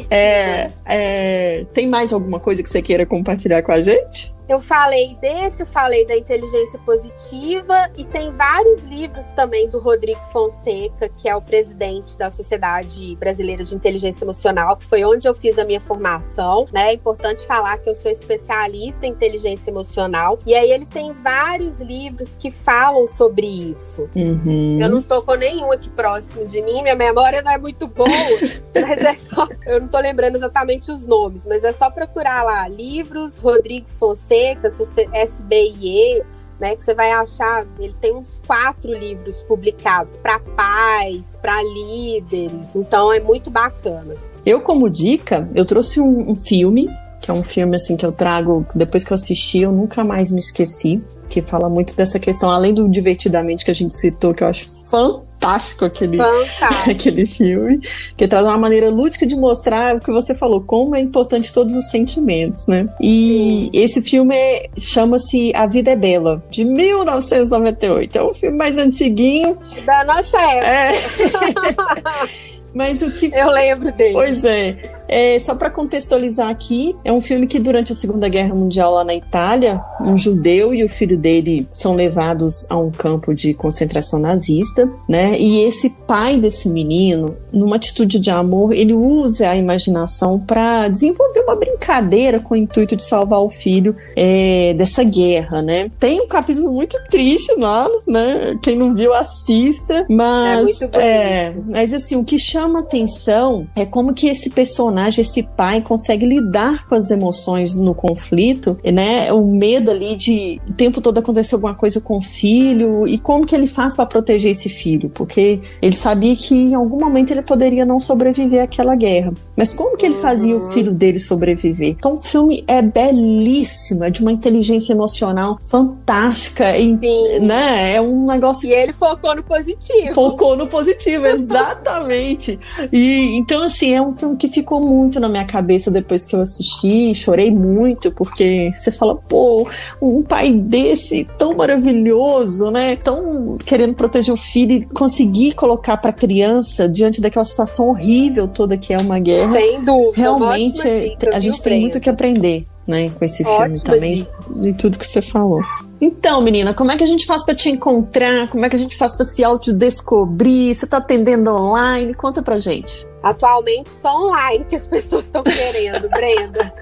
é, 0.09 0.71
é, 0.85 1.65
tem 1.73 1.87
mais 1.87 2.13
alguma 2.13 2.39
coisa 2.39 2.61
que 2.61 2.69
você 2.69 2.81
queira 2.81 3.05
compartilhar 3.05 3.61
com 3.63 3.71
a 3.71 3.81
gente? 3.81 4.36
Eu 4.47 4.61
falei 4.61 5.15
desse, 5.15 5.61
eu 5.61 5.67
falei 5.67 6.05
da 6.05 6.15
inteligência 6.15 6.79
positiva 6.79 7.89
e 7.97 8.05
tem 8.05 8.31
vários 8.31 8.83
livros 8.85 9.25
também 9.31 9.69
do 9.69 9.77
Rodrigo 9.77 10.21
Fonseca, 10.31 11.09
que 11.09 11.27
é 11.27 11.35
o 11.35 11.41
presidente 11.41 12.17
da 12.17 12.31
Sociedade 12.31 13.13
Brasileira 13.17 13.63
de 13.65 13.75
Inteligência 13.75 14.23
Emocional, 14.23 14.77
que 14.77 14.85
foi 14.85 15.03
onde 15.03 15.27
eu 15.27 15.35
fiz 15.35 15.59
a 15.59 15.65
minha 15.65 15.81
formação, 15.81 16.65
né? 16.71 16.91
É 16.91 16.93
importante 16.93 17.45
falar 17.45 17.77
que 17.79 17.89
eu 17.89 17.95
sou 17.95 18.09
especialista 18.09 19.05
em 19.05 19.17
inteligência 19.17 19.71
emocional 19.71 20.39
e 20.45 20.53
aí 20.53 20.71
ele 20.71 20.85
tem 20.85 21.11
vários 21.11 21.81
livros 21.81 22.35
que 22.37 22.51
falam 22.51 23.07
sobre 23.07 23.47
isso. 23.47 24.07
Uhum. 24.15 24.79
Eu 24.79 24.87
não 24.89 25.01
tô 25.01 25.23
com 25.23 25.33
nenhum 25.33 25.71
aqui 25.71 25.89
próximo 25.89 26.47
de 26.47 26.61
mim, 26.61 26.83
minha 26.83 26.95
memória 26.95 27.41
não 27.41 27.51
é 27.51 27.57
muito 27.57 27.87
boa, 27.87 28.07
mas 28.75 29.01
é 29.03 29.15
só, 29.15 29.47
eu 29.65 29.81
não 29.81 29.87
tô 29.87 29.99
lembrando 29.99 30.35
exatamente 30.35 30.91
os 30.91 31.05
nomes, 31.05 31.45
mas 31.45 31.63
é 31.63 31.73
só 31.73 31.89
procurar 31.89 32.43
lá 32.43 32.67
livros 32.67 33.39
Rodrigo 33.39 33.89
Fonseca 33.89 34.36
Seca, 34.37 34.69
SBIE, 34.69 36.21
né, 36.59 36.75
que 36.75 36.83
você 36.83 36.93
vai 36.93 37.11
achar, 37.11 37.65
ele 37.79 37.95
tem 37.99 38.15
uns 38.15 38.41
quatro 38.45 38.91
livros 38.93 39.43
publicados 39.43 40.17
para 40.17 40.39
pais, 40.39 41.37
para 41.41 41.61
líderes, 41.61 42.69
então 42.75 43.11
é 43.11 43.19
muito 43.19 43.49
bacana. 43.49 44.15
Eu, 44.45 44.61
como 44.61 44.89
dica, 44.89 45.49
eu 45.53 45.65
trouxe 45.65 45.99
um, 45.99 46.31
um, 46.31 46.35
filme, 46.35 46.87
que 47.21 47.29
é 47.29 47.33
um 47.33 47.43
filme 47.43 47.75
assim 47.75 47.95
que 47.95 48.05
eu 48.05 48.11
trago, 48.11 48.65
depois 48.73 49.03
que 49.03 49.11
eu 49.11 49.15
assisti, 49.15 49.61
eu 49.61 49.71
nunca 49.71 50.03
mais 50.03 50.31
me 50.31 50.39
esqueci, 50.39 51.03
que 51.29 51.41
fala 51.41 51.69
muito 51.69 51.95
dessa 51.95 52.19
questão, 52.19 52.49
além 52.49 52.73
do 52.73 52.87
divertidamente 52.87 53.65
que 53.65 53.71
a 53.71 53.75
gente 53.75 53.95
citou, 53.95 54.33
que 54.33 54.43
eu 54.43 54.47
acho 54.47 54.67
fantástico 54.89 55.26
fantástico 55.39 55.85
aquele, 55.85 56.17
aquele 56.89 57.25
filme, 57.25 57.79
que 58.15 58.27
traz 58.27 58.43
uma 58.43 58.57
maneira 58.57 58.89
lúdica 58.89 59.25
de 59.25 59.35
mostrar 59.35 59.95
o 59.95 59.99
que 59.99 60.11
você 60.11 60.35
falou, 60.35 60.61
como 60.61 60.95
é 60.95 60.99
importante 60.99 61.53
todos 61.53 61.75
os 61.75 61.89
sentimentos, 61.89 62.67
né? 62.67 62.87
E 62.99 63.69
Sim. 63.73 63.79
esse 63.81 64.01
filme 64.01 64.35
é, 64.35 64.69
chama-se 64.77 65.51
A 65.55 65.65
Vida 65.65 65.91
é 65.91 65.95
Bela, 65.95 66.43
de 66.49 66.65
1998. 66.65 68.17
É 68.17 68.23
um 68.23 68.33
filme 68.33 68.57
mais 68.57 68.77
antiguinho. 68.77 69.57
Da 69.85 70.03
nossa 70.03 70.37
época. 70.41 70.67
É. 70.67 72.47
Mas 72.73 73.01
o 73.01 73.11
que. 73.11 73.31
Eu 73.33 73.49
lembro 73.49 73.91
dele. 73.91 74.13
Pois 74.13 74.43
é. 74.43 74.96
É 75.07 75.39
só 75.39 75.55
para 75.55 75.69
contextualizar 75.69 76.49
aqui, 76.49 76.95
é 77.03 77.11
um 77.11 77.19
filme 77.19 77.47
que 77.47 77.59
durante 77.59 77.91
a 77.91 77.95
Segunda 77.95 78.29
Guerra 78.29 78.53
Mundial 78.53 78.93
lá 78.93 79.03
na 79.03 79.15
Itália, 79.15 79.81
um 80.01 80.17
judeu 80.17 80.73
e 80.73 80.83
o 80.83 80.89
filho 80.89 81.17
dele 81.17 81.67
são 81.71 81.95
levados 81.95 82.69
a 82.69 82.77
um 82.77 82.91
campo 82.91 83.33
de 83.33 83.53
concentração 83.53 84.19
nazista, 84.19 84.89
né? 85.07 85.37
E 85.39 85.63
esse 85.63 85.89
pai 85.89 86.39
desse 86.39 86.69
menino, 86.69 87.35
numa 87.51 87.75
atitude 87.75 88.19
de 88.19 88.29
amor, 88.29 88.73
ele 88.73 88.93
usa 88.93 89.49
a 89.49 89.55
imaginação 89.55 90.39
para 90.39 90.87
desenvolver 90.87 91.41
uma 91.41 91.55
brincadeira 91.55 92.39
com 92.39 92.53
o 92.53 92.57
intuito 92.57 92.95
de 92.95 93.03
salvar 93.03 93.41
o 93.41 93.49
filho 93.49 93.95
é, 94.15 94.73
dessa 94.75 95.03
guerra, 95.03 95.61
né? 95.61 95.89
Tem 95.99 96.21
um 96.21 96.27
capítulo 96.27 96.71
muito 96.71 96.97
triste 97.09 97.53
lá, 97.57 97.87
né? 98.07 98.57
Quem 98.61 98.75
não 98.75 98.93
viu, 98.93 99.13
assista. 99.13 100.05
Mas, 100.09 100.81
é, 100.81 100.87
é, 100.93 101.55
mas 101.65 101.93
assim, 101.93 102.15
o 102.15 102.23
que 102.23 102.37
chama 102.37 102.67
chama 102.67 102.79
atenção 102.79 103.67
é 103.75 103.85
como 103.85 104.13
que 104.13 104.27
esse 104.27 104.49
personagem, 104.49 104.96
esse 105.21 105.43
pai, 105.43 105.81
consegue 105.81 106.25
lidar 106.25 106.85
com 106.85 106.95
as 106.95 107.09
emoções 107.11 107.75
no 107.75 107.93
conflito, 107.93 108.77
né? 108.83 109.31
O 109.31 109.45
medo 109.47 109.91
ali 109.91 110.15
de 110.15 110.59
o 110.67 110.73
tempo 110.73 111.01
todo 111.01 111.17
acontecer 111.17 111.55
alguma 111.55 111.75
coisa 111.75 112.01
com 112.01 112.17
o 112.17 112.21
filho 112.21 113.07
e 113.07 113.17
como 113.17 113.45
que 113.45 113.55
ele 113.55 113.67
faz 113.67 113.95
para 113.95 114.05
proteger 114.05 114.51
esse 114.51 114.69
filho, 114.69 115.09
porque 115.09 115.59
ele 115.81 115.95
sabia 115.95 116.35
que 116.35 116.55
em 116.55 116.75
algum 116.75 116.99
momento 116.99 117.31
ele 117.31 117.43
poderia 117.43 117.85
não 117.85 117.99
sobreviver 117.99 118.63
àquela 118.63 118.95
guerra. 118.95 119.33
Mas 119.55 119.73
como 119.73 119.97
que 119.97 120.05
ele 120.05 120.15
fazia 120.15 120.55
o 120.55 120.61
uhum. 120.61 120.71
filho 120.71 120.93
dele 120.93 121.19
sobreviver? 121.19 121.89
Então 121.89 122.15
o 122.15 122.17
filme 122.17 122.63
é 122.67 122.81
belíssimo, 122.81 124.03
é 124.03 124.09
de 124.09 124.21
uma 124.21 124.31
inteligência 124.31 124.93
emocional 124.93 125.57
fantástica, 125.61 126.77
e, 126.77 127.39
né? 127.39 127.95
É 127.95 128.01
um 128.01 128.25
negócio. 128.25 128.69
E 128.69 128.73
ele 128.73 128.93
focou 128.93 129.35
no 129.35 129.43
positivo. 129.43 130.13
Focou 130.13 130.55
no 130.55 130.67
positivo, 130.67 131.25
exatamente. 131.27 132.59
e 132.91 133.35
então 133.37 133.63
assim 133.63 133.93
é 133.93 134.01
um 134.01 134.15
filme 134.15 134.35
que 134.35 134.47
ficou 134.47 134.79
muito 134.87 135.19
na 135.19 135.29
minha 135.29 135.45
cabeça 135.45 135.91
depois 135.91 136.25
que 136.25 136.35
eu 136.35 136.41
assisti, 136.41 137.13
chorei 137.13 137.51
muito 137.51 138.11
porque 138.11 138.71
você 138.75 138.91
fala, 138.91 139.15
pô, 139.15 139.67
um 140.01 140.23
pai 140.23 140.53
desse 140.53 141.27
tão 141.37 141.53
maravilhoso, 141.53 142.71
né? 142.71 142.95
Tão 142.95 143.57
querendo 143.57 143.93
proteger 143.93 144.33
o 144.33 144.37
filho 144.37 144.73
e 144.73 144.85
conseguir 144.85 145.53
colocar 145.53 145.97
para 145.97 146.11
criança 146.11 146.87
diante 146.87 147.21
daquela 147.21 147.45
situação 147.45 147.89
horrível 147.89 148.47
toda 148.47 148.77
que 148.77 148.93
é 148.93 148.97
uma 148.97 149.19
guerra. 149.19 149.51
Sem 149.51 149.83
dúvida. 149.83 150.13
Realmente 150.15 150.81
dica, 150.81 151.35
a 151.35 151.39
gente 151.39 151.61
tem 151.61 151.81
muito 151.81 151.99
que 151.99 152.09
aprender, 152.09 152.65
né, 152.87 153.09
com 153.09 153.25
esse 153.25 153.43
Ótima 153.43 153.63
filme 153.63 153.79
também 153.81 154.27
de 154.55 154.73
tudo 154.73 154.97
que 154.97 155.05
você 155.05 155.21
falou. 155.21 155.61
Então, 155.99 156.41
menina, 156.41 156.73
como 156.73 156.91
é 156.91 156.97
que 156.97 157.03
a 157.03 157.07
gente 157.07 157.25
faz 157.25 157.43
para 157.43 157.55
te 157.55 157.69
encontrar? 157.69 158.47
Como 158.49 158.65
é 158.65 158.69
que 158.69 158.75
a 158.75 158.79
gente 158.79 158.95
faz 158.95 159.15
para 159.15 159.25
se 159.25 159.43
autodescobrir? 159.43 160.75
Você 160.75 160.85
tá 160.85 160.97
atendendo 160.97 161.51
online? 161.51 162.13
Conta 162.13 162.43
pra 162.43 162.59
gente. 162.59 163.07
Atualmente 163.23 163.89
só 163.89 164.27
online 164.27 164.65
que 164.65 164.75
as 164.75 164.85
pessoas 164.87 165.25
estão 165.25 165.43
querendo, 165.43 166.07
Brenda. 166.09 166.73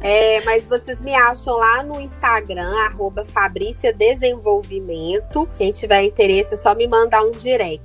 É, 0.00 0.40
mas 0.44 0.64
vocês 0.64 1.00
me 1.00 1.14
acham 1.14 1.56
lá 1.56 1.82
no 1.82 2.00
Instagram, 2.00 2.70
arroba 2.84 3.24
Fabrícia 3.24 3.92
Desenvolvimento. 3.92 5.48
Quem 5.56 5.72
tiver 5.72 6.02
interesse 6.02 6.54
é 6.54 6.56
só 6.56 6.74
me 6.74 6.86
mandar 6.86 7.22
um 7.22 7.30
direct. 7.30 7.82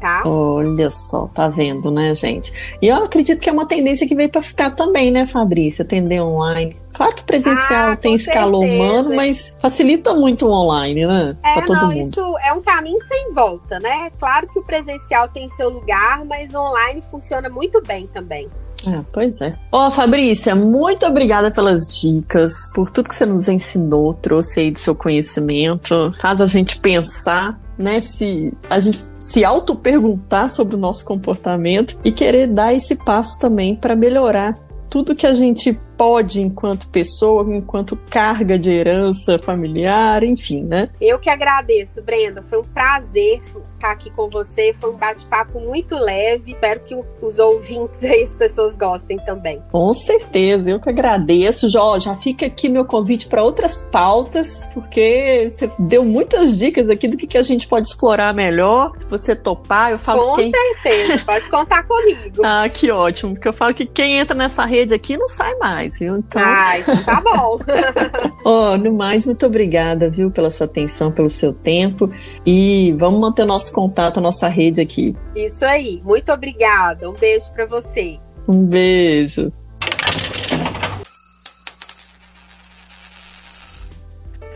Tá? 0.00 0.22
Olha 0.24 0.90
só, 0.90 1.26
tá 1.26 1.48
vendo, 1.48 1.90
né, 1.90 2.14
gente? 2.14 2.52
E 2.80 2.88
eu 2.88 3.04
acredito 3.04 3.38
que 3.38 3.50
é 3.50 3.52
uma 3.52 3.66
tendência 3.66 4.08
que 4.08 4.14
veio 4.14 4.30
para 4.30 4.40
ficar 4.40 4.70
também, 4.70 5.10
né, 5.10 5.26
Fabrícia? 5.26 5.82
Atender 5.82 6.22
online. 6.22 6.74
Claro 6.92 7.14
que 7.14 7.22
presencial 7.22 7.92
ah, 7.92 7.96
tem 7.96 8.14
escala 8.14 8.56
humana, 8.58 9.14
mas 9.14 9.56
facilita 9.60 10.12
muito 10.14 10.46
o 10.46 10.50
online, 10.50 11.06
né? 11.06 11.36
É, 11.42 11.54
pra 11.54 11.62
todo 11.62 11.76
não, 11.76 11.92
mundo. 11.92 12.10
isso 12.10 12.38
é 12.38 12.52
um 12.52 12.62
caminho 12.62 12.98
sem 13.06 13.32
volta, 13.32 13.78
né? 13.78 14.10
Claro 14.18 14.48
que 14.48 14.58
o 14.58 14.62
presencial 14.62 15.28
tem 15.28 15.48
seu 15.50 15.68
lugar, 15.68 16.24
mas 16.24 16.54
online 16.54 17.02
funciona 17.10 17.48
muito 17.48 17.82
bem 17.82 18.06
também. 18.06 18.48
É, 18.86 19.04
pois 19.12 19.40
é. 19.40 19.54
Ó, 19.70 19.88
oh, 19.88 19.90
Fabrícia, 19.90 20.54
muito 20.54 21.04
obrigada 21.04 21.50
pelas 21.50 22.00
dicas, 22.00 22.70
por 22.74 22.90
tudo 22.90 23.08
que 23.08 23.14
você 23.14 23.26
nos 23.26 23.48
ensinou, 23.48 24.14
trouxe 24.14 24.60
aí 24.60 24.70
do 24.70 24.78
seu 24.78 24.94
conhecimento, 24.94 26.12
faz 26.20 26.40
a 26.40 26.46
gente 26.46 26.78
pensar 26.78 27.60
né, 27.80 28.00
se 28.00 28.52
a 28.68 28.78
gente 28.78 29.00
se 29.18 29.44
auto-perguntar 29.44 30.50
sobre 30.50 30.76
o 30.76 30.78
nosso 30.78 31.04
comportamento 31.04 31.98
e 32.04 32.12
querer 32.12 32.46
dar 32.46 32.74
esse 32.74 32.96
passo 32.96 33.40
também 33.40 33.74
para 33.74 33.96
melhorar 33.96 34.58
tudo 34.88 35.14
que 35.14 35.26
a 35.26 35.34
gente 35.34 35.78
pode 36.00 36.40
enquanto 36.40 36.88
pessoa, 36.88 37.44
enquanto 37.54 37.94
carga 37.94 38.58
de 38.58 38.70
herança 38.70 39.38
familiar, 39.38 40.22
enfim, 40.22 40.62
né? 40.62 40.88
Eu 40.98 41.18
que 41.18 41.28
agradeço, 41.28 42.00
Brenda. 42.00 42.40
Foi 42.40 42.58
um 42.58 42.64
prazer 42.64 43.38
estar 43.74 43.90
aqui 43.90 44.08
com 44.08 44.26
você. 44.30 44.74
Foi 44.80 44.94
um 44.94 44.96
bate-papo 44.96 45.60
muito 45.60 45.98
leve. 45.98 46.52
Espero 46.52 46.80
que 46.80 46.96
os 47.20 47.38
ouvintes 47.38 48.00
e 48.02 48.22
as 48.22 48.34
pessoas 48.34 48.74
gostem 48.76 49.18
também. 49.26 49.62
Com 49.70 49.92
certeza, 49.92 50.70
eu 50.70 50.80
que 50.80 50.88
agradeço. 50.88 51.68
Já, 51.68 51.98
já 51.98 52.16
fica 52.16 52.46
aqui 52.46 52.70
meu 52.70 52.86
convite 52.86 53.26
para 53.26 53.44
outras 53.44 53.90
pautas, 53.92 54.70
porque 54.72 55.50
você 55.50 55.70
deu 55.78 56.02
muitas 56.02 56.58
dicas 56.58 56.88
aqui 56.88 57.08
do 57.08 57.18
que, 57.18 57.26
que 57.26 57.36
a 57.36 57.42
gente 57.42 57.68
pode 57.68 57.88
explorar 57.88 58.32
melhor. 58.32 58.94
Se 58.96 59.04
você 59.04 59.36
topar, 59.36 59.90
eu 59.90 59.98
falo 59.98 60.30
com 60.30 60.36
quem... 60.36 60.50
certeza, 60.50 61.22
pode 61.26 61.46
contar 61.50 61.82
comigo. 61.82 62.40
ah, 62.42 62.66
que 62.70 62.90
ótimo, 62.90 63.34
porque 63.34 63.48
eu 63.48 63.52
falo 63.52 63.74
que 63.74 63.84
quem 63.84 64.18
entra 64.18 64.34
nessa 64.34 64.64
rede 64.64 64.94
aqui 64.94 65.18
não 65.18 65.28
sai 65.28 65.54
mais 65.56 65.89
mais, 65.90 65.98
viu? 65.98 66.16
Então... 66.16 66.42
Ah, 66.44 66.78
então 66.78 67.04
tá 67.04 67.20
bom. 67.20 67.58
oh, 68.44 68.76
no 68.76 68.92
mais, 68.92 69.26
muito 69.26 69.44
obrigada, 69.44 70.08
viu, 70.08 70.30
pela 70.30 70.50
sua 70.50 70.66
atenção, 70.66 71.10
pelo 71.10 71.28
seu 71.28 71.52
tempo. 71.52 72.10
E 72.46 72.94
vamos 72.98 73.20
manter 73.20 73.44
nosso 73.44 73.72
contato, 73.72 74.18
a 74.18 74.20
nossa 74.20 74.48
rede 74.48 74.80
aqui. 74.80 75.16
Isso 75.34 75.64
aí. 75.64 76.00
Muito 76.04 76.32
obrigada. 76.32 77.10
Um 77.10 77.14
beijo 77.14 77.46
para 77.54 77.66
você. 77.66 78.18
Um 78.46 78.64
beijo. 78.64 79.50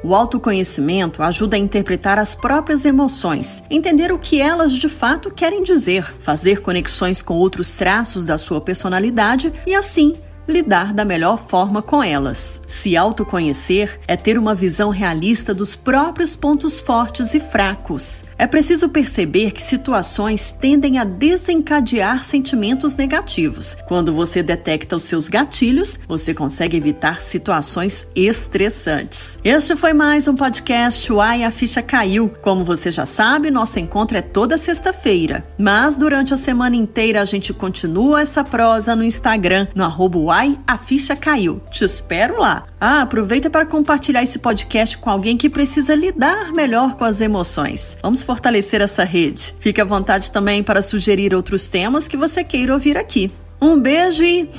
O 0.04 0.14
autoconhecimento 0.14 1.22
ajuda 1.22 1.56
a 1.56 1.58
interpretar 1.58 2.18
as 2.18 2.34
próprias 2.34 2.84
emoções, 2.84 3.62
entender 3.70 4.12
o 4.12 4.18
que 4.18 4.38
elas 4.38 4.74
de 4.74 4.86
fato 4.86 5.30
querem 5.30 5.62
dizer, 5.62 6.04
fazer 6.20 6.60
conexões 6.60 7.22
com 7.22 7.32
outros 7.32 7.70
traços 7.70 8.26
da 8.26 8.36
sua 8.36 8.60
personalidade 8.60 9.50
e, 9.66 9.74
assim, 9.74 10.14
lidar 10.48 10.92
da 10.92 11.04
melhor 11.04 11.38
forma 11.38 11.80
com 11.80 12.02
elas. 12.02 12.60
Se 12.66 12.96
autoconhecer 12.96 14.00
é 14.06 14.16
ter 14.16 14.38
uma 14.38 14.54
visão 14.54 14.90
realista 14.90 15.54
dos 15.54 15.74
próprios 15.74 16.36
pontos 16.36 16.80
fortes 16.80 17.34
e 17.34 17.40
fracos. 17.40 18.24
É 18.36 18.46
preciso 18.46 18.88
perceber 18.88 19.52
que 19.52 19.62
situações 19.62 20.50
tendem 20.50 20.98
a 20.98 21.04
desencadear 21.04 22.24
sentimentos 22.24 22.96
negativos. 22.96 23.76
Quando 23.86 24.12
você 24.12 24.42
detecta 24.42 24.96
os 24.96 25.04
seus 25.04 25.28
gatilhos, 25.28 25.98
você 26.06 26.34
consegue 26.34 26.76
evitar 26.76 27.20
situações 27.20 28.08
estressantes. 28.14 29.38
Este 29.44 29.76
foi 29.76 29.92
mais 29.92 30.26
um 30.28 30.34
podcast 30.34 31.12
Uai, 31.12 31.44
a 31.44 31.50
ficha 31.50 31.80
caiu. 31.80 32.28
Como 32.42 32.64
você 32.64 32.90
já 32.90 33.06
sabe, 33.06 33.50
nosso 33.50 33.78
encontro 33.78 34.16
é 34.16 34.22
toda 34.22 34.58
sexta-feira. 34.58 35.44
Mas 35.58 35.96
durante 35.96 36.34
a 36.34 36.36
semana 36.36 36.76
inteira 36.76 37.22
a 37.22 37.24
gente 37.24 37.52
continua 37.52 38.22
essa 38.22 38.42
prosa 38.42 38.94
no 38.96 39.04
Instagram, 39.04 39.68
no 39.74 39.84
arroba 39.84 40.33
A 40.66 40.76
ficha 40.76 41.14
caiu. 41.14 41.60
Te 41.70 41.84
espero 41.84 42.40
lá. 42.40 42.64
Ah, 42.80 43.02
aproveita 43.02 43.48
para 43.48 43.64
compartilhar 43.64 44.22
esse 44.22 44.38
podcast 44.40 44.98
com 44.98 45.08
alguém 45.08 45.36
que 45.36 45.48
precisa 45.48 45.94
lidar 45.94 46.52
melhor 46.52 46.96
com 46.96 47.04
as 47.04 47.20
emoções. 47.20 47.96
Vamos 48.02 48.22
fortalecer 48.22 48.80
essa 48.80 49.04
rede. 49.04 49.54
Fique 49.60 49.80
à 49.80 49.84
vontade 49.84 50.32
também 50.32 50.62
para 50.62 50.82
sugerir 50.82 51.34
outros 51.34 51.68
temas 51.68 52.08
que 52.08 52.16
você 52.16 52.42
queira 52.42 52.72
ouvir 52.72 52.96
aqui. 52.96 53.30
Um 53.60 53.78
beijo 53.78 54.24
e 54.24 54.50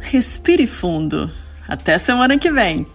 respire 0.00 0.66
fundo. 0.66 1.30
Até 1.68 1.98
semana 1.98 2.38
que 2.38 2.50
vem. 2.50 2.86